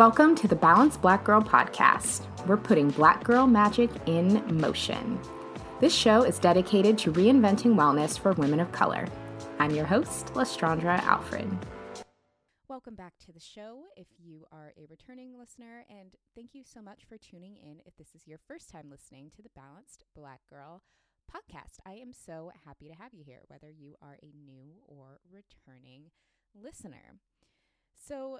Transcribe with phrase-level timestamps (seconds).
[0.00, 2.22] Welcome to the Balanced Black Girl podcast.
[2.46, 5.20] We're putting black girl magic in motion.
[5.78, 9.06] This show is dedicated to reinventing wellness for women of color.
[9.58, 11.54] I'm your host, Lestraundra Alfred.
[12.66, 16.80] Welcome back to the show if you are a returning listener, and thank you so
[16.80, 20.40] much for tuning in if this is your first time listening to the Balanced Black
[20.48, 20.80] Girl
[21.30, 21.76] podcast.
[21.84, 26.04] I am so happy to have you here, whether you are a new or returning
[26.54, 27.16] listener.
[28.02, 28.38] So,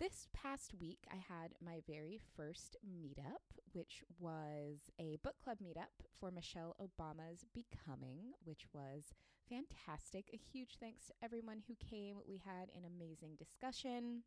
[0.00, 5.92] this past week, I had my very first meetup, which was a book club meetup
[6.18, 9.12] for Michelle Obama's Becoming, which was
[9.46, 10.30] fantastic.
[10.32, 12.16] A huge thanks to everyone who came.
[12.26, 14.22] We had an amazing discussion.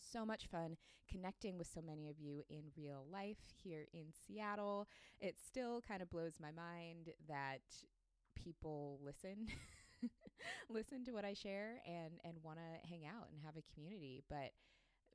[0.00, 0.78] So much fun
[1.10, 4.88] connecting with so many of you in real life here in Seattle.
[5.20, 7.60] It still kind of blows my mind that
[8.34, 9.48] people listen.
[10.70, 14.22] listen to what I share and and want to hang out and have a community,
[14.30, 14.52] but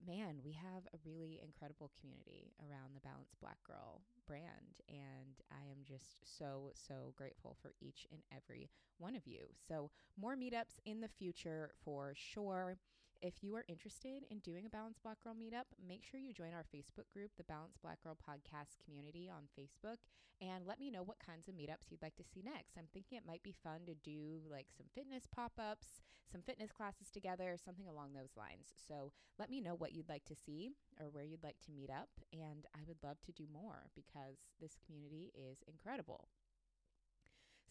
[0.08, 4.82] man, we have a really incredible community around the Balanced Black Girl brand.
[4.88, 9.48] And I am just so, so grateful for each and every one of you.
[9.68, 12.78] So, more meetups in the future for sure.
[13.24, 16.52] If you are interested in doing a Balanced Black Girl meetup, make sure you join
[16.52, 20.04] our Facebook group, the Balanced Black Girl Podcast Community on Facebook,
[20.42, 22.76] and let me know what kinds of meetups you'd like to see next.
[22.78, 26.74] I'm thinking it might be fun to do like some fitness pop ups, some fitness
[26.74, 28.76] classes together, something along those lines.
[28.76, 31.90] So let me know what you'd like to see or where you'd like to meet
[31.90, 36.28] up, and I would love to do more because this community is incredible.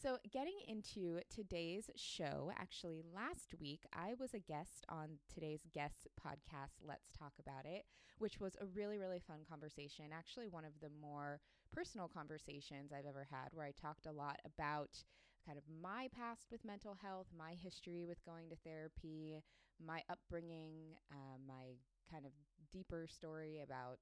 [0.03, 6.09] So, getting into today's show, actually, last week I was a guest on today's guest
[6.19, 7.85] podcast, Let's Talk About It,
[8.19, 10.07] which was a really, really fun conversation.
[10.13, 11.39] Actually, one of the more
[11.73, 15.05] personal conversations I've ever had, where I talked a lot about
[15.47, 19.41] kind of my past with mental health, my history with going to therapy,
[19.79, 21.79] my upbringing, uh, my
[22.11, 22.33] kind of
[22.73, 23.99] deeper story about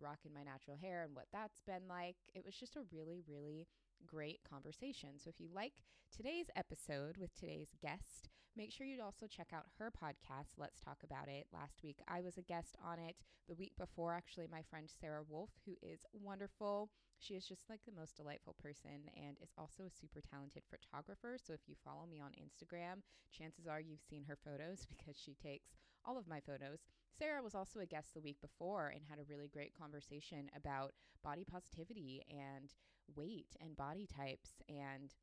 [0.00, 2.16] rocking my natural hair and what that's been like.
[2.34, 3.66] It was just a really, really
[4.06, 5.18] great conversation.
[5.18, 5.72] So if you like
[6.14, 10.98] today's episode with today's guest, make sure you also check out her podcast, Let's Talk
[11.04, 11.46] About It.
[11.52, 13.16] Last week I was a guest on it.
[13.48, 16.90] The week before, actually, my friend Sarah Wolf, who is wonderful.
[17.18, 21.36] She is just like the most delightful person and is also a super talented photographer.
[21.38, 25.34] So if you follow me on Instagram, chances are you've seen her photos because she
[25.34, 25.70] takes
[26.04, 26.80] all of my photos.
[27.18, 30.92] Sarah was also a guest the week before and had a really great conversation about
[31.22, 32.74] body positivity and
[33.14, 35.14] weight and body types and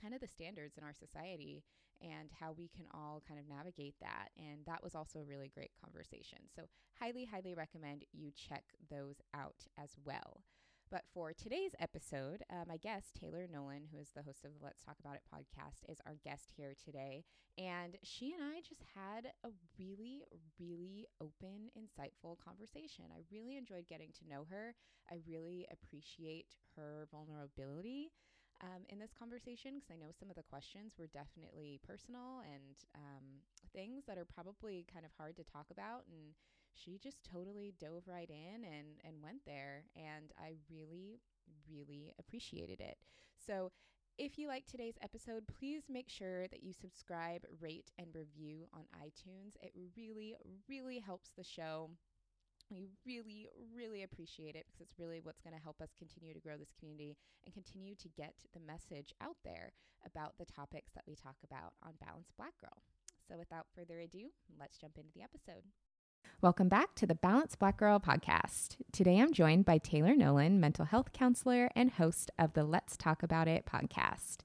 [0.00, 1.64] kind of the standards in our society
[2.02, 4.28] and how we can all kind of navigate that.
[4.36, 6.38] And that was also a really great conversation.
[6.54, 6.62] So,
[7.00, 10.42] highly, highly recommend you check those out as well.
[10.90, 14.64] But for today's episode, uh, my guest, Taylor Nolan, who is the host of the
[14.64, 17.24] Let's Talk About It podcast, is our guest here today.
[17.58, 19.48] And she and I just had a
[19.78, 20.22] really,
[20.60, 23.06] really open, insightful conversation.
[23.10, 24.74] I really enjoyed getting to know her.
[25.10, 28.12] I really appreciate her vulnerability
[28.62, 32.78] um, in this conversation because I know some of the questions were definitely personal and
[32.94, 33.42] um,
[33.74, 36.06] things that are probably kind of hard to talk about.
[36.08, 36.32] And
[36.76, 39.84] she just totally dove right in and, and went there.
[39.96, 41.20] And I really,
[41.70, 42.98] really appreciated it.
[43.44, 43.72] So,
[44.18, 48.84] if you like today's episode, please make sure that you subscribe, rate, and review on
[48.96, 49.56] iTunes.
[49.60, 50.34] It really,
[50.66, 51.90] really helps the show.
[52.70, 56.40] We really, really appreciate it because it's really what's going to help us continue to
[56.40, 59.72] grow this community and continue to get the message out there
[60.04, 62.82] about the topics that we talk about on Balanced Black Girl.
[63.28, 65.62] So, without further ado, let's jump into the episode.
[66.40, 68.76] Welcome back to the Balanced Black Girl podcast.
[68.92, 73.22] Today I'm joined by Taylor Nolan, mental health counselor and host of the Let's Talk
[73.22, 74.38] About It podcast.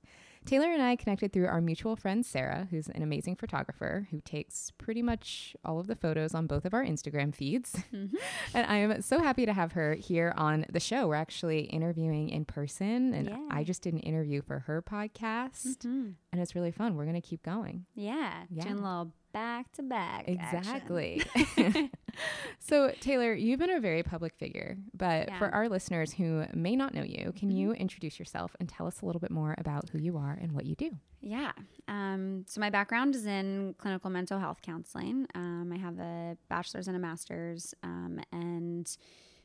[0.45, 4.71] Taylor and I connected through our mutual friend Sarah, who's an amazing photographer who takes
[4.77, 7.75] pretty much all of the photos on both of our Instagram feeds.
[7.91, 8.15] Mm-hmm.
[8.53, 11.07] and I am so happy to have her here on the show.
[11.07, 13.47] We're actually interviewing in person, and yeah.
[13.51, 16.11] I just did an interview for her podcast, mm-hmm.
[16.31, 16.95] and it's really fun.
[16.95, 17.85] We're going to keep going.
[17.95, 18.63] Yeah, yeah.
[18.63, 20.25] doing a little back to back.
[20.27, 21.21] Exactly.
[22.59, 25.39] so, Taylor, you've been a very public figure, but yeah.
[25.39, 27.57] for our listeners who may not know you, can mm-hmm.
[27.57, 30.51] you introduce yourself and tell us a little bit more about who you are and
[30.51, 30.91] what you do?
[31.21, 31.51] Yeah.
[31.87, 35.27] Um, so, my background is in clinical mental health counseling.
[35.35, 38.95] Um, I have a bachelor's and a master's, um, and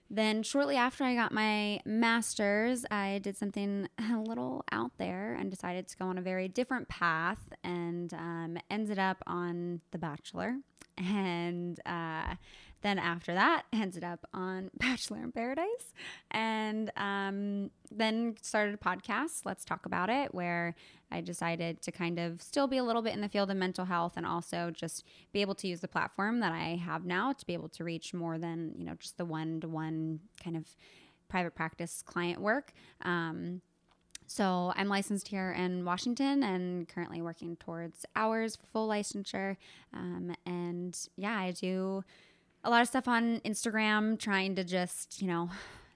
[0.08, 5.50] then, shortly after I got my master's, I did something a little out there and
[5.50, 10.56] decided to go on a very different path and um, ended up on The Bachelor.
[10.98, 12.36] And uh,
[12.86, 15.92] then after that, ended up on Bachelor in Paradise,
[16.30, 19.42] and um, then started a podcast.
[19.44, 20.74] Let's talk about it, where
[21.10, 23.84] I decided to kind of still be a little bit in the field of mental
[23.84, 27.46] health, and also just be able to use the platform that I have now to
[27.46, 30.64] be able to reach more than you know just the one to one kind of
[31.28, 32.72] private practice client work.
[33.02, 33.62] Um,
[34.28, 39.56] so I'm licensed here in Washington and currently working towards hours full licensure.
[39.92, 42.02] Um, and yeah, I do
[42.66, 45.48] a lot of stuff on Instagram trying to just, you know,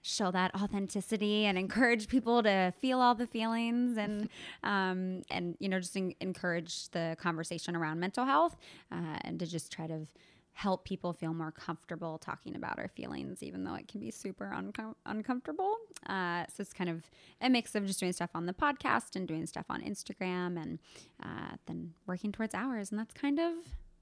[0.03, 4.31] show that authenticity and encourage people to feel all the feelings and
[4.63, 8.57] um, and you know just encourage the conversation around mental health
[8.91, 10.07] uh, and to just try to
[10.53, 14.53] help people feel more comfortable talking about our feelings even though it can be super
[14.55, 15.77] uncom- uncomfortable.
[16.07, 17.03] Uh, so it's kind of
[17.41, 20.79] a mix of just doing stuff on the podcast and doing stuff on instagram and
[21.23, 23.53] uh, then working towards hours and that's kind of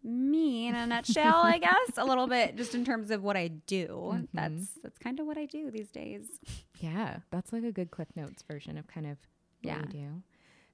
[0.03, 3.49] me in a nutshell, I guess, a little bit just in terms of what I
[3.49, 4.13] do.
[4.15, 4.25] Mm-hmm.
[4.35, 6.27] That's that's kind of what I do these days.
[6.79, 9.19] Yeah, that's like a good Cliff Notes version of kind of
[9.63, 9.81] what yeah.
[9.81, 10.23] you do.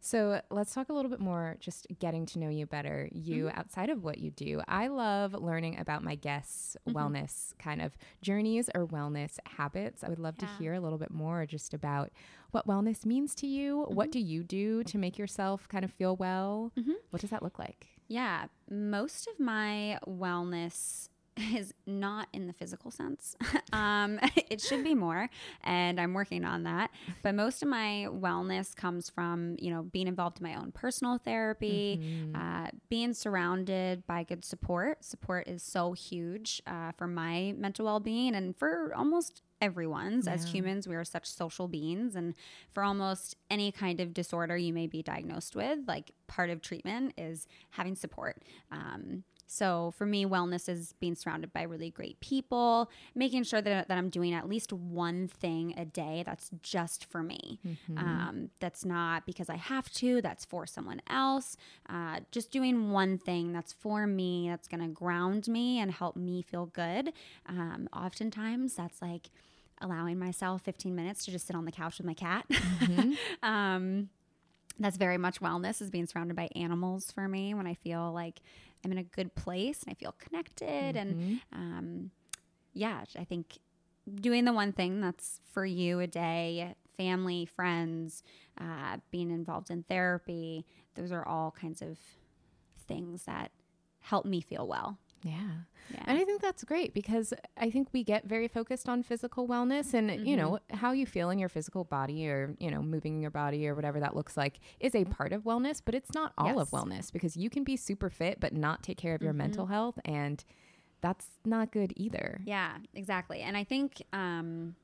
[0.04, 3.58] So let's talk a little bit more, just getting to know you better, you mm-hmm.
[3.58, 4.60] outside of what you do.
[4.68, 6.94] I love learning about my guests' mm-hmm.
[6.94, 10.04] wellness kind of journeys or wellness habits.
[10.04, 10.46] I would love yeah.
[10.46, 12.10] to hear a little bit more just about
[12.50, 13.78] what wellness means to you.
[13.78, 13.94] Mm-hmm.
[13.94, 16.70] What do you do to make yourself kind of feel well?
[16.78, 16.92] Mm-hmm.
[17.08, 17.86] What does that look like?
[18.08, 21.08] Yeah, most of my wellness
[21.54, 23.36] is not in the physical sense.
[23.72, 24.20] um,
[24.50, 25.28] it should be more,
[25.62, 26.90] and I'm working on that.
[27.22, 31.18] But most of my wellness comes from, you know, being involved in my own personal
[31.18, 32.36] therapy, mm-hmm.
[32.36, 35.04] uh, being surrounded by good support.
[35.04, 40.26] Support is so huge uh, for my mental well being and for almost everyone's.
[40.26, 40.34] Yeah.
[40.34, 42.16] As humans, we are such social beings.
[42.16, 42.34] And
[42.72, 47.14] for almost any kind of disorder you may be diagnosed with, like part of treatment
[47.16, 48.42] is having support.
[48.70, 49.24] Um,
[49.54, 53.96] so for me, wellness is being surrounded by really great people, making sure that, that
[53.96, 57.60] I'm doing at least one thing a day that's just for me.
[57.64, 57.98] Mm-hmm.
[57.98, 61.56] Um, that's not because I have to, that's for someone else.
[61.88, 66.16] Uh, just doing one thing that's for me, that's going to ground me and help
[66.16, 67.12] me feel good.
[67.46, 69.30] Um, oftentimes, that's like
[69.80, 72.44] allowing myself 15 minutes to just sit on the couch with my cat.
[72.48, 73.12] Mm-hmm.
[73.48, 74.08] um,
[74.80, 78.40] that's very much wellness is being surrounded by animals for me when I feel like
[78.84, 80.96] I'm in a good place and I feel connected.
[80.96, 80.98] Mm-hmm.
[80.98, 82.10] And um,
[82.72, 83.58] yeah, I think
[84.20, 88.22] doing the one thing that's for you a day, family, friends,
[88.60, 90.64] uh, being involved in therapy,
[90.94, 91.98] those are all kinds of
[92.86, 93.50] things that
[94.00, 94.98] help me feel well.
[95.24, 95.32] Yeah.
[95.90, 96.04] yeah.
[96.06, 99.94] And I think that's great because I think we get very focused on physical wellness
[99.94, 100.26] and, mm-hmm.
[100.26, 100.76] you know, mm-hmm.
[100.76, 103.98] how you feel in your physical body or, you know, moving your body or whatever
[104.00, 106.58] that looks like is a part of wellness, but it's not all yes.
[106.58, 109.38] of wellness because you can be super fit but not take care of your mm-hmm.
[109.38, 109.98] mental health.
[110.04, 110.44] And
[111.00, 112.40] that's not good either.
[112.44, 113.40] Yeah, exactly.
[113.40, 114.76] And I think, um,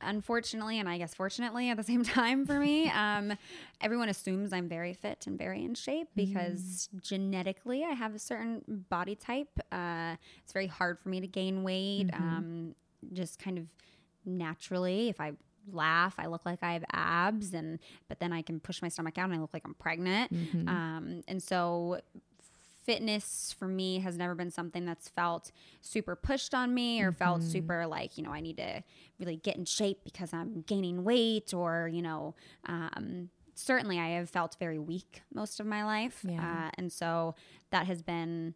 [0.00, 3.32] unfortunately, and I guess fortunately at the same time for me, um,
[3.80, 7.02] everyone assumes I'm very fit and very in shape because mm.
[7.02, 9.58] genetically I have a certain body type.
[9.72, 12.22] Uh, it's very hard for me to gain weight, mm-hmm.
[12.22, 12.74] um,
[13.12, 13.66] just kind of
[14.24, 15.08] naturally.
[15.08, 15.32] If I
[15.72, 19.18] laugh, I look like I have abs, and but then I can push my stomach
[19.18, 20.32] out and I look like I'm pregnant.
[20.32, 20.68] Mm-hmm.
[20.68, 22.00] Um, and so
[22.86, 25.50] fitness for me has never been something that's felt
[25.82, 27.18] super pushed on me or mm-hmm.
[27.18, 28.82] felt super like, you know, I need to
[29.18, 34.30] really get in shape because I'm gaining weight or, you know, um, certainly I have
[34.30, 36.24] felt very weak most of my life.
[36.26, 36.40] Yeah.
[36.40, 37.34] Uh, and so
[37.70, 38.54] that has been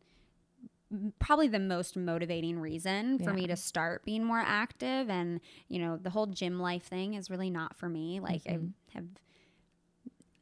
[1.19, 3.37] probably the most motivating reason for yeah.
[3.37, 7.31] me to start being more active and you know the whole gym life thing is
[7.31, 8.67] really not for me like mm-hmm.
[8.91, 9.05] i have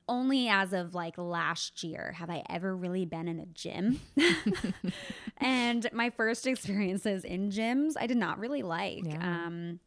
[0.09, 4.01] only as of like last year have I ever really been in a gym.
[5.39, 9.05] and my first experiences in gyms, I did not really like.
[9.05, 9.19] Yeah.
[9.21, 9.81] Um,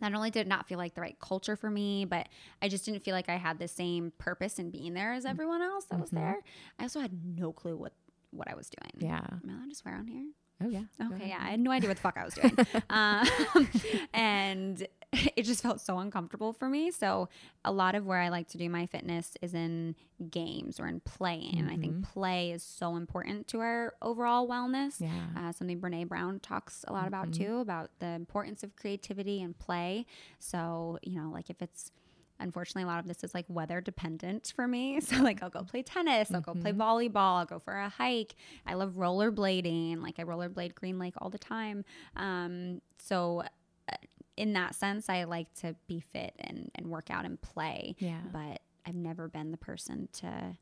[0.00, 2.28] not only did it not feel like the right culture for me, but
[2.62, 5.60] I just didn't feel like I had the same purpose in being there as everyone
[5.60, 6.38] else that was there.
[6.78, 7.92] I also had no clue what
[8.30, 9.10] what I was doing.
[9.10, 9.24] Yeah.
[9.24, 10.26] Am I allowed to swear on here?
[10.62, 10.82] Oh yeah.
[11.00, 12.56] Okay, yeah, I had no idea what the fuck I was doing.
[12.90, 13.68] um,
[14.14, 16.90] and it just felt so uncomfortable for me.
[16.90, 17.28] So,
[17.64, 19.94] a lot of where I like to do my fitness is in
[20.30, 21.58] games or in playing.
[21.58, 25.00] And I think play is so important to our overall wellness.
[25.00, 25.08] Yeah.
[25.36, 29.56] Uh, something Brene Brown talks a lot about too, about the importance of creativity and
[29.56, 30.06] play.
[30.40, 31.92] So, you know, like if it's
[32.40, 35.00] unfortunately a lot of this is like weather dependent for me.
[35.08, 38.34] So like i'll go play tennis i'll go play volleyball i'll go for a hike.
[38.66, 41.84] I love rollerblading like i rollerblade green lake all the time.
[42.16, 43.42] Um, so
[43.90, 43.96] uh,
[44.36, 47.96] in that sense i like to be fit and, and work out and play.
[47.98, 48.20] Yeah.
[48.32, 50.56] but i've never been the person to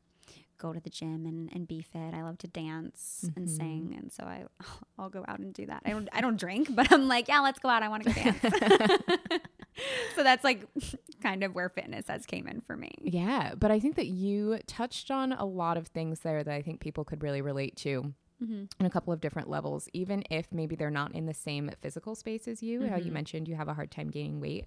[0.59, 2.15] go to the gym and, and be fit.
[2.15, 4.45] I love to dance and sing and so I,
[4.99, 5.83] i'll go out and do that.
[5.85, 7.83] I don't i don't drink but i'm like yeah let's go out.
[7.83, 9.41] I want to go dance
[10.15, 10.65] so that's like
[11.21, 14.59] kind of where fitness has came in for me Yeah, but I think that you
[14.67, 18.13] touched on a lot of things there that I think people could really relate to.
[18.43, 18.65] Mm-hmm.
[18.79, 22.13] In a couple of different levels, even if maybe they're not in the same physical
[22.13, 23.13] space as you, how you mm-hmm.
[23.13, 24.65] mentioned you have a hard time gaining weight.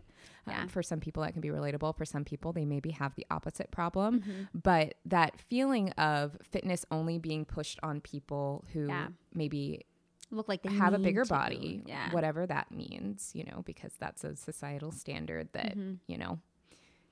[0.49, 0.67] Um, Yeah.
[0.67, 1.97] for some people, that can be relatable.
[1.97, 4.23] For some people, they maybe have the opposite problem.
[4.23, 4.59] Mm-hmm.
[4.61, 9.09] But that feeling of fitness only being pushed on people who Yeah.
[9.33, 9.87] maybe
[10.31, 11.29] look like they have a bigger to.
[11.29, 15.95] body, yeah whatever that means, you know, because that's a societal standard that, Mm-hmm.
[16.07, 16.39] you know,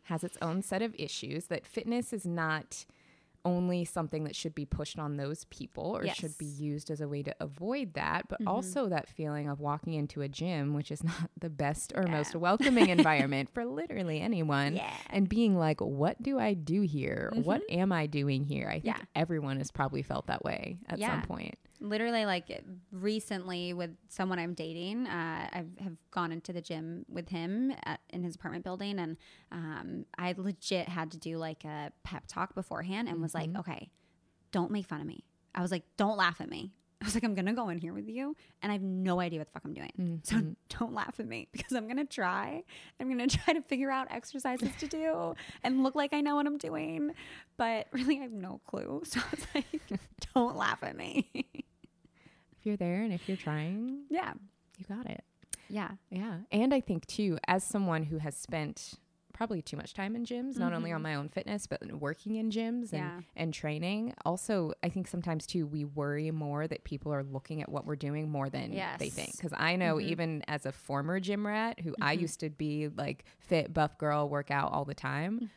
[0.05, 1.47] has its own set of issues.
[1.47, 2.85] That fitness is not
[3.45, 6.65] only something that should be pushed on those people or should be Mm-hmm.
[6.65, 10.29] used as a way to avoid that, but also that feeling of walking into a
[10.29, 14.93] gym, which is not the best or most welcoming environment for literally anyone, Yeah.
[15.11, 17.31] and being like, what do I do here?
[17.35, 18.69] What am I doing here?
[18.69, 19.05] I think Yeah.
[19.15, 21.11] everyone has probably felt that way at Yeah.
[21.13, 21.57] some point.
[21.81, 27.29] Literally like recently with someone i'm dating uh, i have gone into the gym with
[27.29, 29.17] him at, in his apartment building and
[29.53, 33.91] um, i legit had to do like a pep talk beforehand and was like okay
[34.51, 37.23] don't make fun of me i was like don't laugh at me I was like,
[37.23, 39.65] I'm gonna go in here with you, and I have no idea what the fuck
[39.65, 40.21] I'm doing.
[40.25, 40.37] So
[40.79, 42.65] don't laugh at me because I'm gonna try.
[42.99, 46.47] I'm gonna try to figure out exercises to do and look like I know what
[46.47, 47.13] I'm doing,
[47.57, 49.03] but really I have no clue.
[49.09, 50.01] So I was like,
[50.35, 51.31] don't laugh at me.
[52.69, 54.35] You're there and if you're trying, yeah,
[54.77, 55.25] you got it.
[55.71, 56.41] yeah, Yeah.
[56.53, 58.93] And I think too, as someone who has spent
[59.33, 62.51] probably too much time in gyms, not only on my own fitness, but working in
[62.51, 63.19] gyms and, Mm-hmm.
[63.19, 63.21] Yeah.
[63.37, 64.13] and training.
[64.27, 67.95] Also, I think sometimes too, we worry more that people are looking at what we're
[67.97, 69.01] doing more than they Yes.
[69.01, 69.09] Mm-hmm.
[69.15, 69.33] think.
[69.37, 73.25] Because I know even as a former gym rat who I used to be like
[73.39, 75.49] fit, buff girl, work out all the time.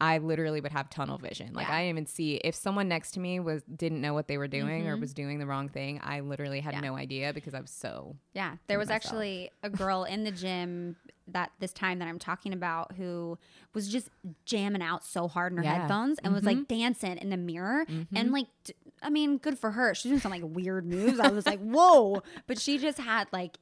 [0.00, 1.52] I literally would have tunnel vision.
[1.54, 1.72] Like Mm-hmm.
[1.72, 1.78] Yeah.
[1.78, 4.48] I didn't even see if someone next to me was didn't know what they were
[4.48, 6.00] doing or was doing the wrong thing.
[6.02, 6.84] I literally had Mm-hmm.
[6.84, 6.90] Yeah.
[6.90, 8.56] no idea because I was so yeah.
[8.66, 9.04] There was myself.
[9.04, 10.96] actually a girl in the gym
[11.28, 13.38] that this time that I'm talking about who
[13.72, 14.08] was just
[14.44, 15.78] jamming out so hard in her Yeah.
[15.80, 19.70] headphones and was like dancing in the mirror and like d- I mean good for
[19.70, 23.28] her she's doing some like weird moves I was like whoa but she just had
[23.32, 23.56] like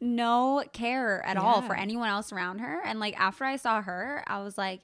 [0.00, 4.22] no care at all for anyone else around her and like after I saw her
[4.26, 4.80] I was like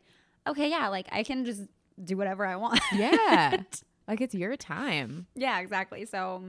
[0.46, 1.62] okay yeah like I can just
[2.02, 3.56] do whatever I want Yeah.
[4.08, 5.26] like it's your time.
[5.34, 6.04] Yeah, exactly.
[6.06, 6.42] So,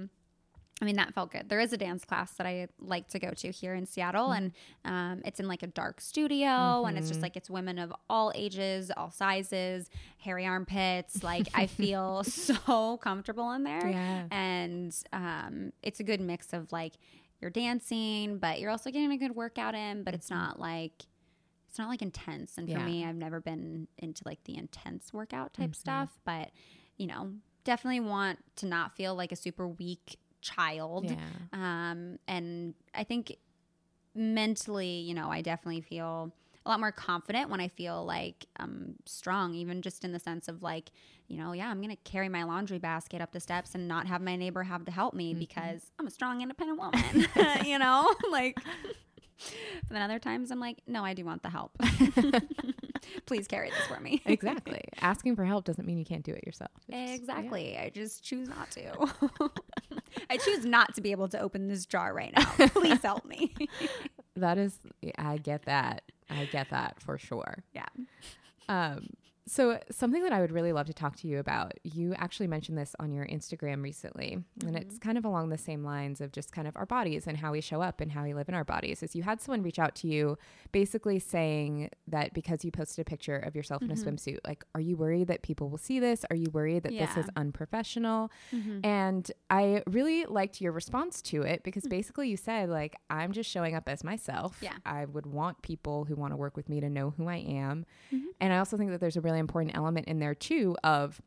[0.82, 1.50] I mean, that felt good.
[1.50, 4.54] There is a dance class that I like to go to here in Seattle, and
[4.86, 8.32] um, it's in like a dark studio, and it's just like it's women of all
[8.34, 11.22] ages, all sizes, hairy armpits.
[11.22, 13.90] Like, I feel so comfortable in there.
[13.90, 14.24] Yeah.
[14.32, 16.94] And um, it's a good mix of like
[17.42, 21.06] you're dancing, but you're also getting a good workout in, but it's not like,
[21.68, 22.58] it's not like intense.
[22.58, 22.86] And for Yeah.
[22.86, 26.52] me, I've never been into like the intense workout type stuff, but
[26.98, 27.32] you know,
[27.64, 31.06] definitely want to not feel like a super weak child.
[31.06, 31.18] Yeah.
[31.54, 33.38] Um, and I think
[34.14, 36.34] mentally, you know, I definitely feel
[36.70, 40.48] a lot more confident when I feel like I'm strong, even just in the sense
[40.48, 40.92] of like,
[41.28, 44.06] you know, yeah, I'm going to carry my laundry basket up the steps and not
[44.06, 45.40] have my neighbor have to help me mm-hmm.
[45.40, 47.28] because I'm a strong, independent woman,
[47.66, 48.14] you know?
[48.30, 51.76] Like, but then other times I'm like, no, I do want the help.
[53.26, 54.22] Please carry this for me.
[54.26, 54.82] exactly.
[55.02, 56.70] Asking for help doesn't mean you can't do it yourself.
[56.88, 57.78] It's just- Exactly.
[57.78, 58.92] I just choose not to.
[60.30, 62.68] I choose not to be able to open this jar right now.
[62.68, 63.56] Please help me.
[64.36, 64.78] That is,
[65.18, 66.04] I get that.
[66.30, 67.64] I get that for sure.
[67.74, 67.88] yeah.
[68.68, 69.08] Um,
[69.50, 72.78] So, something that I would really love to talk to you about, you actually mentioned
[72.78, 74.68] this on your Instagram recently, mm-hmm.
[74.68, 77.36] and it's kind of along the same lines of just kind of our bodies and
[77.36, 79.02] how we show up and how we live in our bodies.
[79.02, 80.38] Is you had someone reach out to you
[80.72, 83.92] basically saying that because you posted a picture of yourself mm-hmm.
[83.92, 84.10] in a mm-hmm.
[84.10, 86.24] swimsuit, like, are you worried that people will see this?
[86.30, 87.08] Are you worried that yeah.
[87.08, 88.32] this is unprofessional?
[88.54, 88.86] Mm-hmm.
[88.86, 91.90] And I really liked your response to it because mm.
[91.90, 94.60] basically you said, like, I'm just showing up as myself.
[94.62, 94.74] Yeah.
[94.86, 97.88] I would want people who want to work with me to know who I am.
[98.14, 98.28] Mm-hmm.
[98.40, 101.22] And I also think that there's a really really important element in there too of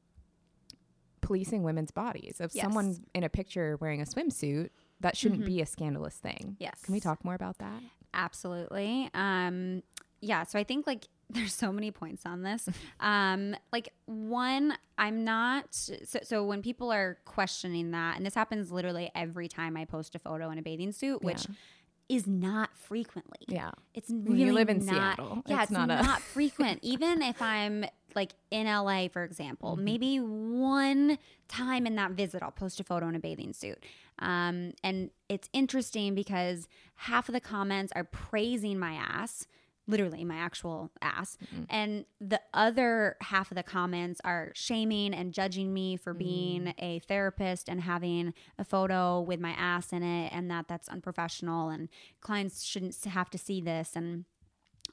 [1.20, 2.40] policing women's bodies.
[2.40, 2.64] Of yes.
[2.64, 5.54] someone in a picture wearing a swimsuit, that shouldn't mm-hmm.
[5.54, 6.56] be a scandalous thing.
[6.60, 6.80] Yes.
[6.82, 7.82] Can we talk more about that?
[8.14, 9.10] Absolutely.
[9.14, 9.82] Um,
[10.20, 10.44] yeah.
[10.44, 12.68] So I think like there's so many points on this.
[13.00, 18.70] Um, like one, I'm not so, so when people are questioning that, and this happens
[18.70, 21.54] literally every time I post a photo in a bathing suit, which yeah
[22.12, 23.38] is not frequently.
[23.48, 23.70] Yeah.
[23.94, 25.42] It's really you live in not, Seattle.
[25.46, 26.80] Yeah, it's, it's not, not frequent.
[26.82, 29.84] Even if I'm like in LA, for example, mm-hmm.
[29.84, 33.84] maybe one time in that visit, I'll post a photo in a bathing suit.
[34.18, 39.46] Um, and it's interesting because half of the comments are praising my ass
[39.88, 41.36] literally my actual ass.
[41.44, 41.64] Mm-hmm.
[41.68, 46.74] And the other half of the comments are shaming and judging me for being mm.
[46.78, 51.68] a therapist and having a photo with my ass in it and that that's unprofessional
[51.68, 51.88] and
[52.20, 54.24] clients shouldn't have to see this and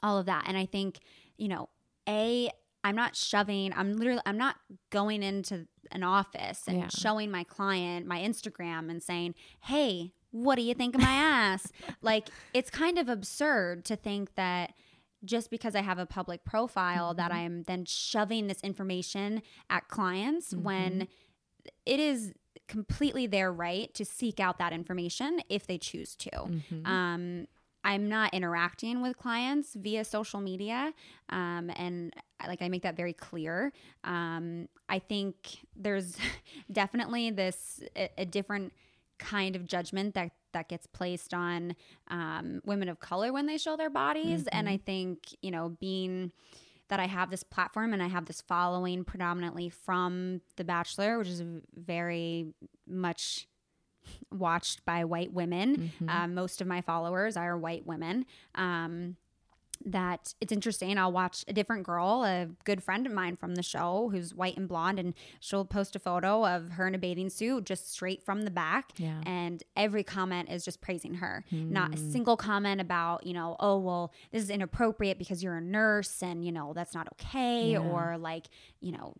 [0.02, 0.46] all of that.
[0.48, 1.00] And I think,
[1.38, 1.70] you know,
[2.08, 2.50] A,
[2.84, 4.56] I'm not shoving, I'm literally, I'm not
[4.90, 6.88] going into an office and yeah.
[6.88, 11.72] showing my client my Instagram and saying, hey, what do you think of my ass?
[12.02, 14.74] like, it's kind of absurd to think that
[15.26, 17.18] just because I have a public profile mm-hmm.
[17.18, 20.64] that I'm then shoving this information at clients mm-hmm.
[20.64, 21.08] when
[21.86, 22.34] it is
[22.68, 26.30] completely their right to seek out that information if they choose to.
[26.30, 26.86] Mm-hmm.
[26.86, 27.48] Um,
[27.84, 30.94] I'm not interacting with clients via social media.
[31.30, 32.14] Um, and
[32.48, 33.72] like I make that very clear.
[34.04, 36.18] Um, I think there's
[36.72, 38.74] definitely this a, a different
[39.18, 41.76] kind of judgment that that gets placed on
[42.08, 44.42] um, women of color when they show their bodies.
[44.42, 44.58] Mm-hmm.
[44.58, 46.32] And I think, you know, being
[46.88, 51.28] that I have this platform and I have this following predominantly from The Bachelor, which
[51.28, 51.44] is
[51.76, 52.48] very
[52.88, 53.48] much
[54.32, 55.92] watched by white women.
[56.02, 56.10] Mm-hmm.
[56.10, 58.26] Um, most of my followers are white women.
[58.56, 59.18] Um,
[59.86, 60.98] that it's interesting.
[60.98, 64.58] I'll watch a different girl, a good friend of mine from the show, who's white
[64.58, 68.24] and blonde, and she'll post a photo of her in a bathing suit just straight
[68.24, 68.92] from the back.
[68.98, 69.22] Yeah.
[69.26, 71.46] And every comment is just praising her.
[71.52, 71.72] Mm.
[71.72, 72.12] Not a hmm.
[72.12, 76.44] single comment about, you know, oh, well, this is inappropriate because you're a nurse and,
[76.46, 77.72] you know, that's not okay.
[77.72, 77.80] Yeah.
[77.80, 78.48] Or like,
[78.82, 79.16] you know,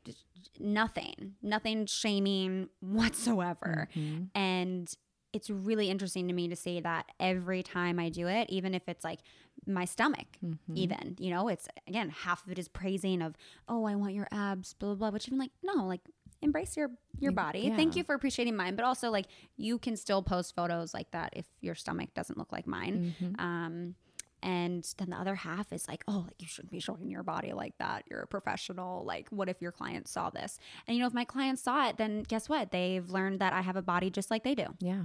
[0.60, 3.90] nothing, nothing shaming whatsoever.
[3.96, 4.26] Mm-hmm.
[4.36, 4.94] And
[5.32, 8.84] it's really interesting to me to see that every time I do it, even if
[8.88, 9.20] it's like
[9.68, 10.76] my stomach, mm-hmm.
[10.76, 13.36] even, you know, it's again, half of it is praising of,
[13.68, 15.10] oh, I want your abs, blah, blah, blah.
[15.12, 16.02] Which even like, no, like
[16.42, 17.60] embrace your your body.
[17.62, 17.76] Yeah.
[17.76, 19.26] Thank you for appreciating mine, but also like
[19.58, 23.14] you can still post photos like that if your stomach doesn't look like mine.
[23.22, 23.40] Mm-hmm.
[23.40, 23.96] Um,
[24.42, 27.54] and then the other half is like, oh, like you shouldn't be showing your body
[27.54, 28.06] like that.
[28.10, 29.04] You're a professional.
[29.04, 30.60] Like, what if your client saw this?
[30.88, 32.72] And you know, if my clients saw it, then guess what?
[32.72, 34.66] They've learned that I have a body just like they do.
[34.80, 35.04] Yeah.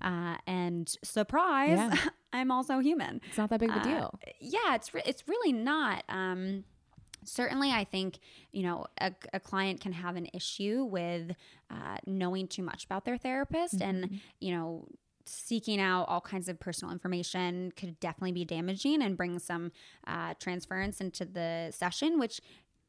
[0.00, 1.94] Uh, and surprise, yeah.
[2.32, 3.20] I'm also human.
[3.28, 4.18] It's not that big of a uh, deal.
[4.26, 6.04] Uh, yeah, it's re- it's really not.
[6.08, 6.64] Um,
[7.22, 8.18] certainly i think
[8.50, 11.32] you know a, a, client can have an issue with
[11.70, 14.04] uh, knowing too much about their therapist mm-hmm.
[14.04, 14.86] and you know
[15.30, 19.72] seeking out all kinds of personal information could definitely be damaging and bring some
[20.06, 22.40] uh, transference into the session, which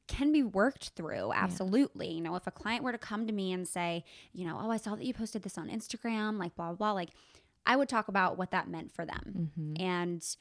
[0.08, 2.14] can be worked through absolutely yeah.
[2.16, 4.70] you know if a client were to come to me and say you know oh
[4.70, 7.12] i saw that you posted this on instagram like blah blah blah like
[7.66, 9.82] i would talk about what that meant for them mm-hmm.
[9.82, 10.36] and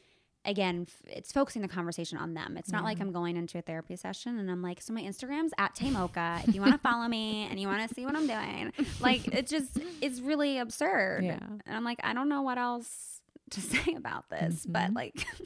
[0.44, 2.56] again, it's focusing the conversation on them.
[2.56, 5.52] It's not like I'm going into a therapy session and I'm like, so my Instagram's
[5.58, 6.48] at taymocha.
[6.48, 9.26] If you want to follow me and you want to see what I'm doing, like
[9.28, 11.24] it just it's really absurd.
[11.24, 11.38] Yeah.
[11.66, 14.72] And I'm like, I don't know what else to say about this, mm-hmm.
[14.72, 15.26] but like.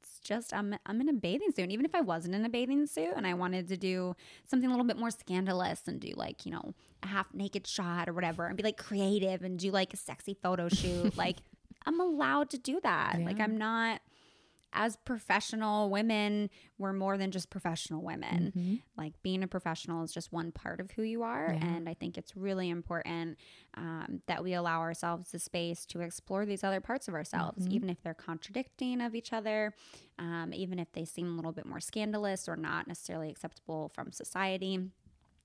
[0.00, 1.62] it's Just I'm I'm in a bathing suit.
[1.62, 4.14] And even if I wasn't in a bathing suit and I wanted to do
[4.46, 8.08] something a little bit more scandalous and do like, you know, a half naked shot
[8.08, 11.38] or whatever and be like creative and do like a sexy photo shoot, like
[11.86, 13.16] I'm allowed to do that.
[13.18, 13.26] Yeah.
[13.26, 14.00] Like I'm not
[14.72, 18.52] as professional women, we're more than just professional women.
[18.56, 18.74] Mm-hmm.
[18.96, 21.56] Like being a professional is just one part of who you are.
[21.58, 21.66] Yeah.
[21.66, 23.38] And I think it's really important
[23.74, 27.74] um, that we allow ourselves the space to explore these other parts of ourselves, mm-hmm.
[27.74, 29.72] even if they're contradicting of each other,
[30.18, 34.12] um, even if they seem a little bit more scandalous or not necessarily acceptable from
[34.12, 34.80] society.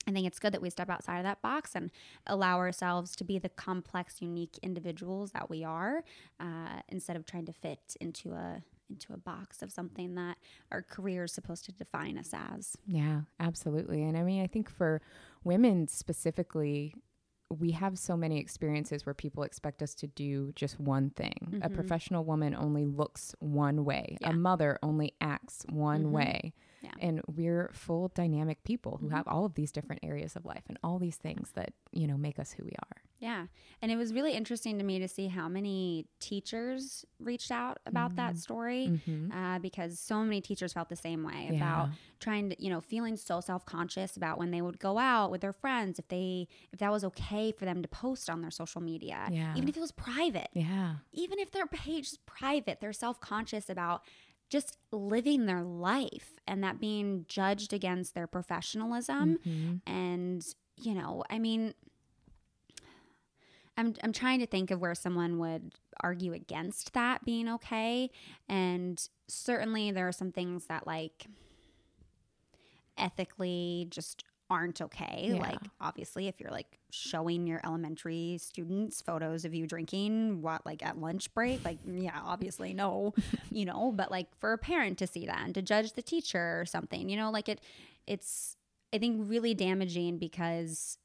[0.07, 1.91] I think it's good that we step outside of that box and
[2.27, 6.03] allow ourselves to be the complex, unique individuals that we are
[6.39, 10.37] uh, instead of trying to fit into a, into a box of something that
[10.71, 12.77] our career is supposed to define us as.
[12.85, 14.03] Yeah, absolutely.
[14.03, 15.01] And I mean, I think for
[15.43, 16.93] women specifically,
[17.49, 21.49] we have so many experiences where people expect us to do just one thing.
[21.51, 21.63] Mm-hmm.
[21.63, 24.17] A professional woman only looks one way.
[24.21, 24.31] Yeah.
[24.31, 26.11] A mother only acts one mm-hmm.
[26.11, 26.53] way.
[26.83, 26.91] Yeah.
[26.99, 29.15] And we're full dynamic people who mm-hmm.
[29.15, 32.17] have all of these different areas of life and all these things that, you know,
[32.17, 33.01] make us who we are.
[33.19, 33.45] Yeah.
[33.81, 38.09] And it was really interesting to me to see how many teachers reached out about
[38.09, 38.17] mm-hmm.
[38.17, 39.31] that story mm-hmm.
[39.31, 41.55] uh, because so many teachers felt the same way yeah.
[41.55, 45.31] about trying to, you know, feeling so self conscious about when they would go out
[45.31, 48.51] with their friends, if they, if that was okay for them to post on their
[48.51, 49.53] social media, yeah.
[49.55, 50.49] even if it was private.
[50.51, 50.95] Yeah.
[51.13, 54.03] Even if their page is private, they're self conscious about
[54.53, 59.39] just living their life and that being judged against their professionalism.
[59.43, 59.91] Mm-hmm.
[59.91, 60.45] And,
[60.77, 61.73] you know, I mean,
[63.75, 68.11] I'm I'm trying to think of where someone would argue against that being okay.
[68.47, 71.25] And certainly there are some things that like
[72.95, 75.29] ethically just aren't okay.
[75.29, 75.41] Yeah.
[75.41, 80.85] Like obviously if you're like showing your elementary students photos of you drinking what like
[80.85, 83.13] at lunch break, like yeah, obviously no,
[83.51, 86.61] you know, but like for a parent to see that and to judge the teacher
[86.61, 87.59] or something, you know, like it
[88.07, 88.55] it's
[88.93, 90.97] I think really damaging because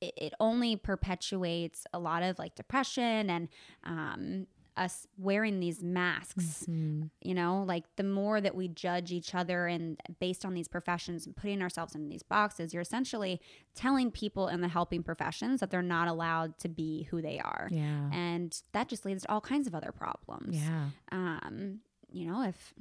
[0.00, 3.48] it, it only perpetuates a lot of like depression and
[3.84, 7.02] um, us wearing these masks mm-hmm.
[7.20, 11.26] you know like the more that we judge each other and based on these professions
[11.26, 13.40] and putting ourselves in these boxes you're essentially
[13.74, 17.68] telling people in the helping professions that they're not allowed to be who they are
[17.70, 21.80] yeah and that just leads to all kinds of other problems yeah um
[22.10, 22.74] you know if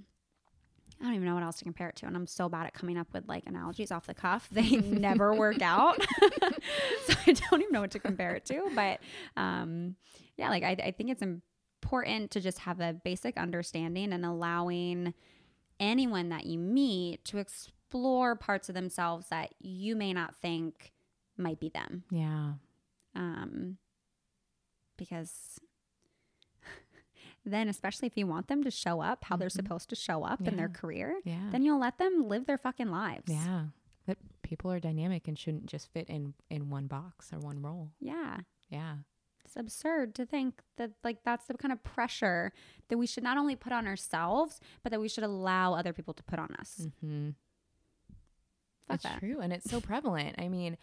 [1.00, 2.06] I don't even know what else to compare it to.
[2.06, 4.48] And I'm so bad at coming up with like analogies off the cuff.
[4.52, 6.00] They never work out.
[7.08, 8.70] so I don't even know what to compare it to.
[8.76, 9.00] But
[9.36, 9.96] um,
[10.38, 11.42] yeah, like I, I think it's important
[11.82, 15.14] to just have a basic understanding and allowing
[15.80, 20.94] anyone that you meet to explore parts of themselves that you may not think
[21.38, 22.04] might be them.
[22.12, 22.54] Yeah.
[23.16, 23.78] Um,
[24.96, 25.60] because
[27.46, 29.42] then especially if you want them to show up how mm-hmm.
[29.42, 30.50] they're supposed to show up yeah.
[30.50, 31.50] in their career, yeah.
[31.52, 33.26] then you'll let them live their fucking lives.
[33.28, 33.66] Yeah.
[34.08, 37.90] That people are dynamic and shouldn't just fit in in one box or one role.
[38.00, 38.38] Yeah.
[38.70, 38.96] Yeah.
[39.52, 42.54] It's absurd to think that like that's the kind of pressure
[42.88, 46.14] that we should not only put on ourselves, but that we should allow other people
[46.14, 46.88] to put on us.
[46.88, 47.32] Mm-hmm.
[48.88, 49.20] That's that.
[49.20, 50.36] true, and it's so prevalent.
[50.38, 50.78] I mean,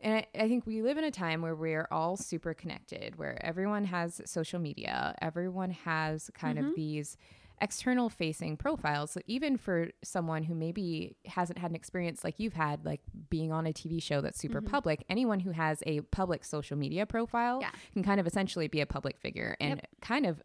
[0.00, 3.38] and I, I, think we live in a time where we're all super connected, where
[3.44, 6.68] everyone has social media, everyone has kind mm-hmm.
[6.68, 7.16] of these
[7.60, 9.10] external facing profiles.
[9.10, 13.52] So even for someone who maybe hasn't had an experience like you've had, like being
[13.52, 14.70] on a TV show that's super mm-hmm.
[14.70, 17.70] public, anyone who has a public social media profile yeah.
[17.92, 19.88] can kind of essentially be a public figure and yep.
[20.00, 20.42] kind of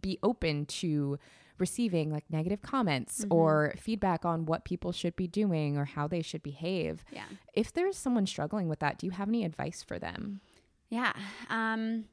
[0.00, 1.18] be open to
[1.58, 3.32] receiving like negative comments mm-hmm.
[3.32, 7.04] or feedback on what people should be doing or how they should behave.
[7.12, 7.24] Yeah.
[7.52, 10.40] If there's someone struggling with that, do you have any advice for them?
[10.88, 11.12] Yeah.
[11.50, 12.04] Um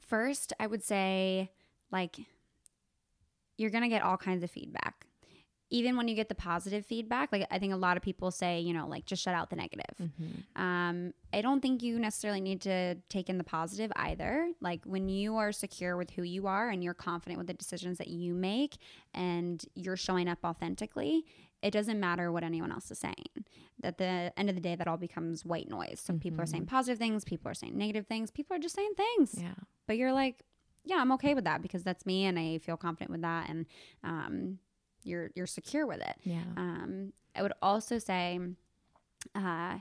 [0.00, 1.50] first, I would say
[1.90, 2.16] like
[3.58, 5.04] you're going to get all kinds of feedback
[5.70, 8.60] even when you get the positive feedback, like I think a lot of people say,
[8.60, 9.96] you know, like just shut out the negative.
[10.00, 10.62] Mm-hmm.
[10.62, 14.50] Um, I don't think you necessarily need to take in the positive either.
[14.60, 17.98] Like when you are secure with who you are and you're confident with the decisions
[17.98, 18.78] that you make
[19.12, 21.26] and you're showing up authentically,
[21.60, 23.14] it doesn't matter what anyone else is saying.
[23.82, 26.00] At the end of the day, that all becomes white noise.
[26.02, 26.20] So mm-hmm.
[26.20, 26.76] people are saying mm-hmm.
[26.76, 29.34] positive things, people are saying negative things, people are just saying things.
[29.36, 29.54] Yeah.
[29.86, 30.44] But you're like,
[30.88, 33.48] yeah, I'm okay with that because that's me and I feel confident with that.
[33.48, 33.66] And,
[34.02, 34.58] um,
[35.04, 36.16] you're you're secure with it.
[36.24, 36.42] Yeah.
[36.56, 38.38] Um, I would also say
[39.34, 39.78] uh,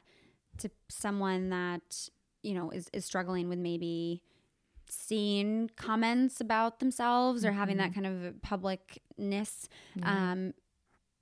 [0.59, 2.09] to someone that
[2.43, 4.21] you know is is struggling with maybe
[4.89, 7.49] seeing comments about themselves mm-hmm.
[7.49, 8.05] or having that mm-hmm.
[8.05, 9.67] kind of publicness.
[10.01, 10.53] Um,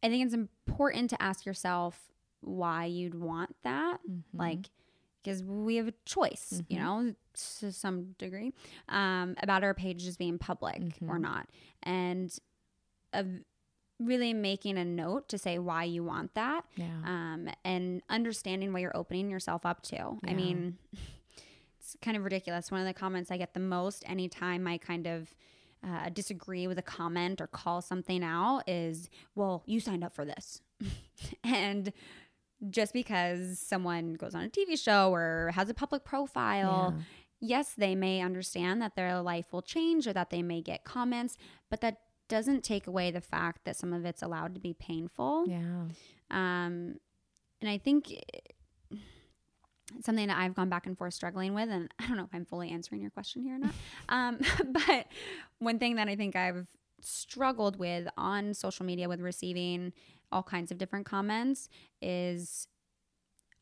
[0.04, 3.98] I think it's important to ask yourself why you'd want that.
[4.08, 4.38] Mm-hmm.
[4.40, 4.70] Like,
[5.26, 6.74] because we have a choice, mm-hmm.
[6.74, 7.16] you know,
[7.60, 8.54] to some degree,
[8.90, 11.22] um, about our pages being public or mm-hmm.
[11.22, 11.48] not.
[11.84, 12.38] And
[13.12, 13.26] a
[14.00, 16.86] really making a note to say why you want that yeah.
[17.06, 19.96] um, and understanding what you're opening yourself up to.
[19.96, 20.12] Yeah.
[20.28, 20.78] I mean,
[21.80, 22.70] it's kind of ridiculous.
[22.70, 25.34] One of the comments I get the most anytime I kind of
[25.84, 30.26] uh, disagree with a comment or call something out is, well, you signed up for
[30.26, 30.62] this.
[31.44, 31.94] and
[32.70, 37.04] just because someone goes on a TV show or has a public profile, yeah.
[37.40, 41.38] yes, they may understand that their life will change or that they may get comments,
[41.70, 45.46] but that doesn't take away the fact that some of it's allowed to be painful.
[45.48, 45.86] Yeah.
[46.32, 46.96] Um,
[47.62, 48.14] and I think
[50.02, 52.46] something that I've gone back and forth struggling with, and I don't know if I'm
[52.46, 53.74] fully answering your question here or not.
[54.10, 54.40] um,
[54.72, 55.08] but
[55.60, 56.68] one thing that I think I've
[57.02, 59.94] struggled with on social media with receiving
[60.32, 61.70] all kinds of different comments
[62.02, 62.68] is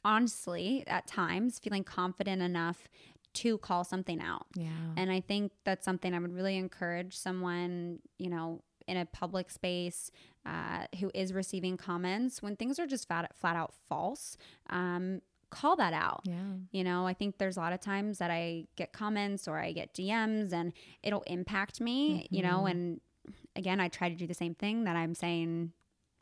[0.06, 2.88] honestly at times feeling confident enough
[3.34, 4.46] to call something out.
[4.56, 4.70] Yeah.
[4.96, 9.50] And I think that's something I would really encourage someone, you know, in a public
[9.50, 10.12] space
[10.46, 14.38] uh, who is receiving comments when things are just flat, flat out false.
[14.70, 16.22] Um, call that out.
[16.26, 16.36] Yeah.
[16.72, 19.72] You know, I think there's a lot of times that I get comments or I
[19.72, 22.72] get DMs and it'll impact me, you know, Mhm.
[22.72, 23.02] and
[23.56, 25.72] again, I try to do the same thing that I'm saying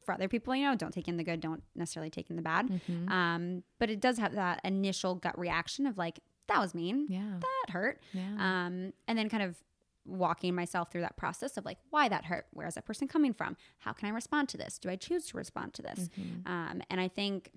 [0.06, 2.42] for other people, you know, don't take in the good, don't necessarily take in the
[2.42, 2.68] bad.
[2.90, 3.10] Mhm.
[3.10, 7.40] Um, but it does have that initial gut reaction of like, that was mean, yeah.
[7.40, 8.02] that hurt.
[8.14, 8.34] Yeah.
[8.40, 9.58] Um, and then kind of
[10.06, 12.48] walking myself through that process of like, why that hurt?
[12.52, 13.56] Where is that person coming from?
[13.80, 14.80] How can I respond to this?
[14.80, 16.10] Do I choose to respond to this?
[16.18, 16.48] Mhm.
[16.48, 17.52] Um, and I think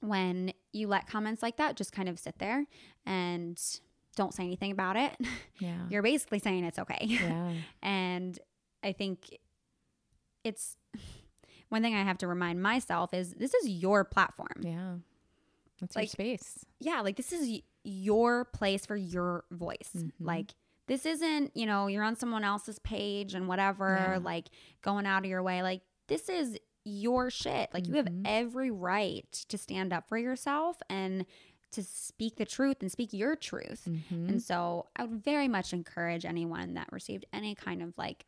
[0.00, 2.66] when you let comments like that just kind of sit there
[3.06, 3.60] and
[4.16, 5.16] don't say anything about it,
[5.58, 5.86] Yeah.
[5.88, 6.98] you're basically saying it's okay.
[7.02, 7.54] yeah.
[7.82, 8.38] and
[8.82, 9.38] I think
[10.44, 10.76] it's
[11.72, 14.60] one thing I have to remind myself is this is your platform.
[14.62, 14.94] Yeah.
[15.80, 16.64] That's your space.
[16.78, 19.90] yeah, like this is y- your place for your voice.
[19.96, 20.12] Mhm.
[20.20, 20.54] Like
[20.86, 24.18] this isn't, you know, you're on someone else's page and whatever, Yeah.
[24.22, 24.48] like
[24.82, 25.62] going out of your way.
[25.62, 27.70] Like this is your shit.
[27.74, 28.22] Like you have Mhm.
[28.26, 31.24] every right to stand up for yourself and
[31.70, 33.86] to speak the truth and speak your truth.
[33.88, 34.28] Mhm.
[34.28, 38.26] And so I would very much encourage anyone that received any kind of like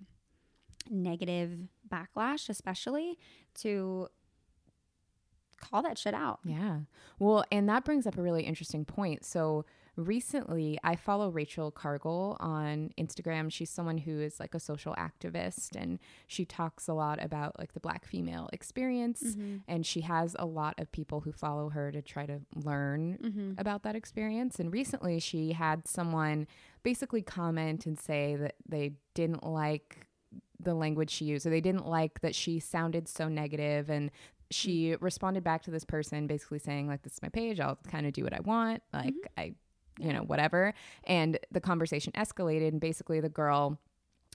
[0.91, 3.19] negative backlash, especially
[3.57, 4.09] to
[5.61, 6.41] call that shit out.
[6.45, 6.81] Yeah.
[7.19, 9.25] Well, and that brings up a really interesting point.
[9.25, 9.65] So
[9.97, 13.51] recently, I follow Rachel Cargle on Instagram.
[13.51, 17.73] She's someone who is like a social activist and she talks a lot about like
[17.73, 19.23] the black female experience.
[19.23, 19.57] Mm-hmm.
[19.69, 23.53] And she has a lot of people who follow her to try to learn Mm-hmm.
[23.57, 24.59] about that experience.
[24.59, 26.47] And recently, she had someone
[26.83, 30.09] basically comment and say that they didn't like
[30.61, 34.11] the language she used, or they didn't like that she sounded so negative and
[34.51, 35.05] she mm-hmm.
[35.05, 37.61] responded back to this person basically saying like this is my page.
[37.61, 38.83] I'll kind of do what i want.
[38.93, 39.41] Like mm-hmm.
[39.41, 39.55] i
[39.99, 40.75] you know whatever.
[41.05, 43.79] And the conversation escalated and basically the girl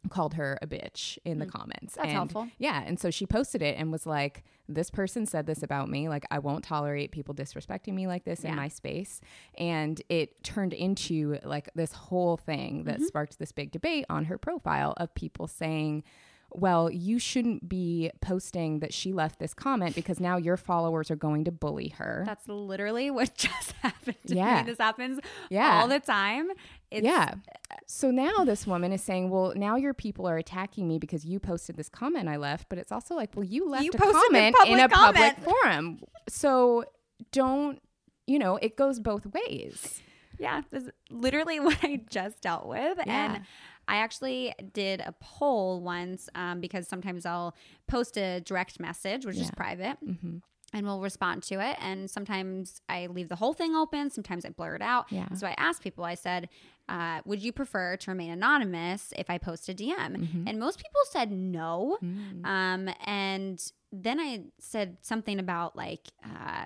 [0.10, 1.52] called her a bitch in the mm.
[1.52, 2.48] comments That's And- helpful.
[2.58, 6.08] yeah and so she posted it and was like this person said this about me
[6.10, 9.20] like i won't tolerate people disrespecting me like this in my space
[9.58, 13.06] and it turned into like this whole thing that mm-hmm.
[13.06, 16.04] sparked this big debate on her profile of people saying
[16.52, 21.16] well, you shouldn't be posting that she left this comment because now your followers are
[21.16, 22.24] going to bully her.
[22.26, 24.62] That's literally what just happened to Yeah.
[24.62, 24.72] me.
[24.72, 25.80] This happens Yeah.
[25.82, 26.50] all the time.
[26.92, 27.34] It's, yeah.
[27.86, 31.40] So now this woman is saying, well, now your people are attacking me because you
[31.40, 34.56] posted this comment I left, but it's also like, well, you left You a comment
[34.68, 36.00] in a public forum.
[36.28, 36.86] So
[37.32, 37.80] don't,
[38.28, 40.02] you know, it goes both ways.
[40.40, 42.98] Yeah, this is literally what I just dealt with.
[43.06, 43.34] Yeah.
[43.36, 43.44] And
[43.88, 47.56] I actually did a poll once um, because sometimes I'll
[47.88, 49.50] post a direct message, which is Yeah.
[49.58, 49.98] private.
[50.04, 50.38] hmm
[50.74, 51.76] And we'll respond to it.
[51.82, 54.12] And sometimes I leave the whole thing open.
[54.12, 55.12] Sometimes I blur it out.
[55.12, 55.34] Yeah.
[55.34, 56.50] So I asked people, I said,
[56.90, 60.18] uh, would you prefer to remain anonymous if I post a DM?
[60.18, 60.48] Mm-hmm.
[60.48, 62.00] And most people said no.
[62.04, 62.46] Mm.
[62.46, 66.66] Um, and then I said something about like, uh,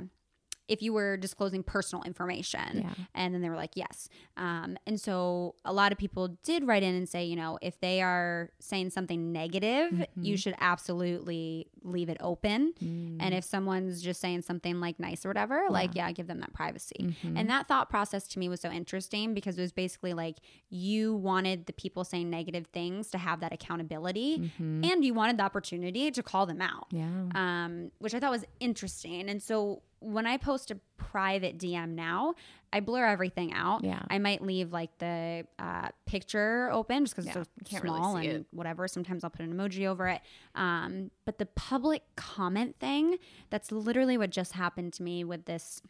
[0.67, 2.81] if you were disclosing personal information.
[2.83, 2.93] Yeah.
[3.13, 4.07] And then they were like, yes.
[4.37, 7.79] Um, and so a lot of people did write in and say, you know, if
[7.81, 10.23] they are saying something negative, Mm-hmm.
[10.23, 12.73] you should absolutely leave it open.
[12.83, 13.17] Mm.
[13.19, 16.53] And if someone's just saying something like nice or whatever, like, yeah, give them that
[16.53, 16.95] privacy.
[17.01, 17.37] Mm-hmm.
[17.37, 20.37] And that thought process to me was so interesting because it was basically like
[20.69, 25.43] you wanted the people saying negative things to have that accountability and you wanted the
[25.43, 27.29] opportunity to call them out Mm-hmm.
[27.33, 27.65] Yeah.
[27.65, 29.29] um, which I thought was interesting.
[29.29, 32.35] And so when I post a private DM now,
[32.71, 33.83] I blur everything out.
[33.83, 34.01] Yeah.
[34.09, 37.97] I might leave like the uh, picture open just because Yeah, it's so can't really
[37.99, 38.45] small see and it.
[38.51, 38.87] whatever.
[38.87, 40.21] Sometimes I'll put an emoji over it.
[40.55, 43.17] Um, but the public comment thing,
[43.49, 45.81] that's literally what just happened to me with this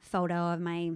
[0.00, 0.92] photo of my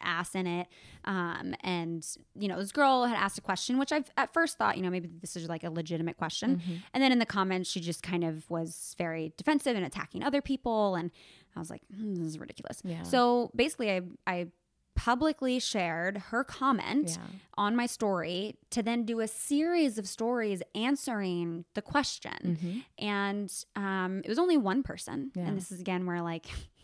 [0.00, 0.66] ass in it.
[1.04, 2.06] Um, and,
[2.38, 4.90] you know, this girl had asked a question, which I've at first thought, you know,
[4.90, 6.56] maybe this is like a legitimate question.
[6.56, 6.74] Mm-hmm.
[6.94, 10.42] And then in the comments, she just kind of was very defensive and attacking other
[10.42, 10.94] people.
[10.94, 11.10] And
[11.54, 12.80] I was like, hmm, this is ridiculous.
[12.84, 13.02] Yeah.
[13.02, 14.46] So basically, I, I
[14.94, 17.38] publicly shared her comment Yeah.
[17.58, 22.32] on my story to then do a series of stories answering the question.
[22.58, 22.78] Mm-hmm.
[23.06, 25.32] And um, it was only one person.
[25.34, 25.42] Yeah.
[25.44, 26.46] And this is again where like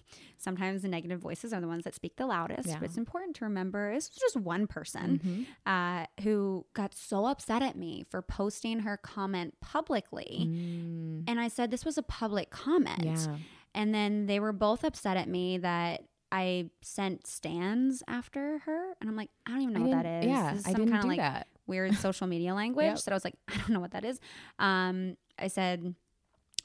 [0.42, 2.68] sometimes the negative voices are the ones that speak the loudest.
[2.68, 2.76] Yeah.
[2.78, 5.42] But it's important to remember it's just one person Mm-hmm.
[5.66, 10.46] uh, who got so upset at me for posting her comment publicly.
[10.48, 11.24] Mm.
[11.28, 13.04] And I said this was a public comment.
[13.04, 13.36] Yeah.
[13.74, 18.94] And then they were both upset at me that I sent stans after her.
[19.00, 20.26] And I'm like, I don't even know I what that is.
[20.30, 21.46] Yeah, This is I some didn't kinda do like that.
[21.66, 22.98] weird social media language Yep.
[23.04, 24.18] that I was like, I don't know what that is.
[24.58, 25.94] Um, I said,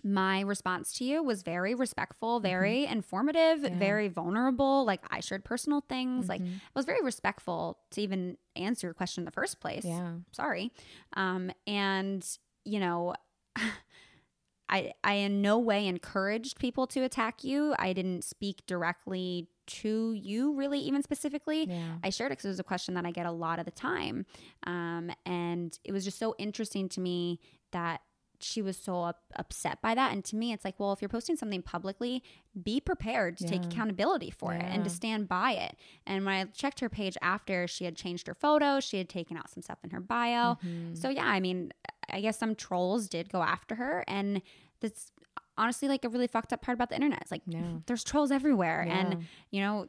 [0.03, 3.73] my response to you was very respectful, very informative, Mm-hmm.
[3.73, 3.79] Yeah.
[3.79, 4.85] very vulnerable.
[4.85, 6.29] Like I shared personal things.
[6.29, 6.55] Like Mhm.
[6.57, 9.83] I was very respectful to even answer your question in the first place.
[9.85, 10.17] Yeah.
[10.31, 10.71] Sorry.
[11.13, 12.25] Um, and
[12.65, 13.15] you know,
[14.69, 17.73] I I in no way encouraged people to attack you.
[17.79, 21.65] I didn't speak directly to you, really, even specifically.
[21.69, 21.97] Yeah.
[22.03, 23.71] I shared it because it was a question that I get a lot of the
[23.71, 24.25] time.
[24.65, 27.39] Um, and it was just so interesting to me
[27.71, 28.01] that
[28.39, 30.11] she was so up, upset by that.
[30.11, 32.23] And to me, it's like, well, if you're posting something publicly,
[32.61, 35.75] be prepared to take accountability for it and to stand by it.
[36.05, 39.37] And when I checked her page after, she had changed her photo, she had taken
[39.37, 40.55] out some stuff in her bio.
[40.55, 40.95] Mm-hmm.
[40.95, 41.71] So, yeah, I mean,
[42.09, 44.03] I guess some trolls did go after her.
[44.07, 44.41] And
[44.79, 45.11] that's
[45.57, 47.21] honestly like a really fucked up part about the internet.
[47.21, 47.61] It's like, Yeah.
[47.87, 48.85] there's trolls everywhere.
[48.87, 48.97] Yeah.
[48.99, 49.87] And, you know,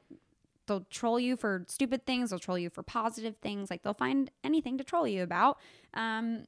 [0.66, 4.30] they'll troll you for stupid things they'll troll you for positive things like they'll find
[4.44, 5.58] anything to troll you about
[5.94, 6.44] um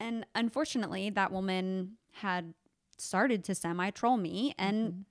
[0.00, 2.54] and unfortunately that woman had
[2.96, 5.04] started to semi troll me and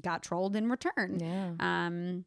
[0.00, 1.52] got trolled in return Yeah.
[1.60, 2.24] um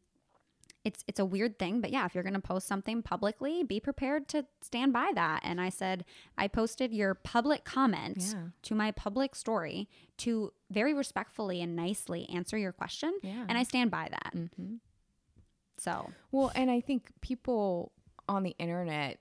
[0.84, 3.80] it's it's a weird thing but yeah if you're going to post something publicly be
[3.80, 6.04] prepared to stand by that and i said
[6.38, 8.42] i posted your public comment Yeah.
[8.62, 13.46] to my public story to very respectfully and nicely answer your question Yeah.
[13.48, 14.78] and i stand by that Mhm.
[15.78, 17.92] so Well, and I think people
[18.28, 19.18] on the internet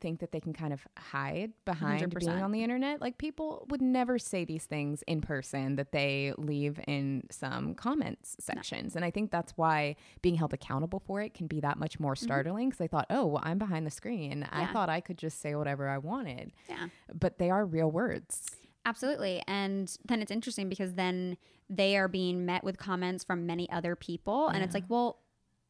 [0.00, 2.42] think that they can kind of hide behind being 100%.
[2.42, 3.00] on the internet.
[3.00, 8.36] Like people would never say these things in person that they leave in some comments
[8.40, 8.96] sections.
[8.96, 12.14] And I think that's why being held accountable for it can be that much more
[12.14, 12.24] mm-hmm.
[12.24, 14.46] startling because I thought, "Oh, well, I'm behind the screen.
[14.50, 18.56] I thought I could just say whatever I wanted." yeah But they are real words.
[18.86, 19.42] Absolutely.
[19.46, 21.36] And then it's interesting because then
[21.68, 24.48] they are being met with comments from many other people.
[24.48, 25.20] And it's like, well,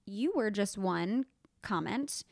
[0.06, 1.26] you were just one
[1.62, 2.24] comment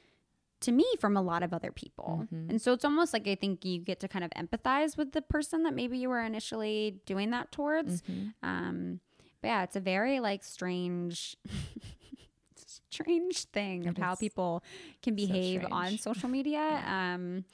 [0.61, 2.27] to me from a lot of other people.
[2.33, 2.51] Mhm.
[2.51, 5.23] And so it's almost like I think you get to kind of empathize with the
[5.23, 8.03] person that maybe you were initially doing that towards.
[8.03, 8.35] Mhm.
[8.43, 9.01] Um,
[9.41, 11.37] but yeah, it's a very like strange,
[12.57, 14.63] strange thing It of how people
[15.03, 16.59] can so behave on social media.
[16.85, 17.15] Yeah.
[17.15, 17.45] Um,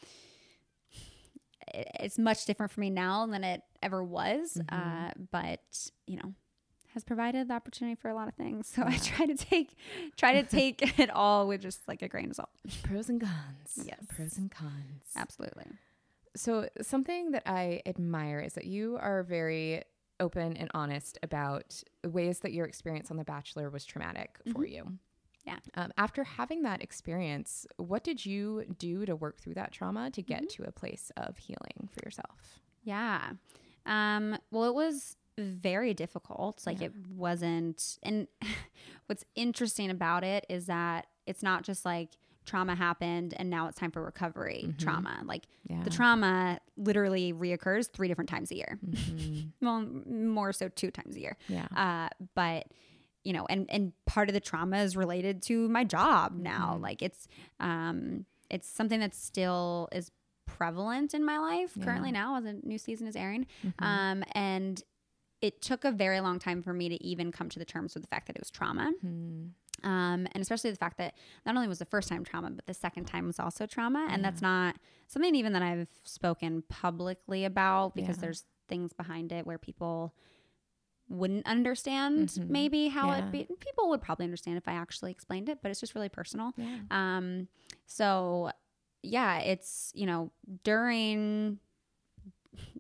[1.73, 4.55] it- it's much different for me now than it ever was.
[4.55, 4.65] Mhm.
[4.73, 6.35] Uh, but you know,
[6.95, 8.67] has provided the opportunity for a lot of things.
[8.75, 9.77] So I try to take,
[10.17, 12.51] try to take it all with just like a grain of salt.
[12.83, 13.85] Pros and cons.
[13.85, 13.99] Yes.
[14.09, 15.05] Pros and cons.
[15.17, 15.67] Absolutely.
[16.37, 19.83] So, something that I admire is that you are very
[20.19, 24.83] open and honest about ways that your experience on The Bachelor was traumatic for you.
[24.83, 24.95] Mm-hmm.
[25.47, 25.59] Yeah.
[25.77, 30.23] Um, after having that experience, what did you do to work through that trauma to
[30.23, 30.63] get Mm-hmm.
[30.63, 32.61] to a place of healing for yourself?
[32.83, 33.33] Yeah.
[33.87, 36.63] Um, well, it was very difficult.
[36.67, 36.87] Like Yeah.
[36.89, 37.99] it wasn't.
[38.03, 38.29] And
[39.07, 42.11] what's interesting about it is that it's not just like
[42.45, 45.23] trauma happened and now it's time for recovery trauma.
[45.25, 45.83] Like Yeah.
[45.83, 48.79] the trauma literally reoccurs three different times a year.
[48.87, 49.53] Mhm.
[49.63, 51.37] well, more so two times a year.
[51.49, 51.67] Yeah.
[51.75, 52.67] Uh, but
[53.25, 56.75] you know, and and part of the trauma is related to my job now.
[56.79, 56.83] Mhm.
[56.83, 57.27] Like it's
[57.61, 60.11] um it's something that still is
[60.47, 63.47] prevalent in my life currently now as a new season is airing.
[63.65, 63.73] Mhm.
[63.83, 64.83] Um and
[65.45, 68.03] it took a very long time for me to even come to the terms with
[68.03, 68.93] the fact that it was trauma.
[69.05, 69.51] Mhm.
[69.83, 72.73] Um, and especially the fact that not only was the first time trauma, but the
[72.73, 74.07] second time was also trauma.
[74.11, 74.77] And that's not
[75.09, 78.23] something even that I've spoken publicly about because Yeah.
[78.23, 80.15] there's things behind it where people
[81.11, 82.49] wouldn't understand Mhm.
[82.49, 83.19] maybe how Yeah.
[83.19, 83.45] it be.
[83.61, 86.55] People would probably understand if I actually explained it, but it's just really personal.
[86.91, 87.49] Um,
[87.85, 88.51] so
[89.03, 91.59] yeah, it's, you know, during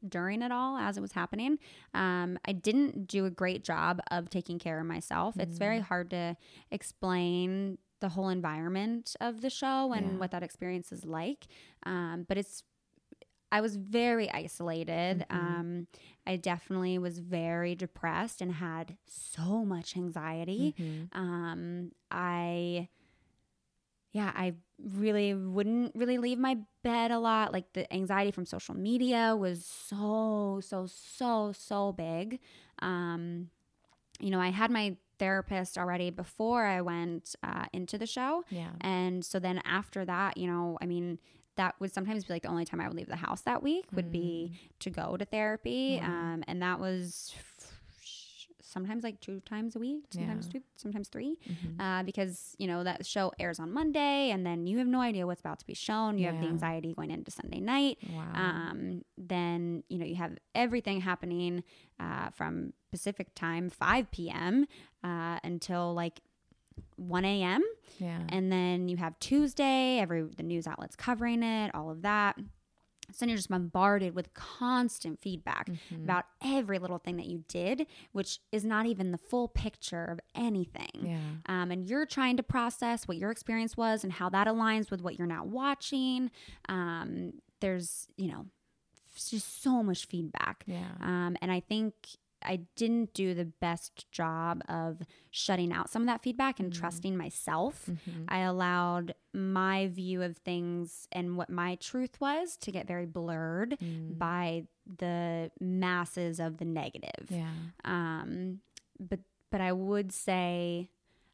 [0.08, 1.58] during it all as it was happening,
[1.94, 5.37] um, I didn't do a great job of taking care of myself.
[5.38, 6.37] It's very hard to
[6.70, 10.18] explain the whole environment of the show and Yeah.
[10.18, 11.46] what that experience is like.
[11.84, 12.62] Um, but it's
[13.52, 15.24] I was very isolated.
[15.30, 15.34] Mhm.
[15.37, 15.87] Um,
[16.26, 20.74] I definitely was very depressed and had so much anxiety.
[20.76, 21.08] Mhm.
[21.16, 22.88] Um, I,
[24.12, 27.52] yeah, I really wouldn't really leave my bed a lot.
[27.52, 32.40] Like the anxiety from social media was so, so, so, so big.
[32.80, 33.50] Um,
[34.20, 38.44] you know, I had my therapist already before I went uh, into the show.
[38.50, 38.70] Yeah.
[38.80, 41.18] And so then after that, you know, I mean,
[41.56, 43.84] that would sometimes be like the only time I would leave the house that week
[43.92, 46.00] would be to go to therapy.
[46.02, 46.08] Wow.
[46.08, 47.32] Um, and that was
[48.74, 50.52] sometimes like two times a week, sometimes Yeah.
[50.60, 51.80] two, sometimes 3 Mhm.
[51.80, 55.26] uh, because you know that show airs on Monday, and then you have no idea
[55.26, 56.18] what's about to be shown.
[56.18, 57.96] You have the anxiety going into Sunday night.
[58.12, 58.32] Wow.
[58.34, 58.78] Um,
[59.16, 61.64] then you know you have everything happening
[61.99, 64.66] uh, from Pacific time, 5 p.m.
[65.03, 66.20] Uh, until like
[66.96, 67.62] 1 a.m.
[67.99, 68.20] Yeah.
[68.28, 72.36] And then you have Tuesday, every the news outlets covering it, all of that.
[73.12, 76.05] So you're just bombarded with constant feedback Mm-hmm.
[76.05, 80.20] about every little thing that you did, which is not even the full picture of
[80.34, 80.90] anything.
[81.02, 81.18] Yeah.
[81.46, 85.02] Um, and you're trying to process what your experience was and how that aligns with
[85.02, 86.30] what you're now watching.
[86.68, 88.46] Um, there's, you know,
[89.14, 90.64] just so much feedback.
[90.66, 90.82] Yeah.
[91.00, 91.94] Um, and I think
[92.45, 97.16] I didn't do the best job of shutting out some of that feedback and trusting
[97.16, 97.88] myself.
[98.28, 103.78] I allowed my view of things and what my truth was to get very blurred
[104.18, 104.64] by
[104.99, 107.26] the masses of the negative.
[107.30, 107.49] Yeah.
[107.84, 108.61] Um,
[109.01, 109.20] but
[109.51, 110.90] but I would say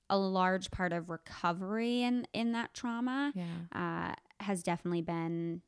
[0.09, 3.45] a large part of recovery in in that trauma Yeah.
[3.73, 5.63] uh, has definitely been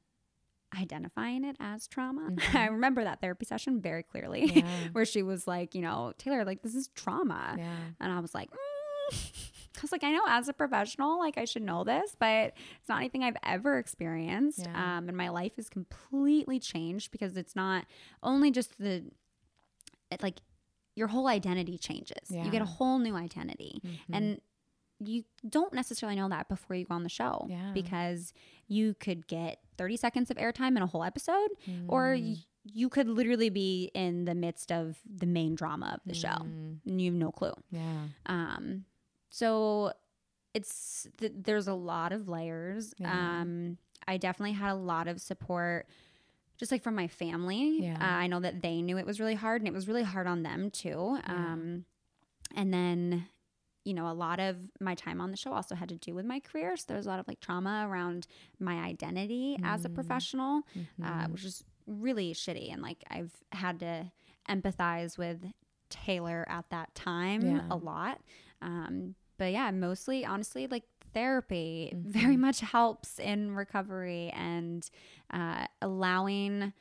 [0.81, 2.29] identifying it as trauma.
[2.55, 4.59] I remember that therapy session very clearly, Mm-hmm.
[4.59, 4.67] Yeah.
[4.93, 7.77] where she was like, you know, Taylor, like this is trauma, Yeah.
[8.01, 8.51] and I was like.
[8.51, 8.57] Mm.
[9.75, 12.89] I was like, I know as a professional, like I should know this, but it's
[12.91, 14.61] not anything I've ever experienced.
[14.61, 14.99] Yeah.
[14.99, 17.87] Um, and my life is completely changed because it's not
[18.23, 19.03] only just the,
[20.11, 20.37] it, like,
[20.95, 22.31] your whole identity changes.
[22.31, 23.81] You get a whole new identity.
[24.13, 24.41] And
[25.09, 27.71] you don't necessarily know that before you go on the show Yeah.
[27.75, 28.33] because
[28.69, 31.51] you could get 30 seconds of airtime in a whole episode
[31.89, 36.15] or y- you could literally be in the midst of the main drama of the
[36.15, 37.53] show and you have no clue.
[37.71, 38.05] Yeah.
[38.27, 38.85] Um,
[39.31, 39.93] so
[40.55, 42.95] it's th- there's a lot of layers.
[42.99, 43.41] Yeah.
[43.41, 45.87] Um, I definitely had a lot of support,
[46.59, 47.79] just like from my family.
[47.85, 47.95] Yeah.
[48.01, 50.27] Uh, I know that they knew it was really hard, and it was really hard
[50.27, 51.19] on them too.
[51.25, 51.85] Um,
[52.55, 53.27] and then,
[53.85, 56.25] you know, a lot of my time on the show also had to do with
[56.25, 56.77] my career.
[56.77, 58.27] So there was a lot of like trauma around
[58.61, 59.95] my identity as a Mm.
[59.95, 60.63] professional,
[61.03, 61.33] uh, Mm-hmm.
[61.33, 62.73] which is really shitty.
[62.73, 64.11] And like I've had to
[64.49, 65.45] empathize with
[65.91, 67.63] Taylor at that time Yeah.
[67.71, 68.21] a lot.
[68.61, 72.11] Um, but yeah, mostly honestly, like therapy Mm-hmm.
[72.11, 74.89] very much helps in recovery and
[75.33, 76.73] uh, allowing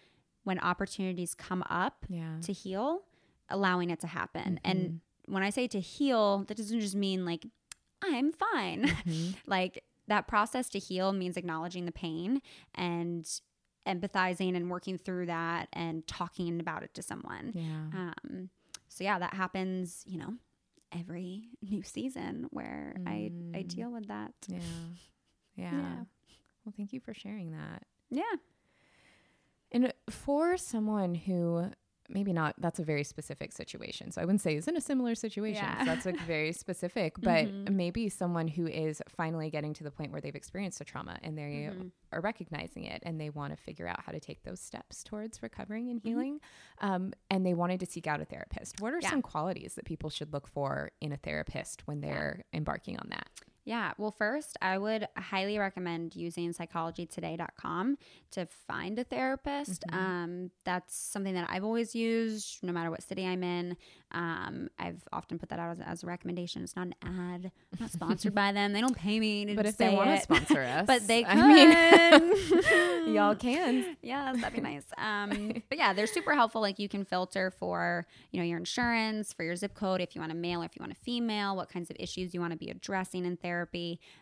[0.43, 2.37] when opportunities come up Yeah.
[2.41, 3.01] to heal,
[3.49, 4.59] allowing it to happen.
[4.63, 4.95] And Mm-hmm.
[5.31, 7.45] When I say to heal, that doesn't just mean like,
[8.01, 8.85] I'm fine.
[9.07, 9.31] Mm-hmm.
[9.47, 12.41] like that process to heal means acknowledging the pain
[12.75, 13.25] and
[13.87, 17.51] empathizing and working through that and talking about it to someone.
[17.55, 17.99] Yeah.
[17.99, 18.49] Um,
[18.89, 20.33] so yeah, that happens, you know,
[20.91, 24.33] every new season where I I deal with that.
[24.47, 24.59] Yeah.
[25.55, 25.71] Yeah.
[25.73, 25.95] Yeah.
[26.63, 27.83] Well, thank you for sharing that.
[28.09, 28.23] Yeah.
[29.71, 31.71] And for someone who
[32.11, 34.11] maybe not, that's a very specific situation.
[34.11, 35.83] So I wouldn't say is in a similar situation Yeah.
[35.85, 37.71] That's like very specific, but Mhm.
[37.71, 41.37] maybe someone who is finally getting to the point where they've experienced a trauma and
[41.37, 41.91] they Mhm.
[42.11, 45.41] are recognizing it and they want to figure out how to take those steps towards
[45.41, 46.07] recovering and Mm-hmm.
[46.09, 46.39] healing.
[46.79, 48.81] Um, and they wanted to seek out a therapist.
[48.81, 49.09] What are Yeah.
[49.09, 53.27] some qualities that people should look for in a therapist when they're embarking on that?
[53.63, 53.91] Yeah.
[53.97, 57.97] Well, first, I would highly recommend using psychologytoday.com
[58.31, 59.83] to find a therapist.
[59.91, 63.77] Um, that's something that I've always used no matter what city I'm in.
[64.13, 66.63] Um, I've often put that out as, as a recommendation.
[66.63, 68.73] It's not an ad, I'm not sponsored by them.
[68.73, 71.37] They don't pay me to But if they want to sponsor us, but they could.
[71.37, 72.19] I
[73.05, 73.85] mean, y'all can.
[74.03, 74.83] Yeah, that'd be nice.
[74.97, 76.59] Um, but yeah, they're super helpful.
[76.59, 80.21] Like you can filter for you know your insurance, for your zip code, if you
[80.21, 82.51] want a male, or if you want a female, what kinds of issues you want
[82.51, 83.50] to be addressing in therapy.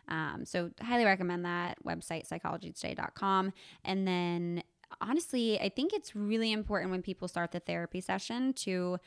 [0.07, 3.53] Um, so highly recommend that website psychologytoday.com.
[3.85, 4.63] And then
[5.01, 8.97] honestly, I think it's really important when people start the therapy session to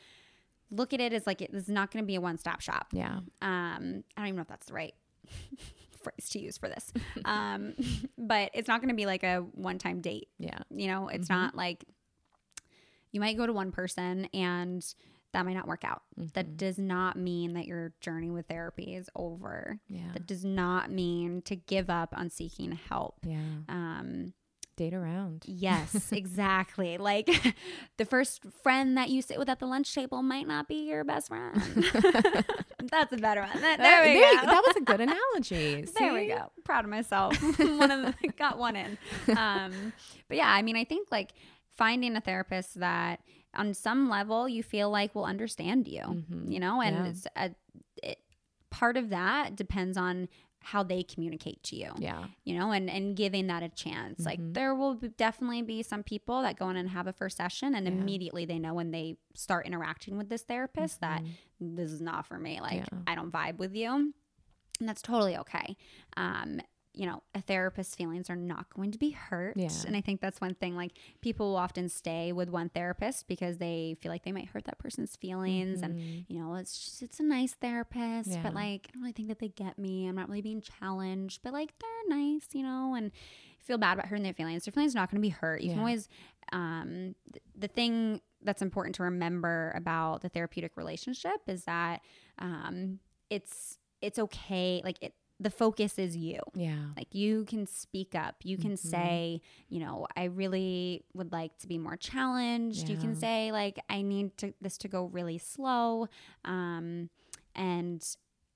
[0.71, 2.87] look at it as like it's not going to be a one stop shop.
[2.93, 3.19] Yeah.
[3.41, 4.93] Um, I don't even know if that's the right
[6.03, 6.91] phrase to use for this.
[7.25, 7.73] Um,
[8.17, 10.29] but it's not going to be like a one time date.
[10.39, 10.59] Yeah.
[10.69, 11.41] You know, it's Mm-hmm.
[11.41, 11.83] not like
[13.11, 14.83] you might go to one person and
[15.33, 16.03] that might not work out.
[16.17, 16.29] Mm-hmm.
[16.33, 19.79] That does not mean that your journey with therapy is over.
[19.89, 20.11] Yeah.
[20.13, 23.17] That does not mean to give up on seeking help.
[23.25, 23.39] Yeah.
[23.67, 24.33] Um,
[24.75, 25.43] Date around.
[25.45, 26.97] yes, exactly.
[26.97, 27.29] Like
[27.97, 31.03] the first friend that you sit with at the lunch table might not be your
[31.03, 31.55] best friend.
[32.91, 33.61] That's a better one.
[33.61, 34.45] That- there we There go.
[34.47, 35.85] That was a good analogy.
[35.97, 36.51] There we go.
[36.63, 37.39] Proud of myself.
[37.59, 38.97] one of the, got one in.
[39.37, 39.93] Um,
[40.27, 41.33] but yeah, I mean, I think like
[41.77, 43.19] finding a therapist that
[43.55, 47.05] on some level you feel like will understand you, you know, and Mm-hmm.
[47.05, 47.09] Yeah.
[47.09, 47.51] it's a,
[48.11, 48.19] it,
[48.69, 50.27] part of that depends on
[50.65, 52.23] how they communicate to you Yeah.
[52.45, 54.53] you know and and giving that a chance like Mm-hmm.
[54.53, 57.75] there will be- definitely be some people that go in and have a first session
[57.75, 61.21] and immediately they know when they start interacting with this therapist that
[61.59, 62.95] this is not for me like Mm-hmm.
[62.95, 63.11] Yeah.
[63.11, 63.91] i don't vibe with you
[64.79, 65.75] and that's totally okay
[66.15, 66.61] um
[66.95, 69.57] you know, a therapist's feelings are not going to be hurt.
[69.57, 69.69] Yeah.
[69.87, 70.75] And I think that's one thing.
[70.75, 70.91] Like
[71.21, 74.77] people will often stay with one therapist because they feel like they might hurt that
[74.77, 75.81] person's feelings.
[75.81, 78.31] And, you know, it's just, it's a nice therapist, Mm-hmm.
[78.31, 78.43] Yeah.
[78.43, 80.07] but like, I don't really think that they get me.
[80.07, 83.11] I'm not really being challenged, but like, they're nice, you know, and
[83.59, 84.65] feel bad about hurting their feelings.
[84.65, 85.61] Their feelings are not going to be hurt.
[85.61, 86.09] You can always,
[86.51, 92.01] um, th- the thing that's important to remember about the therapeutic relationship is that,
[92.39, 94.81] um, it's, it's okay.
[94.83, 96.39] Like it, the focus is you.
[96.53, 96.75] Yeah.
[96.95, 98.35] Like you can speak up.
[98.43, 98.87] You can Mm-hmm.
[98.89, 102.87] say, you know, I really would like to be more challenged.
[102.87, 106.07] You can say like I need to this to go really slow.
[106.45, 107.09] Um
[107.55, 108.03] and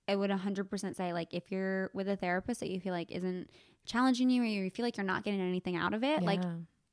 [0.08, 3.50] I would 100% say like if you're with a therapist that you feel like isn't
[3.86, 6.42] challenging you or you feel like you're not getting anything out of it, like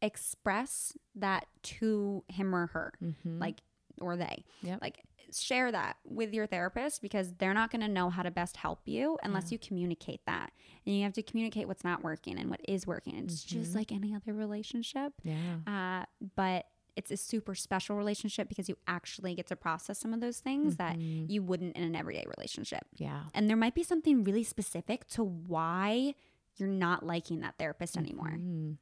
[0.03, 2.93] express that to him or her.
[3.03, 3.41] Mhm.
[3.41, 3.61] Like
[4.01, 4.45] or they.
[4.63, 4.81] Yep.
[4.83, 5.03] Like
[5.43, 8.81] share that with your therapist because they're not going to know how to best help
[8.85, 10.53] you unless you communicate that.
[10.87, 13.17] And you have to communicate what's not working and what is working.
[13.17, 15.13] It's just like any other relationship.
[15.23, 15.37] yeah.
[15.67, 16.05] Uh,
[16.37, 16.67] but
[16.97, 20.77] it's a super special relationship because you actually get to process some of those things
[20.77, 22.85] that you wouldn't in an everyday relationship.
[22.95, 23.23] Yeah.
[23.35, 26.15] And there might be something really specific to why
[26.57, 28.35] you're not liking that therapist anymore.
[28.39, 28.77] Mm.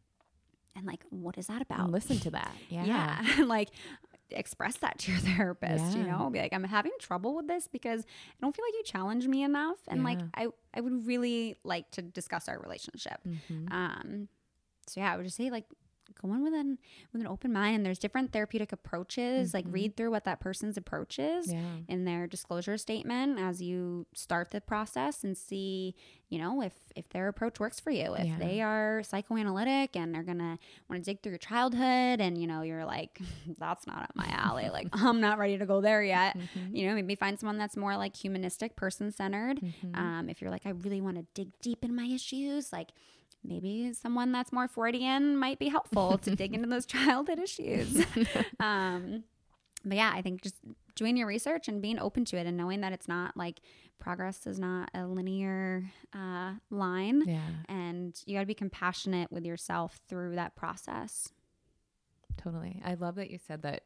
[0.77, 1.91] And like, what is that And about?
[1.91, 2.53] listen to that.
[2.69, 2.85] Yeah.
[3.39, 3.45] Yeah.
[3.47, 3.71] like
[4.39, 6.29] express that to your therapist, you know?
[6.31, 9.43] Be like, I'm having trouble with this because I don't feel like you challenge me
[9.43, 9.79] enough.
[9.89, 13.21] And like I, I would really like to discuss our relationship.
[13.27, 13.73] Mm-hmm.
[13.73, 14.29] Um
[14.89, 15.65] so yeah, I would just say like
[16.21, 16.79] go in with an
[17.13, 19.55] with an open mind and there's different therapeutic approaches.
[19.55, 21.53] Like read through what that person's approach is Mm-hmm.
[21.59, 21.95] Yeah.
[21.95, 25.95] in their disclosure statement as you start the process and see,
[26.29, 28.15] you know, if if their approach works for you.
[28.15, 28.39] If Yeah.
[28.39, 30.59] they are psychoanalytic and they're gonna
[30.89, 33.19] want to dig through your childhood and you know you're like,
[33.59, 34.69] that's not up my alley.
[34.71, 36.37] like I'm not ready to go there yet.
[36.37, 36.77] Mm-hmm.
[36.77, 39.61] You know, maybe find someone that's more like humanistic, person centered.
[39.61, 39.95] Mm-hmm.
[39.95, 42.89] Um, if you're like, I really want to dig deep in my issues, like
[43.45, 48.05] maybe someone that's more Freudian might be helpful to dig into those childhood issues.
[48.61, 49.25] um,
[49.85, 50.57] but yeah, I think just
[50.95, 53.61] doing your research and being open to it and knowing that it's not like
[53.99, 55.85] progress is not a linear
[56.15, 57.23] uh, line.
[57.27, 57.41] Yeah.
[57.69, 61.33] And you got to be compassionate with yourself through that process.
[62.37, 62.81] Totally.
[62.85, 63.85] I love that you said that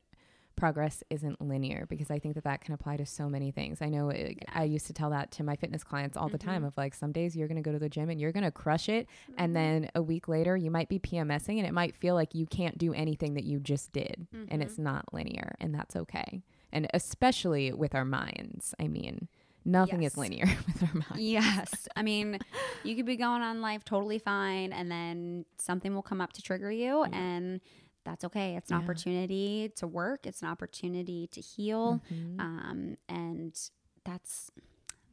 [0.57, 3.79] progress isn't linear because I think that that can apply to so many things.
[3.81, 6.39] I know uh, it, I used to tell that to my fitness clients all the
[6.39, 6.67] time mm-hmm.
[6.67, 8.51] of like some days you're going to go to the gym and you're going to
[8.51, 9.83] crush it and mm-hmm.
[9.83, 12.79] then a week later you might be PMSing and it might feel like you can't
[12.79, 14.63] do anything that you just did and mm-hmm.
[14.63, 16.43] it's not linear and that's okay.
[16.73, 18.75] And especially with our minds.
[18.81, 19.29] I mean,
[19.65, 20.13] nothing Yes.
[20.13, 21.19] is linear with our minds.
[21.19, 21.89] Yes.
[21.95, 22.39] I mean,
[22.85, 26.43] you could be going on life totally fine and then something will come up to
[26.43, 27.61] trigger you and
[28.07, 28.57] that's okay.
[28.57, 28.83] It's an Yeah.
[28.85, 30.27] opportunity to work.
[30.27, 32.01] It's an opportunity to heal.
[32.11, 32.41] Mhm.
[32.41, 33.71] Um, and
[34.05, 34.51] that's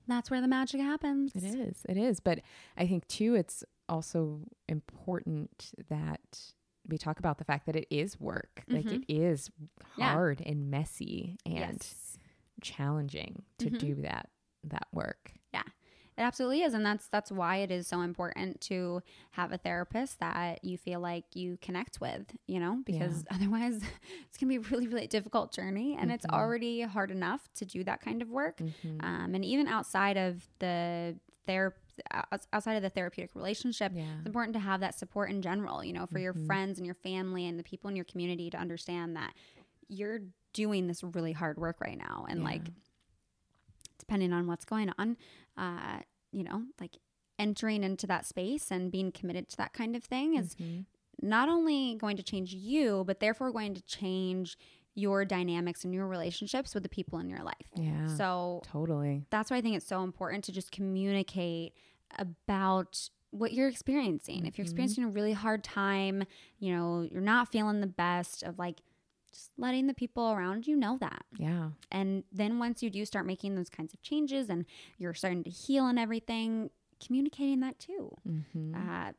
[0.07, 1.31] that's where the magic happens.
[1.33, 1.85] It is.
[1.89, 2.19] It is.
[2.19, 2.41] But
[2.77, 6.53] I think too, it's also important that
[6.89, 8.63] we talk about the fact that it is work.
[8.67, 9.49] Like it is
[9.97, 10.11] Yeah.
[10.13, 12.17] hard and messy and Yes.
[12.61, 13.77] challenging to Mhm.
[13.79, 14.29] do that
[14.65, 15.33] that work.
[16.17, 16.23] Yeah.
[16.23, 16.73] It absolutely is.
[16.73, 19.01] And that's that's why it is so important to
[19.31, 23.81] have a therapist that you feel like you connect with, you know, because otherwise
[24.27, 25.97] it's gonna be a really, really difficult journey.
[25.99, 26.35] And it's mm-hmm.
[26.35, 28.57] already hard enough to do that kind of work.
[28.57, 29.05] Mm-hmm.
[29.05, 31.77] Um, and even outside of the therapy
[32.51, 34.05] outside of the therapeutic relationship Yeah.
[34.17, 36.47] it's important to have that support in general you know for your mm-hmm.
[36.47, 39.33] friends and your family and the people in your community to understand that
[39.87, 40.21] you're
[40.53, 42.63] doing this really hard work right now and like
[43.99, 45.17] depending on what's going on
[45.57, 45.99] uh
[46.31, 46.97] you know like
[47.39, 50.55] entering into that space and being committed to that kind of thing is
[51.21, 54.57] not only going to change you but therefore going to change
[54.95, 58.07] your dynamics and your relationships with the people in your life Yeah.
[58.15, 59.25] so Totally.
[59.31, 61.73] that's why I think it's so important to just communicate
[62.19, 64.45] about what you're experiencing.
[64.45, 66.23] If you're experiencing a really hard time,
[66.59, 68.81] you know, you're not feeling the best of like
[69.33, 71.25] just letting the people around you know that.
[71.37, 71.69] Yeah.
[71.91, 74.65] And then once you do start making those kinds of changes and
[74.97, 76.69] you're starting to heal and everything,
[77.05, 78.15] communicating that too.
[78.27, 79.11] Mm-hmm.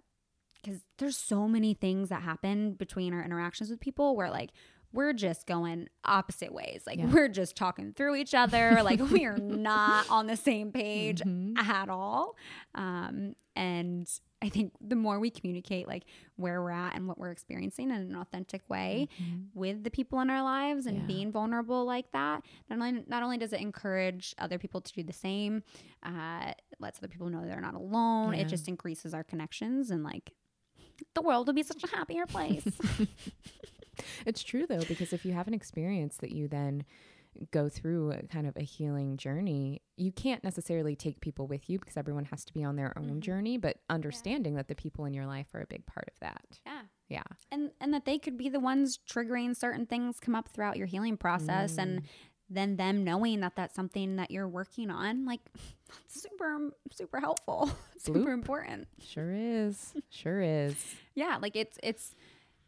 [0.63, 4.51] Because there's so many things that happen between our interactions with people where like
[4.95, 6.85] we're just going opposite ways.
[6.87, 7.07] Like Yeah.
[7.13, 8.81] we're just talking through each other.
[8.85, 11.57] like we are not on the same page Mm-hmm.
[11.59, 12.37] at all.
[12.75, 14.09] Um, and
[14.43, 16.05] I think the more we communicate like
[16.37, 19.09] where we're at and what we're experiencing in an authentic way
[19.55, 21.11] with the people in our lives and Mm-hmm.
[21.11, 21.17] Yeah.
[21.17, 25.03] being vulnerable like that, not only not only does it encourage other people to do
[25.03, 25.63] the same,
[26.03, 28.35] uh, lets other people know they're not alone.
[28.35, 28.41] Yeah.
[28.43, 30.33] It just increases our connections and like
[31.15, 32.65] the world will be such a happier place.
[34.27, 36.85] It's true though, because if you have an experience that you then
[37.51, 41.81] go through a kind of a healing journey, you can't necessarily take people with you
[41.81, 43.21] because everyone has to be on their own Mhm.
[43.21, 46.61] journey, but understanding that the people in your life are a big part of that.
[46.65, 46.83] Yeah.
[47.09, 47.23] Yeah.
[47.51, 50.87] And and that they could be the ones triggering certain things come up throughout your
[50.87, 52.07] healing process and Mm.
[52.51, 55.41] then them knowing that that's something that you're working on like
[56.07, 58.35] super super helpful super Bloop.
[58.35, 59.93] important Sure is.
[60.09, 60.95] Sure is.
[61.15, 62.15] yeah like it's it's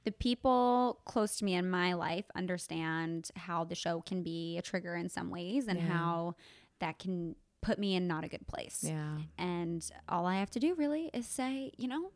[0.07, 4.63] the people close to me in my life understand how the show can be a
[4.63, 5.87] trigger in some ways and Yeah.
[5.89, 6.37] how
[6.79, 9.19] that can put me in not a good place Yeah.
[9.37, 12.11] and all i have to do really is say you know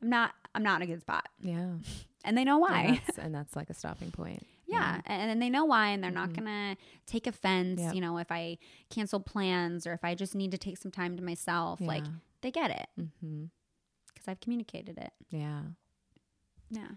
[0.00, 1.74] i'm not i'm not in a good spot Yeah.
[2.24, 4.46] and they know why And that's, and that's like a stopping point.
[4.68, 6.34] Yeah, and then they know why, and they're not Mhm.
[6.38, 6.76] gonna
[7.06, 7.80] take offense.
[7.80, 7.94] Yep.
[7.94, 8.58] You know, if I
[8.90, 12.02] cancel plans or if I just need to take some time to myself, like
[12.40, 13.44] they get it Mm-hmm.
[14.08, 15.12] because I've communicated it.
[15.30, 15.62] Yeah.
[16.70, 16.88] Yeah,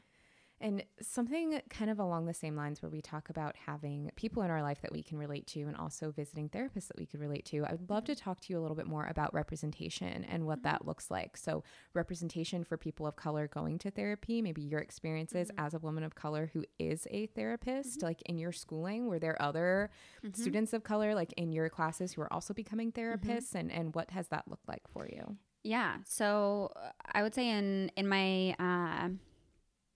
[0.62, 4.52] And something kind of along the same lines where we talk about having people in
[4.52, 7.46] our life that we can relate to and also visiting therapists that we could relate
[7.46, 7.64] to.
[7.66, 8.24] I would love to mm-hmm.
[8.24, 10.90] talk to you a little bit more about representation and what that mm-hmm.
[10.90, 11.38] looks like.
[11.38, 11.64] So,
[11.94, 15.66] representation for people of color going to therapy, maybe your experiences mm-hmm.
[15.66, 19.42] as a woman of color who is a therapist, like in your schooling, were there
[19.42, 19.92] other
[20.34, 24.12] students of color like in your classes who are also becoming therapists and and what
[24.12, 25.38] has that looked like for you?
[25.64, 25.98] yeah.
[26.06, 29.10] So uh, I would say in in my uh,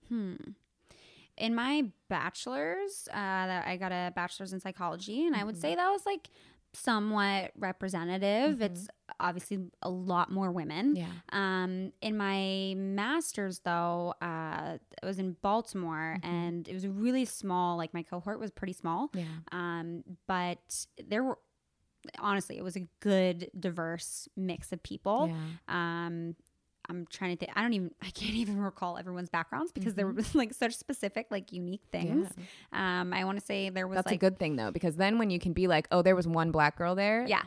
[0.08, 0.34] hmm.
[1.36, 5.74] In my bachelor's, uh, that I got a bachelor's in psychology, and I would say
[5.74, 6.28] that was like
[6.72, 8.62] somewhat representative.
[8.62, 8.88] It's
[9.18, 10.94] obviously a lot more women.
[10.94, 11.06] Yeah.
[11.32, 17.76] Um, in my master's, though, uh, it was in Baltimore, and it was really small.
[17.76, 19.24] Like my cohort was pretty small, Yeah.
[19.50, 21.38] um, but there were
[22.18, 25.30] honestly, it was a good, diverse mix of people.
[25.68, 26.06] Yeah.
[26.06, 26.36] Um,
[26.88, 27.52] I'm trying to think.
[27.56, 27.90] I don't even.
[28.02, 32.28] I can't even recall everyone's backgrounds because there were like such specific, like unique things.
[32.72, 35.18] Um, I want to say there was That's like a good thing though, because then
[35.18, 37.24] when you can be like, oh, there was one black girl there.
[37.26, 37.42] yeah,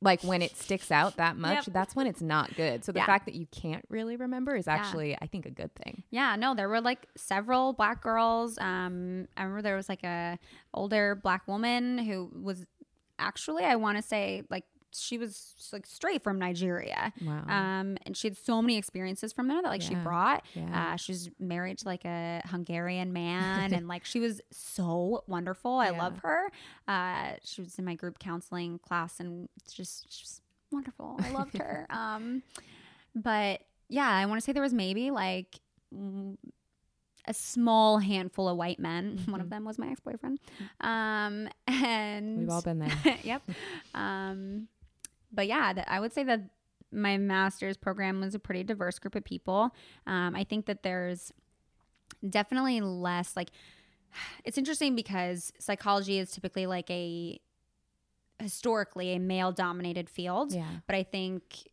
[0.00, 1.74] Like when it sticks out that much, Yep.
[1.74, 2.84] that's when it's not good.
[2.84, 3.06] So the Yeah.
[3.06, 6.02] fact that you can't really remember is actually, I think, a good thing.
[6.10, 8.58] Yeah, no, there were like several black girls.
[8.58, 10.38] Um, I remember there was like a
[10.74, 12.64] older black woman who was
[13.18, 14.64] actually, I want to say, like
[15.00, 17.12] she was like straight from Nigeria.
[17.24, 17.44] Wow.
[17.48, 20.44] Um, and she had so many experiences from there that like she brought.
[20.54, 20.92] yeah.
[20.92, 25.72] Uh, she was married to like a Hungarian man, and like she was so wonderful.
[25.76, 25.98] I Yeah.
[26.02, 26.50] love her.
[26.86, 30.40] Uh, she was in my group counseling class, and it's just she's
[30.70, 31.16] wonderful.
[31.20, 31.86] I loved her.
[31.90, 32.42] Um,
[33.14, 35.60] but yeah, I want to say there was maybe like
[35.94, 36.36] mm,
[37.26, 39.20] a small handful of white men.
[39.28, 40.38] One of them was my ex boyfriend.
[40.80, 42.40] Um, and Mm-hmm.
[42.40, 43.18] We've all been there.
[43.22, 43.42] yep.
[43.94, 44.68] Um,
[45.32, 46.40] but yeah, that I would say that
[46.92, 49.74] my master's program was a pretty diverse group of people.
[50.06, 51.32] Um, I think that there's
[52.28, 53.50] definitely less like
[54.44, 57.38] it's interesting because psychology is typically like a
[58.40, 60.64] historically a male dominated field Yeah.
[60.86, 61.68] but i think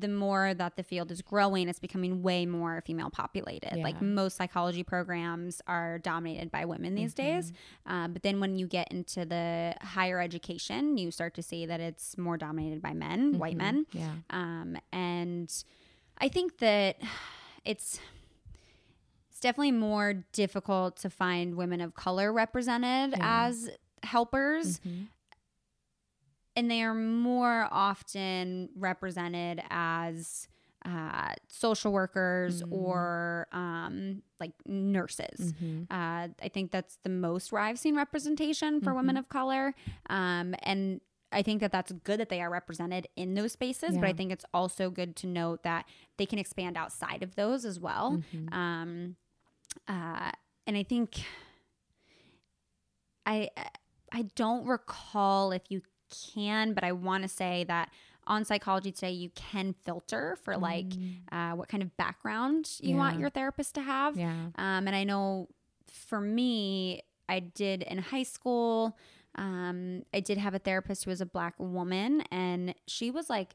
[0.00, 4.36] the more that the field is growing it's becoming way more female populated like most
[4.36, 7.52] psychology programs are dominated by women these days
[7.86, 11.78] um, but then when you get into the higher education you start to see that
[11.80, 14.10] it's more dominated by men white men Yeah.
[14.30, 15.52] um, and
[16.18, 16.96] I think that
[17.64, 18.00] it's
[19.30, 23.46] it's definitely more difficult to find women of color represented Yeah.
[23.46, 23.70] as
[24.02, 25.08] helpers, Mhm.
[26.56, 30.48] And they are more often represented as
[30.84, 32.72] uh, social workers Mm.
[32.72, 35.52] or um, like nurses.
[35.54, 35.86] Mhm.
[35.90, 39.20] Uh, I think that's the most where I've seen representation for women Mm-hmm.
[39.20, 39.74] of color.
[40.08, 41.00] Um, and
[41.32, 44.30] I think that that's good that they are represented in those spaces, but I think
[44.30, 45.86] it's also good to note that
[46.18, 48.22] they can expand outside of those as well.
[48.32, 48.52] Mhm.
[48.54, 49.16] Um,
[49.88, 50.30] uh,
[50.68, 51.24] and I think
[53.26, 53.50] I
[54.12, 55.82] I don't recall if you
[56.34, 57.90] can, but I want to say that
[58.26, 60.92] on psychology today you can filter for like
[61.30, 63.20] uh, what kind of background you want Mm.
[63.20, 64.16] Your therapist to have.
[64.16, 64.32] Yeah.
[64.56, 65.48] Um, and I know
[65.86, 68.96] for me, I did in high school.
[69.36, 73.54] Um, I did have a therapist who was a black woman, and she was like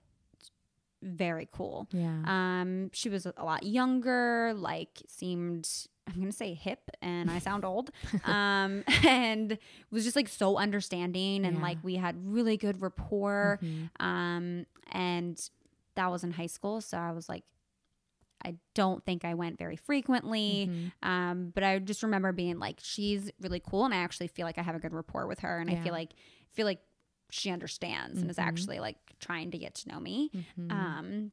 [1.02, 1.88] very cool.
[1.92, 2.22] Yeah.
[2.26, 5.68] Um, she was a lot younger, like seemed
[6.08, 7.92] I'm gonna say hip, and I sound old.
[8.26, 9.58] um, and
[9.92, 11.62] was just like so understanding, and Yeah.
[11.64, 13.60] like we had really good rapport.
[13.62, 13.90] Mhm.
[14.00, 15.50] Um, and
[15.96, 17.44] that was in high school, so I was like,
[18.44, 20.68] I don't think I went very frequently.
[20.72, 21.08] Mhm.
[21.08, 24.58] Um, but I just remember being like, she's really cool, and I actually feel like
[24.58, 26.12] I have a good rapport with her, and I feel like
[26.54, 26.80] feel like
[27.32, 28.44] she understands and is Mhm.
[28.44, 30.30] actually like trying to get to know me.
[30.60, 30.72] Mhm.
[30.72, 31.32] Um,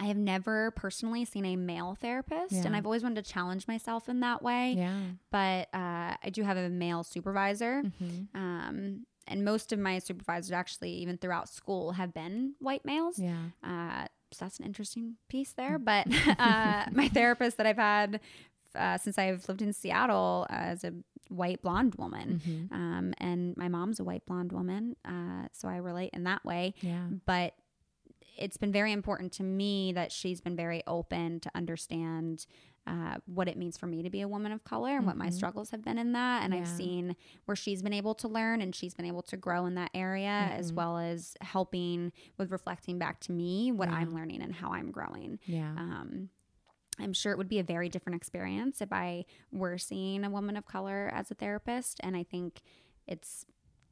[0.00, 2.66] I have never personally seen a male therapist, Yeah.
[2.66, 4.74] and I've always wanted to challenge myself in that way.
[4.74, 5.00] Yeah.
[5.30, 7.82] But uh, I do have a male supervisor.
[7.82, 8.36] Mm-hmm.
[8.40, 13.18] Um, and most of my supervisors, actually, even throughout school, have been white males.
[13.18, 13.50] Yeah.
[13.62, 15.78] Uh, so that's an interesting piece there.
[15.78, 16.06] But
[16.38, 18.20] uh, my therapist that I've had
[18.76, 20.92] uh, since I've lived in Seattle as a
[21.28, 22.74] white blonde woman, Mm-hmm.
[22.74, 26.74] um, and my mom's a white blonde woman, uh, so I relate in that way.
[26.80, 27.06] Yeah.
[27.26, 27.54] But
[28.36, 32.46] it's been very important to me that she's been very open to understand
[32.86, 35.28] uh, what it means for me to be a woman of color and what my
[35.28, 36.44] struggles have been in that.
[36.44, 36.76] And I've Mm-hmm.
[36.76, 39.90] Seen where she's been able to learn and she's been able to grow in that
[39.92, 40.76] area, as Mm-hmm.
[40.76, 45.38] well as helping with reflecting back to me what I'm learning and how I'm growing.
[45.44, 45.72] Yeah.
[45.76, 46.30] Um,
[47.00, 50.56] I'm sure it would be a very different experience if I were seeing a woman
[50.56, 52.00] of color as a therapist.
[52.02, 52.60] And I think
[53.06, 53.44] it's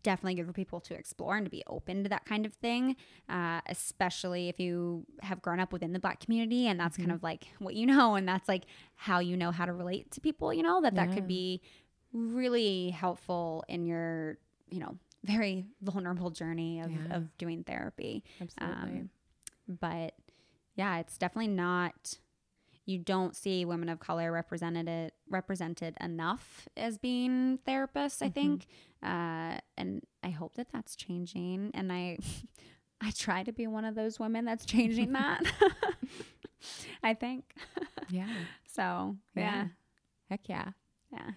[0.03, 2.95] definitely good for people to explore and to be open to that kind of thing,
[3.29, 7.23] uh, especially if you have grown up within the black community and that's kind of
[7.25, 10.53] like what you know and that's like how you know how to relate to people,
[10.55, 11.61] you know, that that could be
[12.13, 14.39] really helpful in your,
[14.71, 17.17] you know, very vulnerable journey of, Yeah.
[17.17, 18.23] of doing therapy.
[18.41, 18.77] Absolutely.
[19.01, 19.11] Um,
[19.81, 20.15] but
[20.77, 22.19] yeah, it's definitely not.
[22.87, 28.23] You don't see women of color represented represented enough as being therapists.
[28.23, 28.67] I think,
[29.03, 31.73] uh, and I hope that that's changing.
[31.75, 32.19] And I,
[33.01, 35.43] I try to be one of those women that's changing that.
[37.03, 37.53] I think
[38.09, 38.33] yeah.
[38.67, 39.17] so.
[39.35, 39.67] Yeah,
[40.31, 40.71] Heck yeah.
[41.13, 41.31] yeah.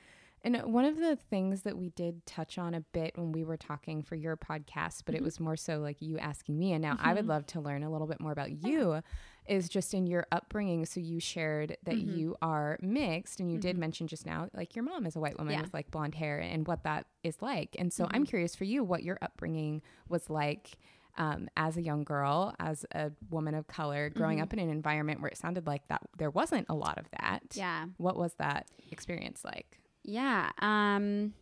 [0.43, 3.57] And one of the things that we did touch on a bit when we were
[3.57, 5.25] talking for your podcast, but it mm-hmm.
[5.25, 7.29] was more so like you asking me, and now I would mm-hmm.
[7.29, 9.01] love to learn a little bit more about you,
[9.47, 10.85] is just in your upbringing.
[10.85, 12.17] So you shared that mm-hmm.
[12.17, 15.37] you are mixed, and you did mention just now, like your mom is a white
[15.37, 15.61] woman Yeah.
[15.61, 17.75] with like blonde hair and what that is like.
[17.77, 20.77] And so I'm curious for you what your upbringing was like.
[21.17, 25.19] Um, as a young girl, as a woman of color, growing up in an environment
[25.19, 27.41] where it sounded like that there wasn't a lot of that.
[27.55, 27.87] Yeah.
[27.97, 29.79] What was that experience like?
[30.09, 30.49] Yeah.
[30.59, 31.33] Um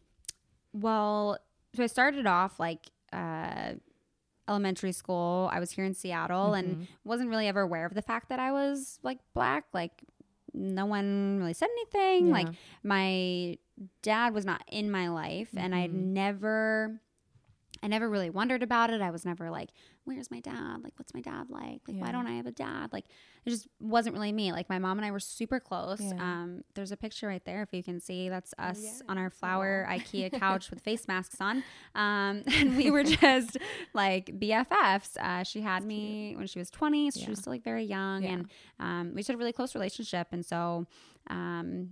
[0.73, 1.37] well,
[1.75, 3.73] so I started off like uh
[4.47, 5.49] elementary school.
[5.51, 6.71] I was here in Seattle Mm-hmm.
[6.71, 9.65] and wasn't really ever aware of the fact that I was like black.
[9.73, 9.91] Like
[10.53, 12.29] no one really said anything.
[12.31, 12.47] Like
[12.83, 13.57] my
[14.01, 16.13] dad was not in my life and I'd Mm-hmm.
[16.13, 17.01] never
[17.83, 19.01] I never really wondered about it.
[19.01, 19.69] I was never like,
[20.05, 20.77] where's my dad?
[20.83, 21.81] Like, what's my dad like?
[21.87, 22.91] Like, why don't I have a dad?
[22.91, 23.05] Like,
[23.45, 24.51] it just wasn't really me.
[24.51, 26.01] Like, my mom and I were super close.
[26.01, 26.13] Yeah.
[26.19, 28.29] Um, there's a picture right there if you can see.
[28.29, 31.57] That's us on our flower IKEA couch with face masks on.
[31.95, 33.57] Um, and we were just
[33.93, 35.17] like BFFs.
[35.17, 38.23] Uh, she had me when she was 20, so she was still like very young,
[38.23, 38.29] Yeah.
[38.33, 38.49] and
[38.79, 40.27] um, we just had a really close relationship.
[40.31, 40.87] And so,
[41.29, 41.89] um,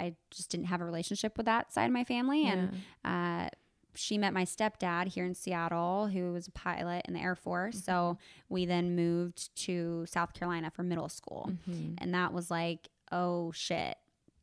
[0.00, 2.70] I just didn't have a relationship with that side of my family, and
[3.04, 3.48] uh,
[3.96, 7.82] she met my stepdad here in Seattle, who was a pilot in the Air Force.
[7.84, 8.18] So
[8.48, 11.52] we then moved to South Carolina for middle school.
[11.98, 13.96] And that was like, oh shit,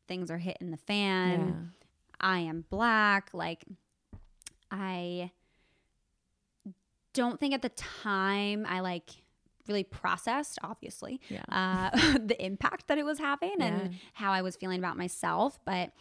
[0.08, 1.72] things are hitting the fan.
[2.20, 3.30] I am black.
[3.32, 3.64] Like,
[4.70, 5.30] I
[7.12, 9.10] don't think at the time I like
[9.68, 11.42] really processed, obviously, Yeah.
[11.48, 13.66] uh, the impact that it was having Yeah.
[13.66, 15.58] and how I was feeling about myself.
[15.64, 15.92] But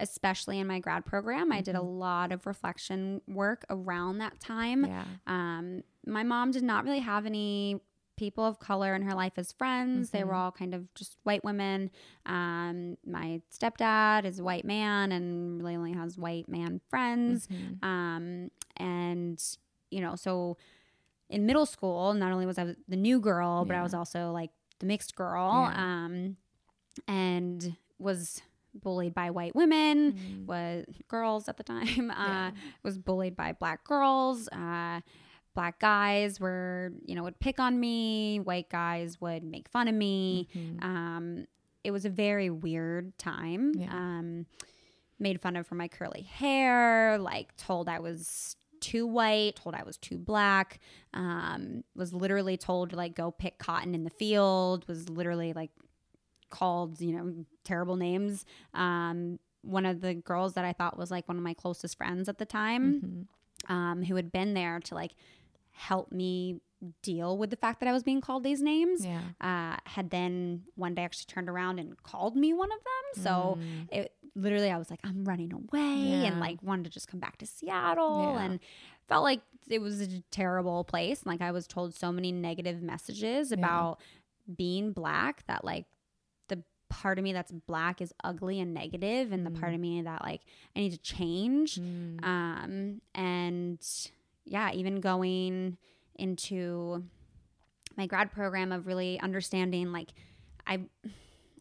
[0.00, 1.86] especially in my grad program, I did Mm-hmm.
[1.86, 4.84] a lot of reflection work around that time.
[4.86, 5.04] Yeah.
[5.26, 7.80] Um, my mom did not really have any
[8.16, 10.10] people of color in her life as friends.
[10.10, 10.40] They were Mm-hmm.
[10.40, 11.90] all kind of just white women.
[12.26, 17.46] Um, my stepdad is a white man and really only has white man friends.
[17.46, 17.88] Mm-hmm.
[17.88, 19.40] Um, and,
[19.90, 20.56] you know, so
[21.30, 24.50] in middle school, not only was I the new girl, but I was also like
[24.80, 25.68] the mixed girl.
[25.70, 25.80] Yeah.
[26.04, 26.36] Um,
[27.06, 28.42] and was
[28.80, 30.46] bullied by white women, Mm.
[30.46, 32.50] was girls at the time, uh, Yeah.
[32.82, 34.48] was bullied by black girls.
[34.48, 35.00] Uh,
[35.54, 38.38] black guys were, you know, would pick on me.
[38.38, 40.48] White guys would make fun of me.
[40.54, 40.84] Mm-hmm.
[40.84, 41.46] Um,
[41.84, 43.72] it was a very weird time.
[43.76, 43.92] Yeah.
[43.92, 44.46] Um,
[45.18, 49.82] made fun of for my curly hair, like told I was too white, told I
[49.82, 50.78] was too black,
[51.12, 55.70] um, was literally told to like go pick cotton in the field, was literally like
[56.50, 58.44] called, you know, terrible names.
[58.74, 62.28] Um, one of the girls that I thought was like one of my closest friends
[62.28, 63.26] at the time,
[63.66, 63.72] Mm-hmm.
[63.72, 65.12] um, who had been there to like
[65.72, 66.60] help me
[67.02, 69.20] deal with the fact that I was being called these names, Yeah.
[69.40, 73.22] uh, had then one day actually turned around and called me one of them.
[73.24, 73.58] So
[73.90, 76.10] it literally, I was like, I'm running away Mm.
[76.22, 76.28] Yeah.
[76.28, 78.42] and like wanted to just come back to Seattle Yeah.
[78.44, 78.60] and
[79.08, 81.26] felt like it was a terrible place.
[81.26, 83.98] Like I was told so many negative messages about
[84.56, 85.86] being black that like
[86.88, 90.22] part of me that's black is ugly and negative and the part of me that
[90.22, 90.40] like
[90.74, 91.76] I need to change.
[91.76, 92.24] Mm.
[92.24, 93.86] Um, and
[94.44, 95.76] yeah, even going
[96.16, 97.04] into
[97.96, 100.08] my grad program of really understanding like
[100.66, 100.80] I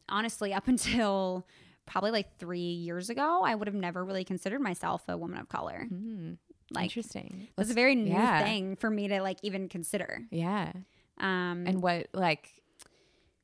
[0.09, 1.45] honestly up until
[1.85, 5.47] probably like 3 years ago, I would have never really considered myself a woman of
[5.49, 5.87] color.
[5.91, 6.37] Mm,
[6.71, 7.47] Like interesting.
[7.57, 8.43] it's a very new yeah.
[8.43, 10.21] thing for me to like even consider.
[10.31, 10.71] Yeah.
[11.19, 12.49] Um And what like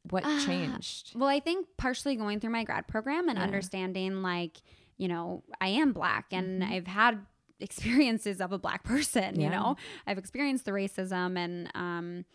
[0.10, 1.14] what Ah, changed?
[1.16, 3.44] Well, I think partially going through my grad program and Yeah.
[3.44, 4.62] understanding, like,
[4.98, 6.74] you know, I am black and Mm-hmm.
[6.74, 7.26] I've had
[7.60, 12.26] experiences of a black person, you know, I've experienced the racism and um,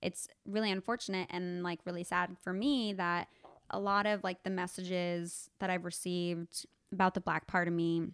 [0.00, 3.28] it's really unfortunate and like really sad for me that
[3.68, 8.08] a lot of like the messages that I've received about the black part of me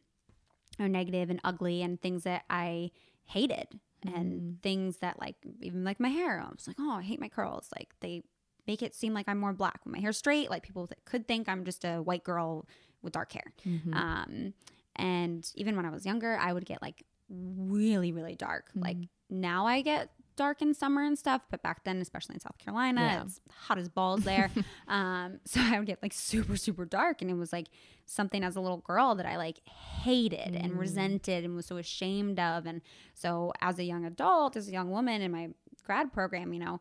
[0.80, 2.90] are negative and ugly and things that I
[3.24, 3.68] hated
[4.06, 4.14] Mm-hmm.
[4.14, 7.30] and things that like even like my hair I was like oh I hate my
[7.30, 8.22] curls like they
[8.66, 11.48] make it seem like I'm more black when my hair's straight like people could think
[11.48, 12.66] I'm just a white girl
[13.02, 13.94] with dark hair Mm-hmm.
[13.94, 14.54] um
[14.96, 19.40] and even when I was younger I would get like really really dark like Mm-hmm.
[19.40, 23.00] now I get dark in summer and stuff but back then especially in South Carolina
[23.00, 23.22] Yeah.
[23.22, 24.50] it's hot as balls there
[24.88, 27.66] um so I would get like super super dark and it was like
[28.04, 30.64] something as a little girl that I like hated Mm.
[30.64, 32.82] and resented and was so ashamed of and
[33.14, 35.48] so as a young adult as a young woman in my
[35.84, 36.80] grad program you know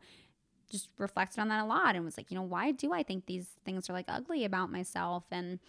[0.76, 3.26] just reflected on that a lot and was like you know why do I think
[3.26, 5.59] these things are like ugly about myself and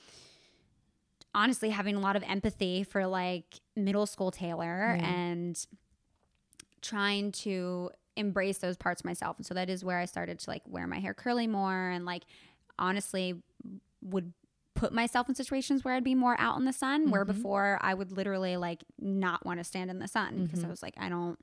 [1.35, 5.67] honestly having a lot of empathy for like middle school Taylor and
[6.83, 9.37] trying to embrace those parts of myself.
[9.37, 12.05] And so that is where I started to like wear my hair curly more and
[12.07, 12.23] like
[12.79, 13.35] honestly
[14.03, 14.33] would
[14.75, 17.33] put myself in situations where I'd be more out in the sun where Mm-hmm.
[17.33, 20.69] before I would literally like not want to stand in the sun because Mm-hmm.
[20.69, 21.39] I was like I don't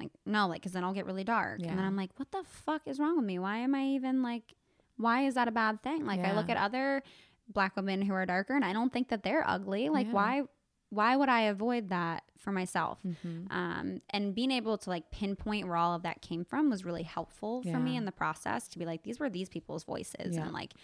[0.00, 1.60] like no like cuz then I'll get really dark.
[1.60, 3.38] And then I'm like what the fuck is wrong with me?
[3.38, 4.54] Why am I even like
[4.96, 6.04] why is that a bad thing?
[6.06, 7.02] Like I look at other
[7.48, 9.88] black women who are darker and I don't think that they're ugly.
[9.88, 10.12] Like Yeah.
[10.12, 10.42] why
[10.90, 13.00] why would I avoid that for myself?
[13.04, 13.50] Mm-hmm.
[13.50, 17.02] Um, and being able to like pinpoint where all of that came from was really
[17.02, 20.36] helpful for me in the process to be like, these were these people's voices.
[20.36, 20.42] Yeah.
[20.44, 20.74] And like,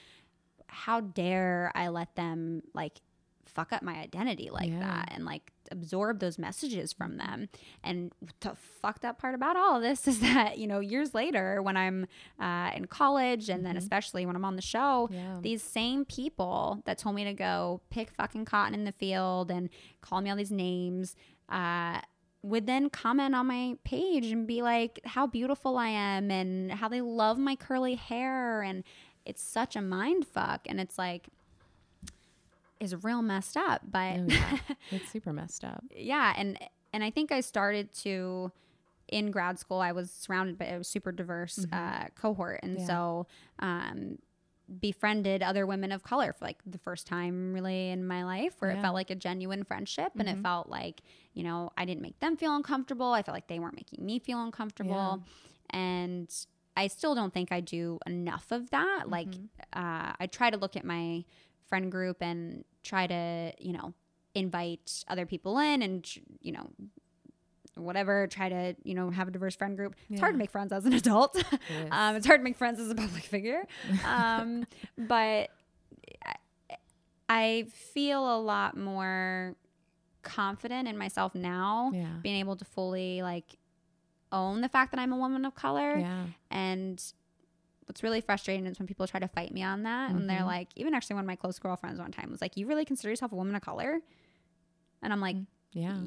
[0.66, 3.00] how dare I let them like
[3.46, 4.80] fuck up my identity like Yeah.
[4.80, 7.48] that and like absorb those messages from them.
[7.84, 11.62] And the fucked up part about all of this is that, you know, years later
[11.62, 12.06] when I'm
[12.40, 15.14] uh, in college and then especially when I'm on the show, Mm-hmm.
[15.14, 15.38] Yeah.
[15.42, 19.68] these same people that told me to go pick fucking cotton in the field and
[20.00, 21.14] call me all these names
[21.48, 22.00] uh,
[22.42, 26.88] would then comment on my page and be like how beautiful I am and how
[26.88, 28.82] they love my curly hair and
[29.26, 31.28] it's such a mind fuck and it's like
[32.80, 34.58] is real messed up but Oh, yeah.
[34.90, 35.84] it's super messed up.
[35.94, 36.58] yeah and
[36.92, 38.50] and i think i started to
[39.08, 42.80] in grad school i was surrounded by a super diverse uh, cohort and Mm-hmm.
[42.80, 42.86] Yeah.
[42.86, 43.26] so
[43.60, 44.18] um
[44.80, 48.70] befriended other women of color for like the first time really in my life where
[48.70, 48.76] it Yeah.
[48.76, 48.82] Mm-hmm.
[48.84, 51.00] felt like a genuine friendship and it felt like
[51.34, 54.20] you know i didn't make them feel uncomfortable i felt like they weren't making me
[54.20, 55.24] feel uncomfortable
[55.70, 56.32] and
[56.76, 59.44] i still don't think i do enough of that like Mm-hmm.
[59.84, 61.24] uh, i try to look at my
[61.70, 63.94] friend group and try to you know
[64.34, 66.06] invite other people in and
[66.40, 66.70] you know
[67.76, 70.72] whatever try to you know have a diverse friend group it's hard to make friends
[70.72, 71.36] as an adult
[71.70, 71.88] is.
[71.92, 73.62] um, it's hard to make friends as a public figure
[74.04, 74.66] um,
[74.98, 75.48] but
[76.26, 76.34] I,
[77.28, 79.54] I feel a lot more
[80.22, 82.16] confident in myself now Yeah.
[82.22, 83.56] being able to fully like
[84.32, 86.26] own the fact that i'm a woman of color Yeah.
[86.50, 87.02] and
[87.90, 90.46] what's really frustrating is when people try to fight me on that and they're Mhm.
[90.46, 93.08] like even actually one of my close girlfriends one time was like you really consider
[93.10, 94.00] yourself a woman of color
[95.02, 95.36] and i'm like
[95.72, 95.98] Yeah.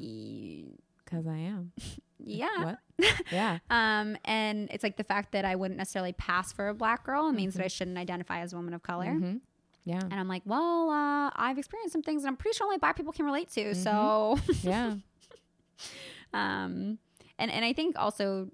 [1.04, 1.72] Because I am.
[2.18, 2.78] yeah What?
[3.30, 3.58] Yeah.
[3.68, 7.30] um and it's like the fact that i wouldn't necessarily pass for a black girl
[7.32, 9.40] means that i shouldn't identify as a woman of color Mhm.
[9.84, 10.00] Yeah.
[10.00, 12.96] and i'm like well uh, i've experienced some things that i'm pretty sure only black
[12.96, 14.94] people can relate to so Yeah.
[16.32, 16.98] um
[17.38, 18.48] and and i think also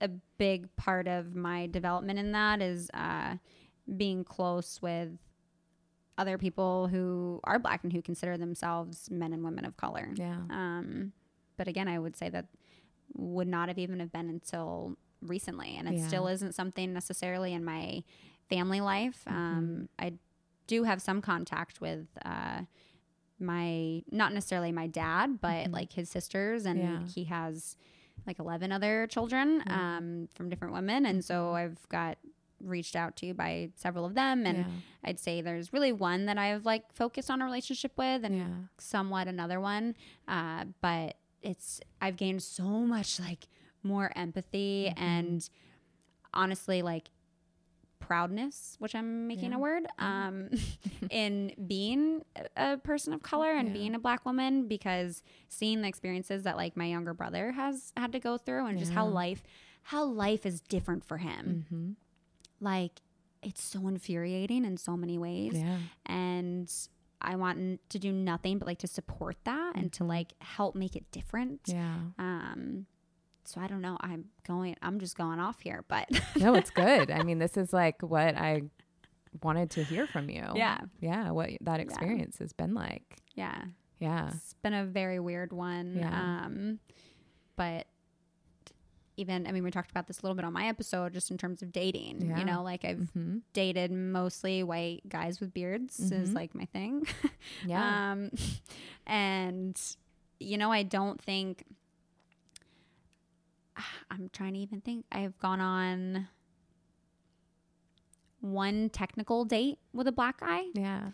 [0.00, 3.36] a big part of my development in that is uh
[3.96, 5.10] being close with
[6.18, 10.36] other people who are black and who consider themselves men and women of color Yeah.
[10.50, 11.12] um
[11.56, 12.46] but again i would say that
[13.14, 16.06] would not have even have been until recently and it Yeah.
[16.06, 18.02] still isn't something necessarily in my
[18.48, 19.36] family life Mm-hmm.
[19.36, 20.12] um i
[20.66, 22.62] do have some contact with uh
[23.38, 27.02] my not necessarily my dad but like his sisters and Mm-hmm.
[27.06, 27.08] Yeah.
[27.14, 27.76] he has
[28.26, 32.18] like 11 other children um from different women and so i've got
[32.62, 34.70] reached out to by several of them and Mm-hmm.
[34.70, 35.08] Yeah.
[35.10, 38.46] i'd say there's really one that i've like focused on a relationship with and Yeah.
[38.78, 39.94] somewhat another one
[40.28, 43.48] uh, but it's i've gained so much like
[43.82, 45.02] more empathy Mm-hmm.
[45.04, 45.50] and
[46.32, 47.10] honestly like
[48.10, 49.56] proudness which i'm making Yeah.
[49.56, 50.48] a word um,
[51.10, 52.22] in being
[52.56, 53.74] a- person of color and Yeah.
[53.74, 58.10] being a black woman because seeing the experiences that like my younger brother has had
[58.12, 59.42] to go through and just how life
[59.92, 61.44] how life is different for him.
[61.72, 61.90] Mm-hmm.
[62.60, 62.94] Like
[63.42, 65.52] it's so infuriating in so many ways.
[65.54, 65.78] Yeah.
[66.06, 66.70] And
[67.22, 70.08] I want to do nothing but like to support that and to Mhm.
[70.08, 71.60] like help make it different.
[71.66, 71.94] Yeah.
[72.18, 72.86] Um
[73.50, 73.96] so I don't know.
[74.00, 77.10] I'm going I'm just going off here, but No, it's good.
[77.10, 78.62] I mean, this is like what I
[79.42, 80.44] wanted to hear from you.
[80.54, 80.78] Yeah.
[81.00, 81.30] Yeah.
[81.30, 83.18] What that experience has been like.
[83.34, 83.62] yeah.
[83.98, 84.28] Yeah.
[84.34, 85.96] It's been a very weird one.
[85.98, 86.42] Yeah.
[86.44, 86.78] Um,
[87.56, 87.86] but
[89.16, 91.36] even, I mean, we talked about this a little bit on my episode, just in
[91.36, 92.30] terms of dating.
[92.30, 92.38] Yeah.
[92.38, 93.38] You know, like I've Mm-hmm.
[93.52, 96.34] dated mostly white guys with beards is Mhm.
[96.34, 97.06] like my thing.
[97.66, 98.12] Yeah.
[98.12, 98.30] Um,
[99.06, 99.78] and
[100.38, 101.64] you know, I don't think
[104.10, 105.04] I'm trying to even think.
[105.12, 106.28] I've gone on
[108.40, 111.10] one technical date with a black guy, yeah.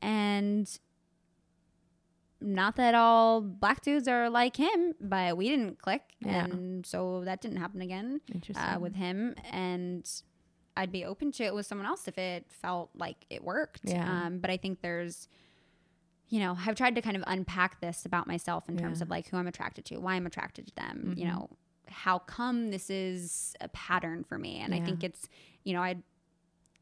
[0.00, 0.68] and
[2.40, 6.44] not that all black dudes are like him, but we didn't click, Yeah.
[6.44, 8.64] and so that didn't happen again Interesting.
[8.64, 9.34] uh, with him.
[9.50, 10.08] And
[10.76, 13.80] I'd be open to it with someone else if it felt like it worked.
[13.84, 14.26] Yeah.
[14.26, 15.26] Um, but I think there's,
[16.28, 19.28] you know, I've tried to kind of unpack this about myself in terms of like
[19.28, 21.28] who I'm attracted to, why I'm attracted to them, you Mhm.
[21.28, 21.50] know,
[21.88, 24.58] how come this is a pattern for me.
[24.58, 25.28] And I think it's,
[25.64, 25.96] you know, I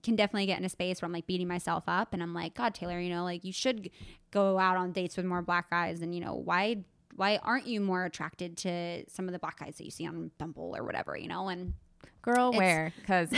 [0.02, 2.54] can definitely get in a space where I'm like beating myself up and I'm like,
[2.54, 3.90] God, Taylor, you know, like you should
[4.30, 6.00] go out on dates with more black guys.
[6.00, 6.84] And, you know, why,
[7.16, 10.30] why aren't you more attracted to some of the black guys that you see on
[10.38, 11.48] Bumble or whatever, you know?
[11.48, 11.74] And
[12.22, 12.92] Girl, where?
[12.98, 13.28] Because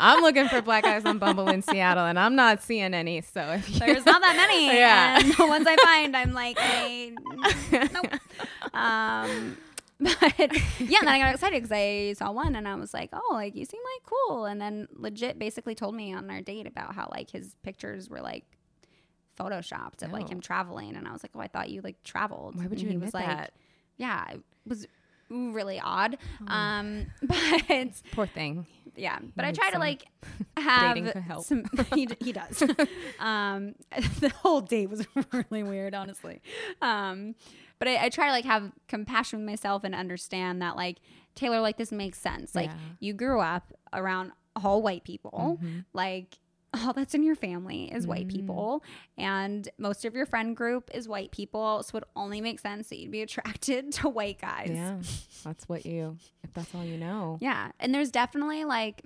[0.00, 3.20] I'm looking for black guys on Bumble in Seattle, and I'm not seeing any.
[3.22, 4.66] So if you, there's not that many.
[4.76, 5.18] Yeah.
[5.20, 7.12] And the ones I find, I'm like, hey,
[7.72, 8.20] nope.
[8.74, 9.56] Um,
[9.98, 13.08] but yeah, and then I got excited because I saw one and I was like,
[13.14, 14.44] oh, like you seem like cool.
[14.44, 18.20] And then legit basically told me on our date about how like his pictures were
[18.20, 18.44] like
[19.38, 20.28] photoshopped of like Oh.
[20.32, 20.96] him traveling.
[20.96, 22.56] And I was like, oh, I thought you like traveled.
[22.56, 23.52] why would And you he admit was like, that?
[23.96, 24.86] yeah, it was
[25.30, 26.18] really odd.
[26.46, 26.52] Oh.
[26.52, 28.66] Um, but Poor thing.
[28.96, 30.04] Yeah, but I try to like
[30.56, 30.96] have
[31.42, 31.64] some.
[31.94, 32.62] He, he does.
[33.20, 33.74] um,
[34.20, 36.40] the whole date was really weird, honestly.
[36.82, 37.34] Um,
[37.78, 40.96] but I, I try to like have compassion with myself and understand that like
[41.34, 42.54] Taylor, like this makes sense.
[42.54, 42.76] Like Yeah.
[43.00, 45.84] you grew up around all white people, Mhm.
[45.92, 46.38] like.
[46.74, 48.32] All that's in your family is white Mm.
[48.32, 48.84] people,
[49.16, 51.82] and most of your friend group is white people.
[51.82, 54.70] So it only makes sense that you'd be attracted to white guys.
[54.74, 54.98] Yeah,
[55.44, 56.18] that's what you.
[56.44, 57.38] If that's all you know.
[57.40, 57.70] Yeah.
[57.80, 59.02] And there's definitely like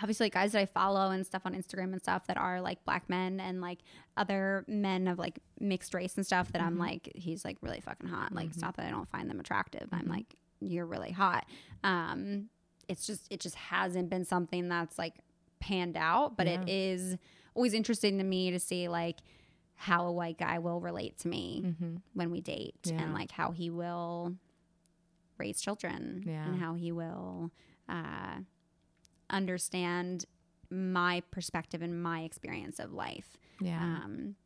[0.00, 3.08] obviously guys that I follow and stuff on Instagram and stuff that are like black
[3.08, 3.78] men and like
[4.16, 6.80] other men of like mixed race and stuff that I'm Mhm.
[6.80, 8.32] like, he's like really fucking hot.
[8.32, 8.62] Like it's Mhm.
[8.62, 9.88] not that I don't find them attractive.
[9.92, 10.10] I'm Mhm.
[10.10, 11.46] like, you're really hot.
[11.84, 12.48] Um
[12.88, 15.14] it's just it just hasn't been something that's like
[15.66, 16.74] panned out, but it Yeah.
[16.92, 17.16] is
[17.54, 19.18] always interesting to me to see like
[19.76, 21.96] how a white guy will relate to me Mm-hmm.
[22.12, 23.00] when we date Yeah.
[23.02, 24.36] and like how he will
[25.38, 26.44] raise children Yeah.
[26.46, 27.50] and how he will
[27.88, 28.36] uh,
[29.30, 30.24] understand
[30.70, 33.36] my perspective and my experience of life.
[33.60, 33.82] Yeah.
[33.82, 34.36] Um,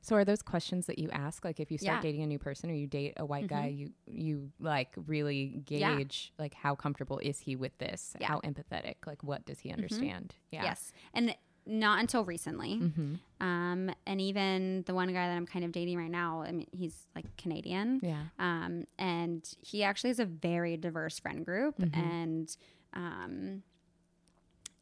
[0.00, 2.02] So are those questions that you ask, like if you start Yeah.
[2.02, 5.96] dating a new person or you date a white guy, you you like really Yeah.
[5.96, 8.14] gauge like how comfortable is he with this?
[8.20, 8.28] Yeah.
[8.28, 8.96] How empathetic?
[9.06, 10.34] Like what does he understand?
[10.50, 10.64] Yeah.
[10.64, 10.92] Yes.
[11.14, 11.34] And
[11.66, 12.76] not until recently.
[12.76, 13.46] Mm-hmm.
[13.46, 16.66] Um, and even the one guy that I'm kind of dating right now, I mean,
[16.72, 18.00] he's like Canadian.
[18.02, 18.22] Yeah.
[18.38, 21.76] Um, and he actually has a very diverse friend group.
[21.78, 21.94] Mhm.
[21.94, 22.56] And
[22.94, 23.62] um,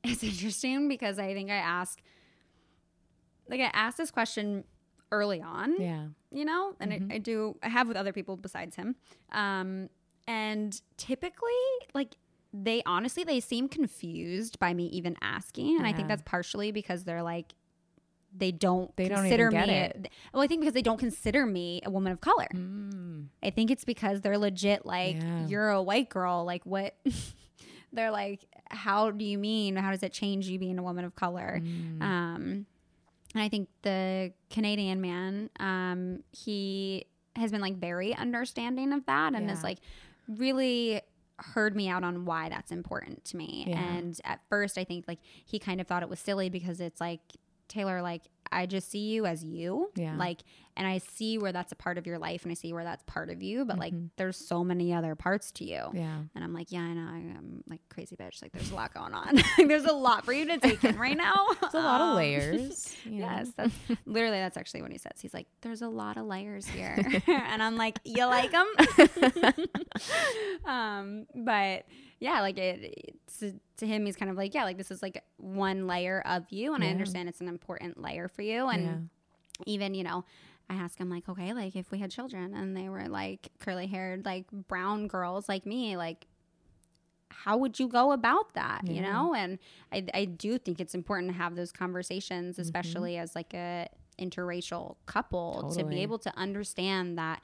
[0.04, 2.00] it's interesting because I think I ask,
[3.48, 4.62] like, I asked this question
[5.12, 6.08] early on, Yeah.
[6.30, 7.12] you know, and Mhm.
[7.12, 8.96] I, I do, I have with other people besides him.
[9.32, 9.88] Um,
[10.26, 11.50] and typically,
[11.94, 12.14] like,
[12.52, 15.76] they honestly, they seem confused by me even asking.
[15.76, 17.54] And I think that's partially because they're like,
[18.36, 19.74] they don't They don't consider even get me.
[19.74, 20.10] it.
[20.34, 22.48] Well, I think because they don't consider me a woman of color.
[22.54, 23.28] Mm.
[23.42, 25.46] I think it's because they're legit like Yeah.
[25.46, 26.44] you're a white girl.
[26.44, 26.96] Like what?
[27.92, 29.76] they're like, how do you mean?
[29.76, 31.60] How does it change you being a woman of color?
[31.62, 32.02] Mm.
[32.02, 32.66] Um,
[33.36, 37.04] and I think the Canadian man, um, he
[37.36, 39.62] has been like very understanding of that and has Yeah.
[39.64, 39.78] like
[40.26, 41.02] really
[41.38, 43.66] heard me out on why that's important to me.
[43.68, 43.78] Yeah.
[43.78, 46.98] And at first, I think like he kind of thought it was silly because it's
[47.00, 47.20] like
[47.68, 50.14] Taylor, like I just see you as you, Yeah.
[50.16, 50.38] like,
[50.76, 53.02] and I see where that's a part of your life, and I see where that's
[53.02, 54.10] part of you, but like Mhm.
[54.16, 55.82] there's so many other parts to you.
[55.92, 56.20] Yeah.
[56.32, 57.08] And I'm like, yeah, I know.
[57.10, 58.40] I- I'm like crazy bitch.
[58.42, 59.34] Like, there's a lot going on.
[59.58, 61.34] like, there's a lot for you to take in right now.
[61.62, 62.94] It's a lot of Um, layers.
[63.04, 63.26] you know?
[63.26, 65.20] Yes, that's literally that's actually what he says.
[65.20, 68.66] He's like, "There's a lot of layers here," and I'm like, "You like them?"
[70.64, 71.84] um, but
[72.18, 73.44] yeah, like it, it's,
[73.76, 76.74] to him, he's kind of like, "Yeah, like this is like one layer of you,
[76.74, 79.64] and I understand it's an important layer for you." And Yeah.
[79.66, 80.24] even you know,
[80.70, 83.86] I ask him like, okay, like if we had children and they were like curly
[83.86, 86.26] haired, like brown girls like me, like
[87.28, 88.92] how would you go about that yeah.
[88.92, 89.58] you know and
[89.92, 92.62] I, I do think it's important to have those conversations mm-hmm.
[92.62, 93.22] especially mm-hmm.
[93.22, 93.88] as like a
[94.18, 95.82] interracial couple totally.
[95.82, 97.42] to be able to understand that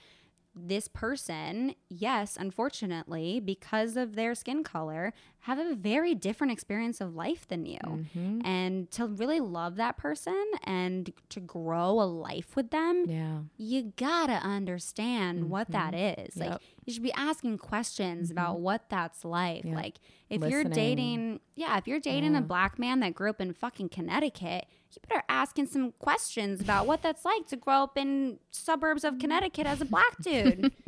[0.55, 7.14] this person, yes, unfortunately, because of their skin color, have a very different experience of
[7.14, 7.78] life than you.
[7.84, 8.40] Mm-hmm.
[8.44, 13.38] And to really love that person and to grow a life with them, yeah.
[13.57, 15.48] you gotta understand mm-hmm.
[15.48, 16.36] what that is.
[16.36, 16.50] Yep.
[16.50, 18.38] Like, you should be asking questions mm-hmm.
[18.38, 19.64] about what that's like.
[19.64, 19.74] Yep.
[19.74, 20.00] Like,
[20.33, 20.51] if Listening.
[20.51, 22.39] you're dating, yeah, if you're dating yeah.
[22.39, 26.87] a black man that grew up in fucking Connecticut, you better asking some questions about
[26.87, 30.72] what that's like to grow up in suburbs of Connecticut as a black dude.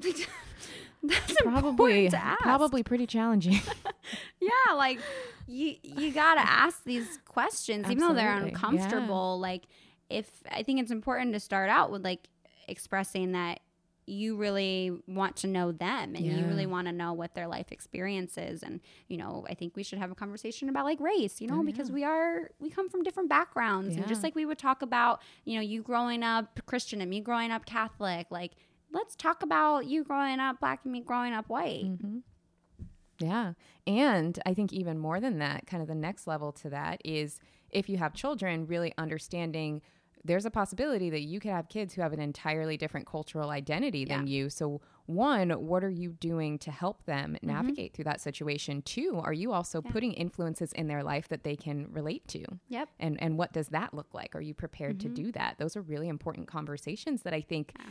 [1.02, 3.60] that's probably probably pretty challenging.
[4.40, 5.00] yeah, like
[5.48, 8.04] you you got to ask these questions Absolutely.
[8.04, 9.36] even though they're uncomfortable.
[9.36, 9.48] Yeah.
[9.48, 9.64] Like
[10.08, 12.28] if I think it's important to start out with like
[12.68, 13.58] expressing that
[14.06, 16.36] you really want to know them and yeah.
[16.36, 19.74] you really want to know what their life experience is and you know i think
[19.76, 22.68] we should have a conversation about like race you know oh, because we are we
[22.68, 24.00] come from different backgrounds yeah.
[24.00, 27.20] and just like we would talk about you know you growing up christian and me
[27.20, 28.52] growing up catholic like
[28.92, 32.18] let's talk about you growing up black and me growing up white mm-hmm.
[33.18, 33.52] yeah
[33.86, 37.40] and i think even more than that kind of the next level to that is
[37.70, 39.80] if you have children really understanding
[40.24, 44.04] there's a possibility that you could have kids who have an entirely different cultural identity
[44.04, 44.36] than yeah.
[44.36, 44.50] you.
[44.50, 47.46] So, one, what are you doing to help them mm-hmm.
[47.46, 47.96] navigate mm-hmm.
[47.96, 48.80] through that situation?
[48.82, 49.90] Two, are you also yeah.
[49.90, 52.44] putting influences in their life that they can relate to?
[52.68, 52.88] Yep.
[52.98, 54.34] And and what does that look like?
[54.34, 55.14] Are you prepared mm-hmm.
[55.14, 55.56] to do that?
[55.58, 57.86] Those are really important conversations that I think yeah.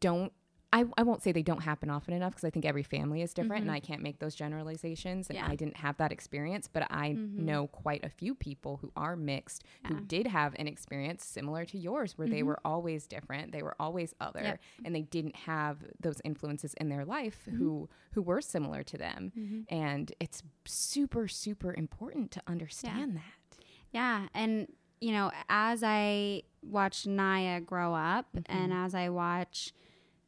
[0.00, 0.32] don't
[0.72, 3.34] I, I won't say they don't happen often enough because I think every family is
[3.34, 3.70] different mm-hmm.
[3.70, 5.28] and I can't make those generalizations.
[5.28, 5.46] And yeah.
[5.48, 7.44] I didn't have that experience, but I mm-hmm.
[7.44, 9.88] know quite a few people who are mixed yeah.
[9.88, 12.36] who did have an experience similar to yours where mm-hmm.
[12.36, 14.60] they were always different, they were always other, yep.
[14.84, 17.58] and they didn't have those influences in their life mm-hmm.
[17.58, 19.32] who who were similar to them.
[19.36, 19.74] Mm-hmm.
[19.74, 23.20] And it's super, super important to understand yeah.
[23.20, 23.64] that.
[23.92, 24.26] Yeah.
[24.34, 24.68] And
[25.00, 28.84] you know, as I watch Naya grow up and mm-hmm.
[28.84, 29.72] as I watch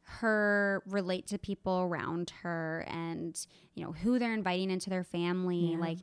[0.05, 5.71] her relate to people around her and you know who they're inviting into their family
[5.71, 5.77] yeah.
[5.77, 5.99] like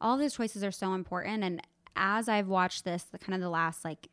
[0.00, 1.62] all those choices are so important and
[1.96, 4.08] as i've watched this the kind of the last like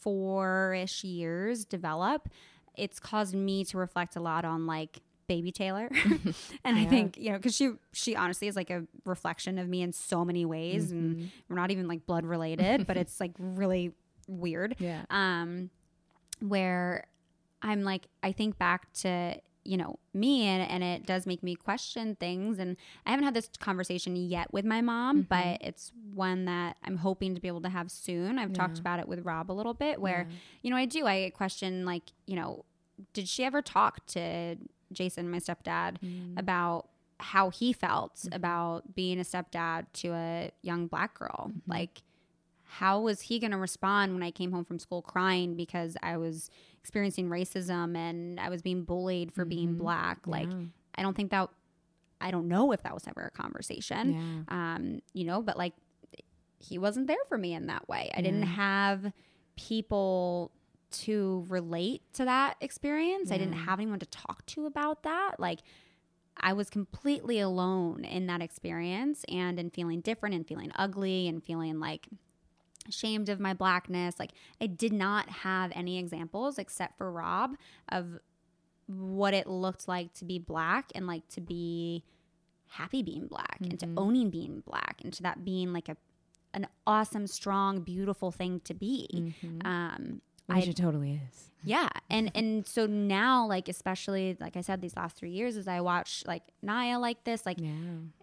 [0.00, 2.28] four-ish years develop
[2.76, 5.88] it's caused me to reflect a lot on like baby taylor
[6.64, 6.82] and yeah.
[6.82, 9.92] i think you know because she she honestly is like a reflection of me in
[9.92, 10.96] so many ways mm-hmm.
[10.96, 13.92] and we're not even like blood related but it's like really
[14.28, 15.70] weird yeah um
[16.40, 17.06] where
[17.62, 21.54] I'm like, I think back to, you know, me and, and it does make me
[21.54, 22.58] question things.
[22.58, 25.28] And I haven't had this conversation yet with my mom, mm-hmm.
[25.28, 28.38] but it's one that I'm hoping to be able to have soon.
[28.38, 28.54] I've yeah.
[28.54, 30.36] talked about it with Rob a little bit where, yeah.
[30.62, 32.64] you know, I do, I question like, you know,
[33.12, 34.56] did she ever talk to
[34.92, 36.38] Jason, my stepdad, mm.
[36.38, 36.88] about
[37.20, 38.34] how he felt mm-hmm.
[38.34, 41.50] about being a stepdad to a young black girl?
[41.50, 41.70] Mm-hmm.
[41.70, 42.02] Like,
[42.68, 46.18] how was he going to respond when I came home from school crying because I
[46.18, 46.50] was
[46.80, 49.48] experiencing racism and I was being bullied for mm-hmm.
[49.48, 50.18] being black?
[50.26, 50.32] Yeah.
[50.32, 50.48] Like,
[50.94, 51.48] I don't think that,
[52.20, 54.44] I don't know if that was ever a conversation.
[54.48, 54.74] Yeah.
[54.74, 55.72] Um, you know, but like,
[56.58, 58.10] he wasn't there for me in that way.
[58.14, 59.12] I didn't have
[59.56, 60.50] people
[60.90, 63.30] to relate to that experience.
[63.30, 63.36] Yeah.
[63.36, 65.36] I didn't have anyone to talk to about that.
[65.38, 65.60] Like,
[66.40, 71.42] I was completely alone in that experience and in feeling different and feeling ugly and
[71.42, 72.08] feeling like
[72.88, 74.18] ashamed of my blackness.
[74.18, 77.56] Like I did not have any examples except for Rob
[77.90, 78.18] of
[78.86, 82.04] what it looked like to be black and like to be
[82.66, 83.70] happy being black mm-hmm.
[83.70, 83.98] and to mm-hmm.
[83.98, 85.96] owning being black and to that being like a
[86.54, 89.08] an awesome, strong, beautiful thing to be.
[89.14, 89.66] Mm-hmm.
[89.66, 91.44] Um, Which I, it totally is.
[91.64, 95.66] Yeah, and and so now, like especially like I said, these last three years, as
[95.66, 97.72] I watch like Naya like this, like yeah.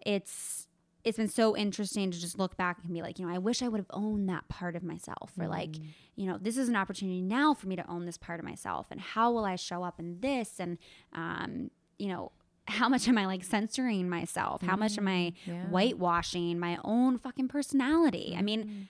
[0.06, 0.65] it's
[1.06, 3.62] it's been so interesting to just look back and be like, you know, I wish
[3.62, 5.30] I would have owned that part of myself.
[5.38, 5.84] Or like, mm.
[6.16, 8.88] you know, this is an opportunity now for me to own this part of myself.
[8.90, 10.58] And how will I show up in this?
[10.58, 10.78] And,
[11.12, 12.32] um, you know,
[12.66, 14.62] how much am I like censoring myself?
[14.62, 15.66] How much am I mm, yeah.
[15.66, 18.34] whitewashing my own fucking personality?
[18.36, 18.88] I mean, mm.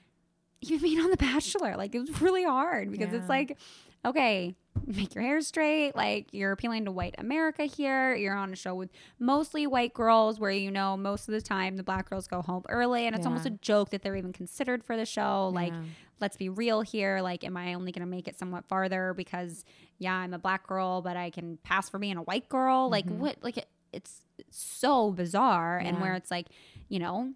[0.62, 3.18] even being on The Bachelor, like it was really hard because yeah.
[3.18, 3.58] it's like,
[4.05, 4.55] okay,
[4.86, 5.97] make your hair straight.
[5.97, 8.14] Like you're appealing to white America here.
[8.14, 11.77] You're on a show with mostly white girls where you know most of the time
[11.77, 13.28] the black girls go home early and it's yeah.
[13.28, 15.51] almost a joke that they're even considered for the show.
[15.52, 15.82] Like, yeah.
[16.20, 17.20] let's be real here.
[17.20, 19.64] Like, am I only gonna make it somewhat farther because
[19.98, 22.90] yeah, I'm a black girl, but I can pass for being a white girl?
[22.90, 23.20] Like mm-hmm.
[23.20, 25.89] what like it, it's, it's so bizarre yeah.
[25.89, 26.47] and where it's like,
[26.89, 27.32] you know,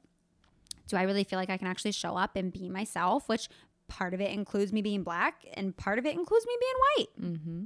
[0.88, 3.28] do I really feel like I can actually show up and be myself?
[3.28, 3.48] Which
[3.90, 7.22] part of it includes me being black and part of it includes me being white.
[7.38, 7.62] Mm-hmm.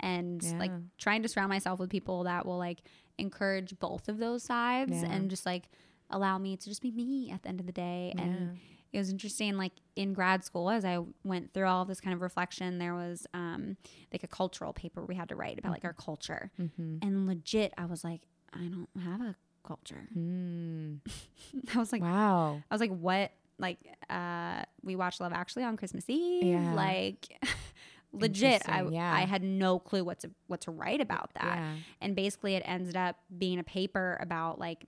[0.00, 0.58] And Yeah.
[0.58, 2.80] like trying to surround myself with people that will like
[3.18, 5.10] encourage both of those sides Yeah.
[5.12, 5.68] and just like
[6.10, 8.12] allow me to just be me at the end of the day.
[8.16, 8.22] Yeah.
[8.22, 8.58] And
[8.92, 12.20] it was interesting, like in grad school, as I went through all this kind of
[12.22, 13.76] reflection, there was um,
[14.12, 16.50] like a cultural paper we had to write about like our culture.
[16.60, 16.96] Mm-hmm.
[17.02, 18.22] And legit, I was like,
[18.52, 20.08] I don't have a culture.
[20.16, 20.98] Mm.
[21.74, 22.60] I was like, wow.
[22.68, 23.30] I was like, what?
[23.60, 23.78] Like,
[24.08, 26.44] uh, we watched Love Actually on Christmas Eve.
[26.44, 26.74] Yeah.
[26.74, 27.28] Like,
[28.12, 29.12] legit, I yeah.
[29.14, 31.44] I had no clue what to what to write about that.
[31.58, 31.74] Yeah.
[32.00, 34.86] And basically, it ended up being a paper about like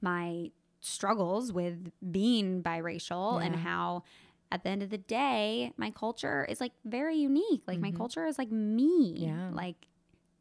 [0.00, 0.50] my
[0.80, 4.04] struggles with being biracial and how.
[4.50, 7.64] At the end of the day, my culture is like very unique.
[7.66, 7.98] Like my Mhm.
[7.98, 9.12] culture is like me.
[9.26, 9.50] Yeah.
[9.52, 9.88] Like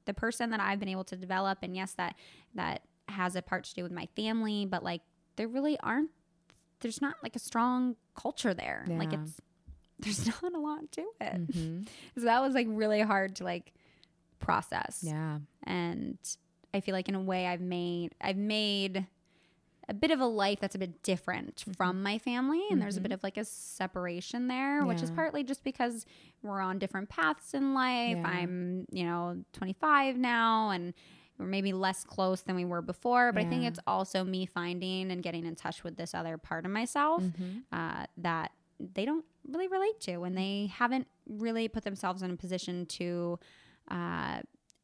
[0.05, 2.15] the person that I've been able to develop and yes that
[2.55, 5.01] that has a part to do with my family, but like
[5.35, 6.11] there really aren't
[6.81, 8.85] there's not like a strong culture there.
[8.87, 9.39] Like it's
[9.99, 11.47] there's not a lot to it.
[11.51, 11.81] Mm-hmm.
[12.19, 13.73] So that was like really hard to like
[14.39, 15.03] process.
[15.03, 15.39] Yeah.
[15.63, 16.17] And
[16.73, 19.07] I feel like in a way I've made I've made
[19.89, 23.01] a bit of a life that's a bit different from my family and there's a
[23.01, 25.15] bit of like a separation there which is Mm-hmm.
[25.15, 26.05] Partly just because
[26.43, 28.27] we're on different paths in life Yeah.
[28.27, 30.93] i'm you know 25 now and
[31.37, 35.11] we're maybe less close than we were before but i think it's also me finding
[35.11, 37.59] and getting in touch with this other part of myself Mm-hmm.
[37.71, 42.35] uh, that they don't really relate to and they haven't really put themselves in a
[42.37, 43.39] position to
[43.89, 44.41] uh,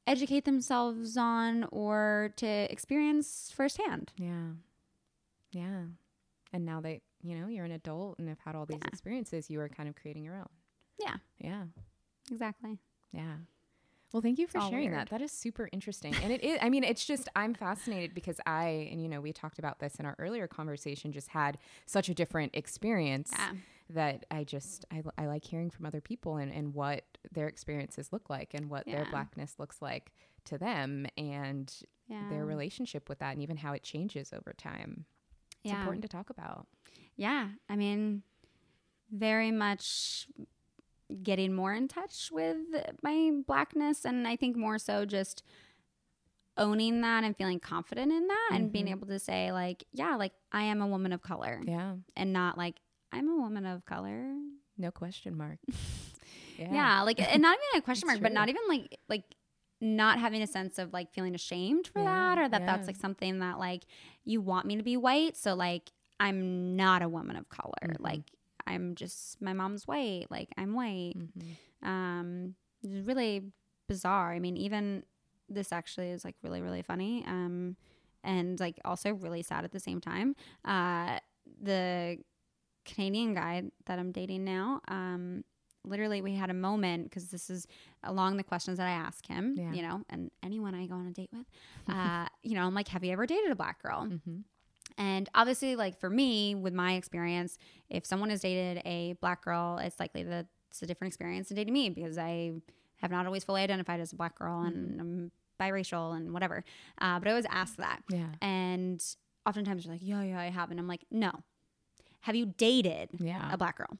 [0.07, 4.51] educate themselves on or to experience firsthand Yeah.
[5.51, 5.83] Yeah.
[6.51, 8.87] And now that, you know, you're an adult and have had all these Yeah.
[8.87, 10.49] experiences, you are kind of creating your own.
[10.99, 11.15] Yeah.
[11.39, 11.63] Yeah.
[12.31, 12.79] exactly
[13.11, 13.35] Yeah.
[14.13, 15.01] Well, thank you for all sharing weird.
[15.01, 15.09] that.
[15.09, 16.13] That is super interesting.
[16.21, 19.33] And it is, I mean, it's just, I'm fascinated because I, and you know, we
[19.33, 21.57] talked about this in our earlier conversation, just had
[21.87, 23.53] such a different experience Yeah.
[23.89, 28.13] that I just, I, I like hearing from other people and, and what their experiences
[28.13, 30.11] look like and what their blackness looks like
[30.45, 31.73] to them and
[32.07, 35.05] yeah their relationship with that and even how it changes over time.
[35.63, 36.67] It's yeah important to talk about.
[37.15, 38.21] yeah i mean
[39.11, 40.27] very much
[41.21, 42.57] getting more in touch with
[43.01, 45.43] my blackness and i think more so just
[46.55, 48.91] owning that and feeling confident in that and being Mhm.
[48.91, 51.95] able to say like yeah like i am a woman of color Yeah.
[52.15, 52.75] and not like
[53.11, 54.35] i'm a woman of color
[54.77, 55.59] No question mark.
[56.57, 59.23] yeah, like and not even a question mark but not even like like
[59.81, 62.65] not having a sense of like feeling ashamed for Yeah, that or that yeah.
[62.67, 63.83] that's like something that like
[64.23, 67.95] you want me to be white so like i'm not a woman of color Mhm.
[67.99, 68.21] like
[68.67, 71.57] i'm just my mom's white like i'm white Mhm.
[71.81, 73.43] um it's really
[73.87, 75.03] bizarre i mean even
[75.49, 77.75] this actually is like really really funny um
[78.23, 80.35] and like also really sad at the same time
[80.65, 81.19] uh
[81.61, 82.17] the
[82.85, 85.43] canadian guy that i'm dating now um
[85.85, 87.67] literally we had a moment because this is
[88.03, 89.73] along the questions that i ask him Yeah.
[89.73, 91.45] you know and anyone i go on a date with
[91.89, 94.43] uh you know i'm like have you ever dated a black girl Mhm.
[94.97, 97.57] And obviously, like for me, with my experience,
[97.89, 101.57] if someone has dated a black girl, it's likely that it's a different experience than
[101.57, 102.51] dating me because I
[102.97, 106.63] have not always fully identified as a black girl and I'm biracial and whatever.
[106.99, 108.01] Uh, but I always ask that.
[108.09, 108.27] Yeah.
[108.41, 109.03] And
[109.45, 110.71] oftentimes you're like, yeah, yeah, I have.
[110.71, 111.31] And I'm like, no.
[112.21, 113.49] Have you dated Yeah.
[113.51, 113.97] a black girl?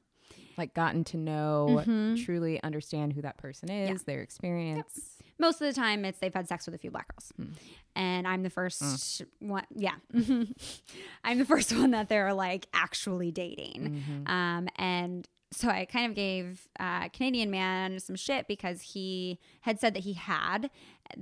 [0.56, 2.24] like gotten to know, Mhm.
[2.24, 5.20] truly understand who that person is, their experience.
[5.38, 7.52] Most of the time, it's they've had sex with a few black girls, Hmm.
[7.96, 9.64] and I'm the first one.
[9.74, 9.94] Yeah,
[11.24, 14.02] I'm the first one that they're like actually dating.
[14.08, 14.28] Mhm.
[14.30, 19.78] Um, and so I kind of gave uh, Canadian man some shit because he had
[19.78, 20.70] said that he had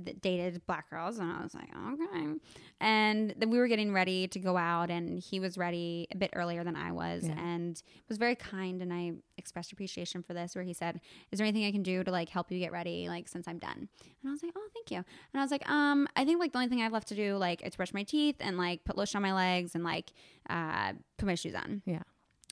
[0.05, 2.33] th- dated black girls, and I was like, okay.
[2.81, 6.31] And then we were getting ready to go out, and he was ready a bit
[6.33, 7.39] earlier than I was, Yeah.
[7.39, 8.81] and was very kind.
[8.81, 10.99] And I expressed appreciation for this, where he said,
[11.31, 13.59] "Is there anything I can do to like help you get ready, like since I'm
[13.59, 13.87] done?"
[14.21, 16.51] And I was like, "Oh, thank you." And I was like, "Um, I think like
[16.51, 18.83] the only thing I have left to do, like, is brush my teeth and like
[18.83, 20.11] put lotion on my legs and like
[20.49, 22.03] uh, put my shoes on." Yeah.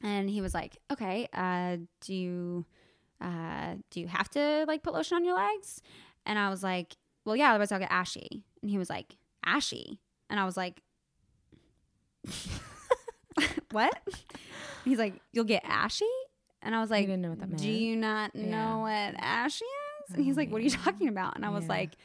[0.03, 2.65] And he was like, "Okay, uh, do you
[3.19, 5.81] uh, do you have to like put lotion on your legs?"
[6.25, 6.95] And I was like,
[7.25, 9.99] "Well, yeah, otherwise I'll get ashy." And he was like, "Ashy?"
[10.29, 10.81] And I was like,
[13.71, 13.93] "What?"
[14.85, 16.05] He's like, "You'll get ashy?"
[16.61, 18.43] And I was like, didn't know what that "Do you not Yeah.
[18.45, 21.45] know what ashy is?" And he's Oh, like, "What are you oh, talking about?" And
[21.45, 21.69] I was Yeah.
[21.75, 21.97] like.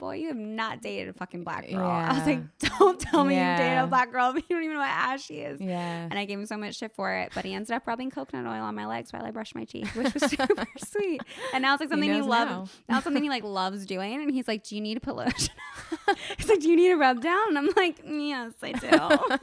[0.00, 1.86] Boy, you have not dated a fucking black girl.
[1.86, 2.40] I was like,
[2.78, 5.42] don't tell me you dated a black girl, but you don't even know what ashy
[5.42, 5.60] is.
[5.60, 6.08] Yeah.
[6.10, 8.46] And I gave him so much shit for it, but he ended up rubbing coconut
[8.46, 11.20] oil on my legs while I brushed my teeth, which was super sweet.
[11.52, 12.50] And now it's like something he, knows loves.
[12.50, 12.68] now.
[12.88, 13.00] Now.
[13.00, 14.22] something he like loves doing.
[14.22, 15.54] And he's like, "Do you need put lotion?"
[16.38, 18.88] he's like, "Do you need a rub down?" And I'm like, "Yes, I do."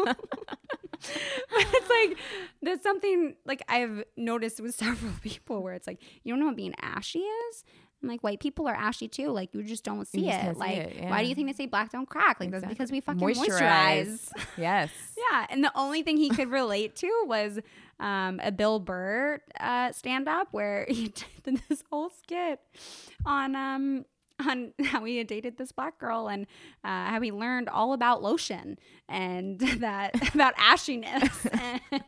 [0.08, 2.18] But it's like
[2.64, 6.56] there's something like I've noticed with several people where it's like you don't know what
[6.56, 7.64] being ashy is.
[8.02, 9.30] I'm like white people are ashy too.
[9.30, 10.42] Like you just don't see just it.
[10.42, 12.40] can't see like it, why do you think they say black don't crack?
[12.40, 14.30] Like that's because we fucking moisturize.
[14.58, 14.92] yes.
[15.18, 17.60] Yeah, and the only thing he could relate to was
[18.00, 21.14] um, a Bill Burr uh, stand up where he
[21.44, 22.60] did this whole skit
[23.26, 24.06] on um,
[24.46, 26.46] on how he had dated this black girl and
[26.84, 28.78] uh, how he learned all about lotion
[29.10, 31.48] and that about ashiness.
[31.92, 32.04] and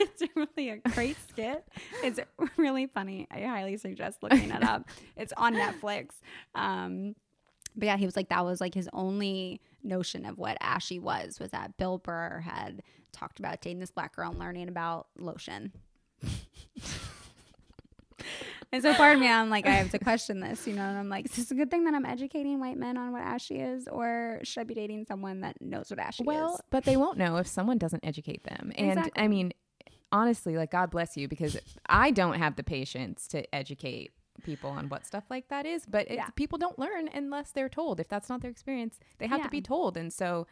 [0.00, 1.64] it's really a great skit.
[2.02, 2.20] It's
[2.56, 3.26] really funny.
[3.30, 4.88] I highly suggest looking it up.
[5.16, 6.10] It's on Netflix.
[6.54, 7.14] Um,
[7.74, 11.40] but yeah, he was like that was like his only notion of what ashy was
[11.40, 12.82] was that Bill Burr had
[13.12, 15.72] talked about dating this black girl and learning about lotion.
[18.72, 20.98] And so part of me, I'm like, I have to question this, you know, and
[20.98, 23.56] I'm like, is this a good thing that I'm educating white men on what ashy
[23.56, 26.50] is, or should I be dating someone that knows what ashy Well, is?
[26.52, 28.72] Well, but they won't know if someone doesn't educate them.
[28.76, 29.22] And Exactly.
[29.22, 29.52] I mean,
[30.10, 34.12] honestly, like God bless you because I don't have the patience to educate
[34.42, 35.84] people on what stuff like that is.
[35.86, 36.28] But Yeah.
[36.36, 38.00] people don't learn unless they're told.
[38.00, 39.44] If that's not their experience, they have Yeah.
[39.44, 39.96] to be told.
[39.96, 40.46] And so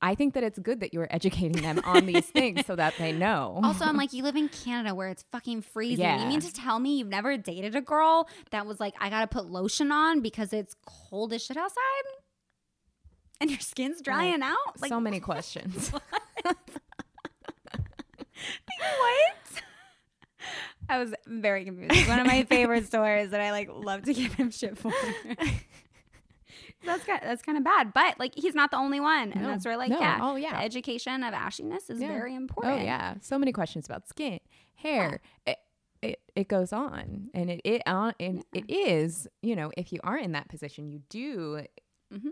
[0.00, 3.12] I think that it's good that you're educating them on these things so that they
[3.12, 3.60] know.
[3.68, 6.20] Also, I'm like, you live in Canada where it's fucking freezing.
[6.20, 9.26] You mean to tell me you've never dated a girl that was like, I gotta
[9.26, 11.76] put lotion on because it's cold as shit outside?
[13.40, 14.80] And your skin's drying out?
[14.80, 15.90] Like, so many questions.
[16.42, 16.56] what?
[20.90, 22.08] I was very confused.
[22.08, 24.92] One of my favorite stories that I like love to give him shit for.
[26.84, 29.48] That's kind that's kind of bad, but like he's not the only one, and No.
[29.48, 29.98] that's where like No.
[30.00, 30.52] yeah, Oh, yeah.
[30.58, 32.08] the education of ashiness is Yeah.
[32.08, 32.80] very important.
[32.80, 34.40] Oh yeah, so many questions about skin,
[34.76, 35.20] hair.
[35.46, 35.58] It,
[36.02, 39.98] it it goes on, and it it on and it is you know if you
[40.04, 41.64] are in that position, you do
[42.14, 42.30] Mhm.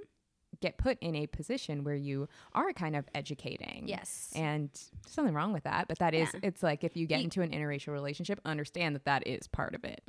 [0.62, 3.88] get put in a position where you are kind of educating.
[3.88, 4.32] Yes.
[4.34, 6.40] and there's something wrong with that, but that is Yeah.
[6.44, 9.74] it's like if you get You- into an interracial relationship, understand that that is part
[9.74, 10.00] of it.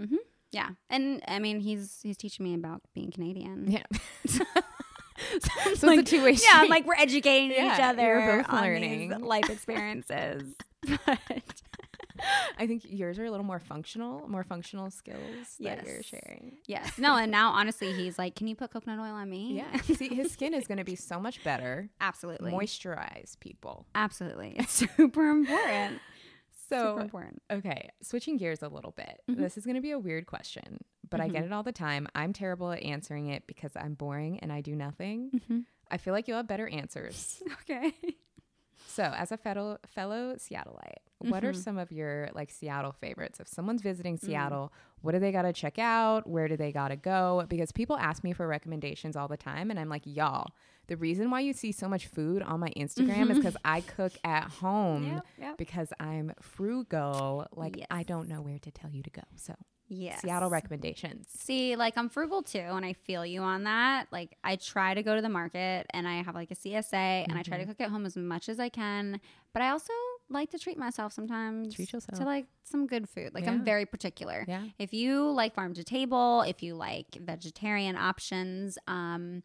[0.52, 3.70] Yeah, and I mean he's he's teaching me about being Canadian.
[3.72, 3.84] Yeah.
[4.28, 4.44] so
[5.66, 6.50] it's Like, a two way street.
[6.54, 9.10] Yeah, I'm like we're educating each other both on learning.
[9.10, 10.54] these life experiences.
[11.06, 11.20] but
[12.58, 15.20] I think yours are a little more functional, more functional skills
[15.60, 16.54] that you're sharing.
[16.66, 19.82] yes, no, and now honestly, he's like, "Can you put coconut oil on me?" Yeah.
[19.82, 21.90] See, his skin is going to be so much better.
[22.02, 23.86] absolutely, Moisturize people.
[23.94, 24.56] absolutely.
[24.58, 26.00] It's super important.
[26.70, 27.42] So, super important.
[27.52, 29.22] okay, switching gears a little bit.
[29.30, 29.42] Mm-hmm.
[29.42, 30.80] This is going to be a weird question,
[31.10, 32.08] but I get it all the time.
[32.16, 35.32] I'm terrible at answering it because I'm boring and I do nothing.
[35.36, 35.60] Mm-hmm.
[35.90, 37.42] I feel like you'll have better answers.
[37.70, 37.94] Okay.
[38.98, 41.46] So, as a fellow fellow Seattleite, what Mm-hmm.
[41.50, 43.40] are some of your like Seattle favorites?
[43.40, 44.22] If someone's visiting Mm.
[44.26, 46.28] Seattle, what do they got to check out?
[46.28, 47.46] Where do they got to go?
[47.48, 50.48] Because people ask me for recommendations all the time, and I'm like, y'all,
[50.88, 54.14] the reason why you see so much food on my Instagram is because I cook
[54.24, 55.58] at home Yep, yep.
[55.58, 57.48] because I'm frugal.
[57.56, 59.24] Like I don't know where to tell you to go.
[59.36, 59.54] So,
[59.90, 60.22] Yes.
[60.22, 61.28] Seattle recommendations.
[61.30, 64.08] See, like I'm frugal too, and I feel you on that.
[64.12, 67.34] Like I try to go to the market and I have like a CSA and
[67.38, 67.72] I try to Mm-hmm.
[67.72, 69.20] cook at home as much as I can.
[69.54, 69.94] But I also
[70.30, 71.74] like to treat myself sometimes.
[71.74, 72.20] Treat yourself.
[72.20, 73.34] To like some good food.
[73.34, 73.52] Like Yeah.
[73.52, 74.44] I'm very particular.
[74.48, 74.64] Yeah.
[74.78, 79.42] If you like farm to table, if you like vegetarian options, um,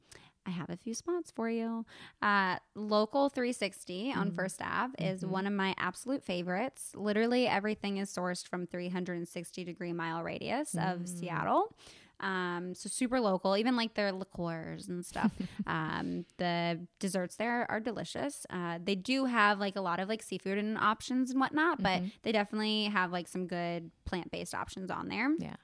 [0.46, 1.86] I have a few spots for you.
[2.20, 4.18] Uh, Local 360 Mm-hmm.
[4.20, 6.90] on First Ave is one of my absolute favorites.
[6.94, 10.92] Literally everything is sourced from 360 degree mile radius Mm.
[11.02, 11.74] of Seattle.
[12.20, 15.32] Um, so super local, even like their liqueurs and stuff.
[15.66, 18.46] um, the desserts there are delicious.
[18.48, 22.02] Uh, they do have like a lot of like seafood and options and whatnot, but
[22.22, 25.30] they definitely have like some good plant based options on there.
[25.38, 25.56] Yeah.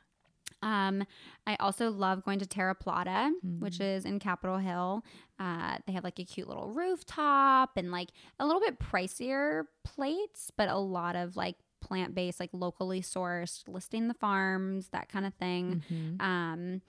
[0.63, 1.05] Um,
[1.47, 5.05] I also love going to Terra Plata, which is in Capitol Hill.
[5.39, 8.09] Uh, they have like a cute little rooftop and like
[8.41, 13.63] a little bit pricier plates, but a lot of like plant based, like locally sourced,
[13.69, 15.83] listing the farms, that kind of thing.
[15.93, 16.21] Mm-hmm.
[16.21, 16.83] Um,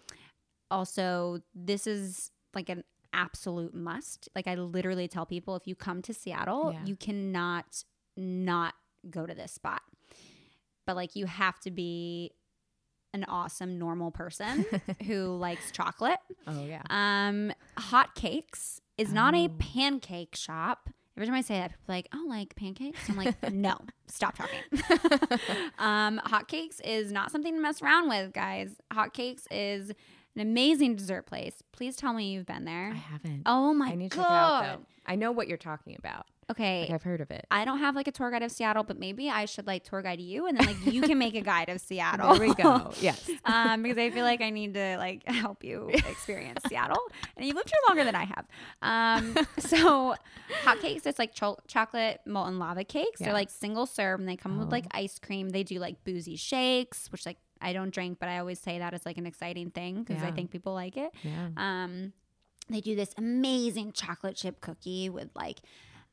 [0.72, 2.84] also, this is like an
[3.14, 4.30] absolute must.
[4.36, 6.86] Like I literally tell people if you come to Seattle, Yeah.
[6.86, 7.84] you cannot
[8.18, 8.74] not
[9.10, 9.82] go to this spot.
[10.86, 12.32] But like you have to be
[13.14, 14.66] an awesome normal person
[15.08, 16.20] who likes chocolate.
[16.48, 16.82] Oh yeah.
[16.90, 19.56] Um, Hot Cakes is not a Oh.
[19.60, 20.90] pancake shop.
[21.18, 23.78] Every time I say that, people are like, "Oh, like pancakes?" I'm like, "No,
[24.08, 24.62] stop talking."
[25.80, 28.76] um, Hot Cakes is not something to mess around with, guys.
[28.94, 29.92] Hot Cakes is
[30.40, 31.62] an amazing dessert place.
[31.72, 32.92] Please tell me you've been there.
[32.94, 33.44] I haven't.
[33.46, 34.24] Oh my I need to god.
[34.24, 34.34] check it
[34.72, 34.86] out though.
[35.06, 36.28] I know what you're talking about.
[36.52, 36.82] Okay.
[36.82, 37.46] Like I've heard of it.
[37.52, 40.02] I don't have like a tour guide of Seattle, but maybe I should like tour
[40.02, 42.36] guide you and then like you can make a guide of Seattle.
[42.36, 42.92] There we go.
[43.02, 43.30] Yes.
[43.46, 47.02] um, because I feel like I need to like help you experience Seattle,
[47.38, 48.46] and you've lived here longer than I have.
[48.82, 50.16] Um, so
[50.64, 53.20] hotcakes, it's like cho- chocolate molten lava cakes.
[53.22, 53.26] Yeah.
[53.28, 55.00] They're like single serve, and they come with like Oh.
[55.00, 55.50] ice cream.
[55.50, 58.94] They do like boozy shakes, which like I don't drink, but I always say that
[58.94, 61.12] it's like an exciting thing because I think people like it.
[61.24, 61.50] Yeah.
[61.58, 62.14] Um,
[62.70, 65.60] they do this amazing chocolate chip cookie with like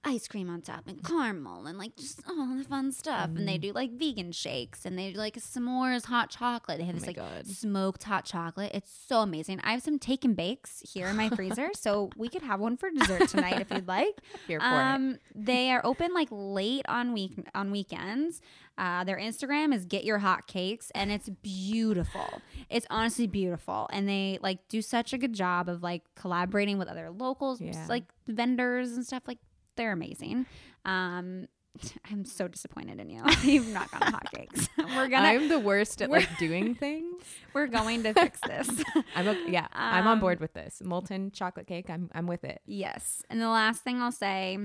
[0.06, 3.26] ice cream on top and caramel and like just all the fun stuff.
[3.26, 3.46] And Mm.
[3.46, 6.78] they do like vegan shakes and they do like s'mores hot chocolate.
[6.78, 7.46] They have Oh this like God.
[7.46, 8.70] smoked hot chocolate.
[8.72, 9.60] It's so amazing.
[9.64, 12.76] I have some take and bakes here in my freezer, so we could have one
[12.76, 14.20] for dessert tonight if you'd like.
[14.46, 14.68] Here for it.
[14.70, 18.40] Um, they are open like late on week on weekends.
[18.78, 22.42] Uh, their Instagram is Get Your Hot Cakes, and it's beautiful.
[22.70, 26.86] It's honestly beautiful, and they like do such a good job of like collaborating with
[26.88, 27.86] other locals, Yeah.
[27.88, 29.22] like vendors and stuff.
[29.26, 29.38] Like
[29.76, 30.46] they're amazing.
[30.84, 31.46] Um,
[32.10, 33.22] I'm so disappointed in you.
[33.42, 34.68] You've not to hotcakes.
[34.78, 37.22] We're gonna I'm the worst at like doing things.
[37.52, 38.68] we're going to fix this.
[39.14, 40.80] I'm a, yeah, I'm on Um, board with this.
[40.82, 41.90] Molten chocolate cake.
[41.90, 42.60] I'm I'm with it.
[42.64, 43.22] Yes.
[43.28, 44.58] And the last thing I'll say,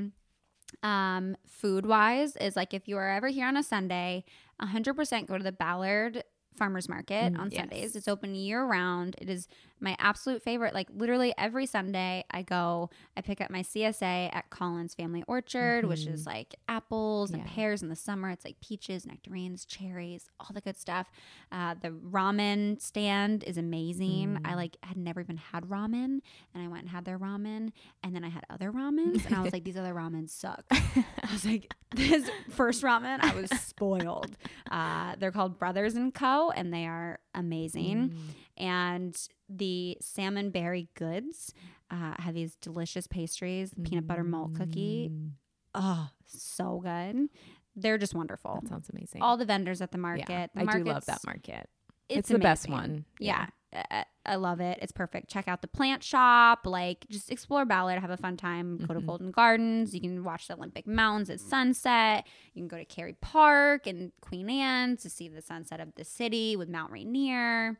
[0.83, 4.23] um, food wise, is like if you are ever here on a Sunday,
[4.61, 6.23] 100% go to the Ballard
[6.57, 7.59] Farmers Market Mm, on yes.
[7.59, 7.95] Sundays.
[7.95, 9.15] It's open year round.
[9.19, 9.47] It is
[9.81, 10.73] my absolute favorite.
[10.73, 15.85] Like literally every Sunday, I go, I pick up my CSA at Collins Family Orchard,
[15.85, 17.47] which is like apples and Mm-hmm.
[17.49, 17.55] Yeah.
[17.55, 18.29] pears in the summer.
[18.29, 21.09] It's like peaches, nectarines, cherries, all the good stuff.
[21.51, 24.37] Uh, the ramen stand is amazing.
[24.41, 24.47] Mm.
[24.47, 26.19] I like had never even had ramen,
[26.53, 27.71] and I went and had their ramen,
[28.03, 30.63] and then I had other ramens, and I was like, these other ramen suck.
[30.71, 34.35] I was like, this first ramen, I was spoiled.
[34.69, 38.09] Uh, they're called Brothers and Co, and they are amazing.
[38.11, 38.15] Mm.
[38.61, 39.17] And
[39.49, 41.53] the Salmonberry Goods
[41.89, 45.09] uh, have these delicious pastries, peanut butter malt cookie.
[45.11, 45.31] Mm.
[45.75, 47.29] Oh, so good.
[47.75, 48.59] They're just wonderful.
[48.61, 49.21] That sounds amazing.
[49.21, 50.25] All the vendors at the market.
[50.29, 51.69] yeah, The I do love that market.
[52.09, 53.05] It's, It's the best one.
[53.19, 53.47] Yeah.
[53.73, 54.77] I- I love it.
[54.81, 55.29] It's perfect.
[55.31, 56.67] Check out the plant shop.
[56.67, 57.99] Like, just explore Ballard.
[57.99, 58.77] Have a fun time.
[58.77, 59.05] Go to Mhm.
[59.07, 59.95] Golden Gardens.
[59.95, 62.27] You can watch the Olympic Mountains at sunset.
[62.53, 66.03] You can go to Kerry Park and Queen Anne to see the sunset of the
[66.03, 67.79] city with Mount Rainier.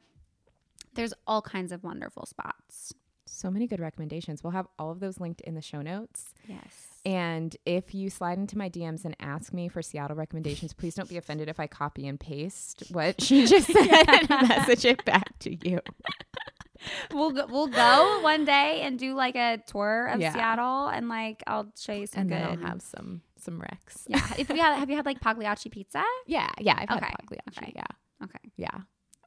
[0.94, 2.94] There's all kinds of wonderful spots.
[3.26, 4.44] So many good recommendations.
[4.44, 6.34] We'll have all of those linked in the show notes.
[6.48, 7.00] Yes.
[7.06, 11.08] And if you slide into my DMs and ask me for Seattle recommendations, please don't
[11.10, 15.40] be offended if I copy and paste what she just said and message it back
[15.40, 15.80] to you.
[17.14, 20.34] we'll go, we'll go one day and do like a tour of Yeah.
[20.34, 22.38] Seattle and like I'll show you some And good.
[22.40, 24.04] then I'll have some some Rex.
[24.08, 24.22] yeah.
[24.38, 26.04] If you had, have you had like Pagliacci pizza?
[26.28, 26.76] Yeah, yeah.
[26.78, 27.58] I've Okay, had Pagliacci.
[27.62, 27.74] okay.
[27.76, 28.52] Yeah, Okay.
[28.58, 28.78] yeah.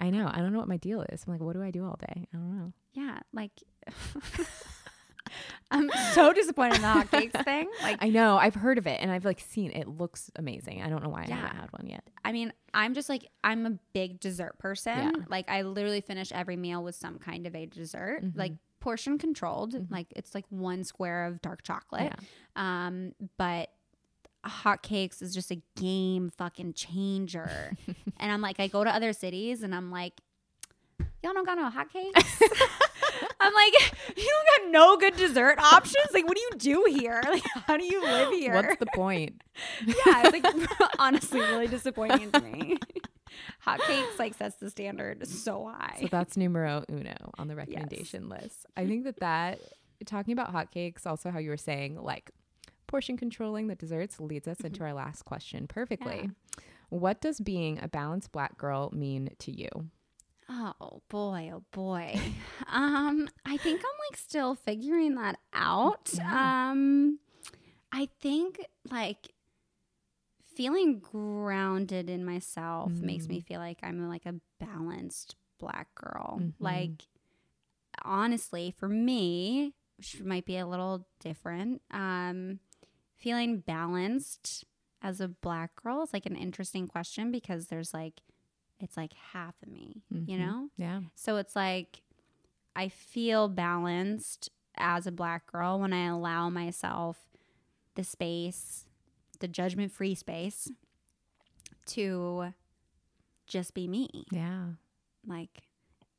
[0.01, 0.29] I know.
[0.33, 1.25] I don't know what my deal is.
[1.27, 2.27] I'm like, what do I do all day?
[2.33, 2.73] I don't know.
[2.93, 3.53] Yeah, like
[5.71, 7.69] I'm so disappointed in the hotcakes thing.
[7.83, 8.37] Like, I know.
[8.37, 9.79] I've heard of it and I've like seen it.
[9.83, 10.83] It looks amazing.
[10.83, 12.05] I don't know why I haven't had one yet.
[12.25, 14.97] I mean, I'm just like I'm a big dessert person.
[14.97, 15.13] Yeah.
[15.29, 18.37] Like, I literally finish every meal with some kind of a dessert, Mhm.
[18.37, 19.75] like portion controlled.
[19.75, 19.91] Mhm.
[19.91, 22.13] Like, it's like one square of dark chocolate.
[22.57, 22.87] Yeah.
[22.87, 23.71] Um, but
[24.45, 27.73] hotcakes is just a game fucking changer.
[28.19, 30.21] and I'm like, I go to other cities and I'm like,
[31.23, 32.43] y'all don't got no hotcakes.
[33.41, 33.73] I'm like,
[34.17, 36.07] you don't got no good dessert options.
[36.13, 37.23] Like, what do you do here?
[37.35, 38.55] Like, how do you live here?
[38.55, 39.43] What's the point?
[39.85, 40.69] yeah, it's like
[40.99, 42.79] honestly really disappointing to me.
[43.67, 45.99] Hotcakes like sets the standard so high.
[46.01, 48.67] So that's numero uno on the recommendation list.
[48.77, 49.59] I think that that
[50.07, 52.31] talking about hotcakes, also how you were saying like
[52.95, 56.31] portion controlling the desserts leads us into our last question perfectly.
[56.91, 59.69] What does being a balanced black girl mean to you?
[60.49, 62.15] Oh boy, oh boy.
[62.73, 66.11] um, I think I'm like still figuring that out.
[66.15, 66.71] Yeah.
[66.71, 67.19] Um,
[67.91, 69.33] I think like
[70.55, 76.39] feeling grounded in myself makes me feel like I'm like a balanced black girl.
[76.41, 76.53] Mhm.
[76.61, 77.09] Like
[78.05, 82.61] honestly, for me, which might be a little different, um,
[83.25, 84.65] feeling balanced
[85.01, 88.21] as a black girl is like an interesting question because there's like
[88.79, 90.39] it's like half of me, you Mhm.
[90.39, 90.69] know?
[90.77, 91.01] Yeah.
[91.15, 92.03] So it's like
[92.77, 97.31] I feel balanced as a black girl when I allow myself
[97.95, 98.87] the space,
[99.39, 100.71] the judgment free space
[101.87, 102.53] to
[103.47, 104.27] just be me.
[104.31, 104.71] Yeah.
[105.27, 105.63] Like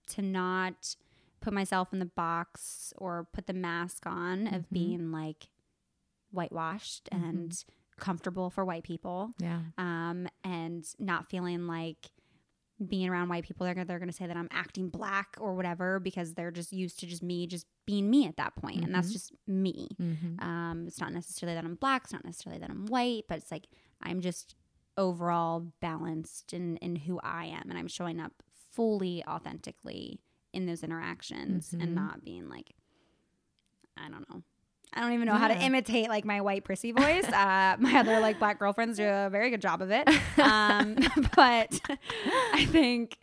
[0.07, 0.95] to not
[1.41, 4.71] put myself in the box or put the mask on of Mhm.
[4.71, 5.49] being like
[6.35, 7.29] whitewashed Mhm.
[7.29, 7.65] and
[7.97, 9.61] comfortable for white people Yeah.
[9.77, 12.11] um, and not feeling like
[12.85, 15.55] being around white people, they're gonna, they're going to say that I'm acting black or
[15.55, 18.93] whatever because they're just used to just me just being me at that point, and
[18.93, 19.13] that's Mhm.
[19.13, 19.87] just me.
[19.97, 20.39] Mm-hmm.
[20.41, 23.49] Um, it's not necessarily that I'm black, it's not necessarily that I'm white, but it's
[23.49, 23.67] like
[24.01, 24.55] I'm just
[24.97, 30.19] overall balanced in in who I am, and I'm showing up fully authentically
[30.51, 31.81] in those interactions Mhm.
[31.83, 32.75] and not being like,
[33.95, 34.43] I don't know.
[34.93, 37.25] I don't even know how to imitate like my white prissy voice.
[37.25, 40.07] Uh, my other like black girlfriends do a very good job of it.
[40.39, 40.95] Um,
[41.35, 41.79] but
[42.53, 43.17] I think,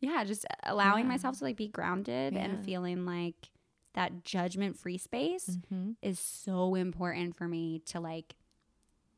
[0.00, 1.10] yeah, just allowing Yeah.
[1.12, 2.40] myself to like be grounded Yeah.
[2.44, 3.50] and feeling like
[3.94, 5.92] that judgment free space Mm-hmm.
[6.02, 8.34] is so important for me to like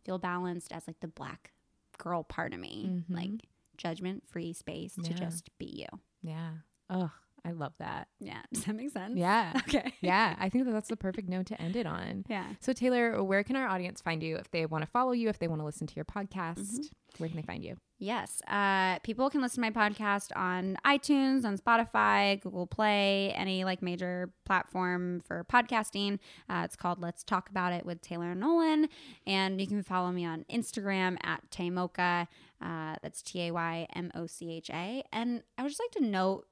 [0.04, 1.52] feel balanced as like the black
[1.98, 2.88] girl part of me.
[2.88, 3.04] Mhm.
[3.16, 3.30] Like
[3.76, 6.00] judgment free space to just be you.
[6.22, 6.50] Yeah.
[6.88, 7.10] Oh,
[7.46, 8.08] I love that.
[8.18, 8.42] Yeah.
[8.52, 9.16] Does that make sense?
[9.16, 9.52] Yeah.
[9.66, 9.92] Okay.
[10.00, 10.36] yeah.
[10.38, 12.24] I think that that's the perfect note to end it on.
[12.28, 12.46] Yeah.
[12.60, 15.38] So, Taylor, where can our audience find you if they want to follow you, if
[15.38, 16.58] they want to listen to your podcast?
[16.58, 16.82] Mm-hmm.
[17.18, 17.76] Where can they find you?
[17.98, 18.42] Yes.
[18.48, 23.82] Uh, people can listen to my podcast on iTunes, on Spotify, Google Play, any like
[23.82, 26.18] major platform for podcasting.
[26.48, 28.88] Uh, it's called Let's Talk About It with Taylor Nolan.
[29.26, 32.28] And you can follow me on Instagram at Taymocha.
[32.60, 35.02] Uh, that's T A Y M O C H A.
[35.12, 36.46] And I would just like to note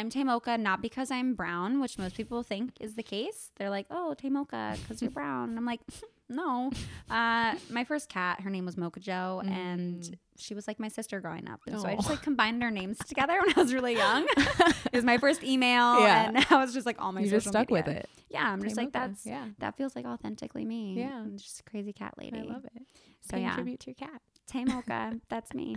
[0.00, 3.50] I'm Taymocha not because I'm brown, which most people think is the case.
[3.56, 5.50] They're like, oh, Taymocha, because you're brown.
[5.50, 5.80] And I'm like,
[6.30, 6.70] no.
[7.10, 11.20] Uh, my first cat, her name was Mocha Joe, and she was like my sister
[11.20, 11.60] growing up.
[11.66, 14.26] And so I just like combined our names together when I was really young.
[14.36, 16.28] it was my first email, Yeah.
[16.28, 18.08] and I was just like all my you just stuck with it.
[18.30, 19.46] Yeah, I'm just like that's Yeah.
[19.58, 20.94] that feels like authentically me.
[20.96, 21.20] Yeah.
[21.20, 22.38] I'm just a crazy cat lady.
[22.38, 22.82] I love it.
[23.22, 24.22] So Paying yeah, tribute to your cat.
[24.50, 25.76] Taymocha, that's me.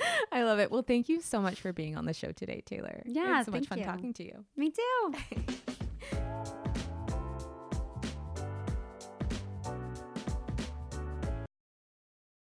[0.32, 0.70] I love it.
[0.70, 3.02] Well, thank you so much for being on the show today, Taylor.
[3.06, 3.84] Yeah, It's so much fun you.
[3.84, 4.44] talking to you.
[4.56, 5.14] Me too.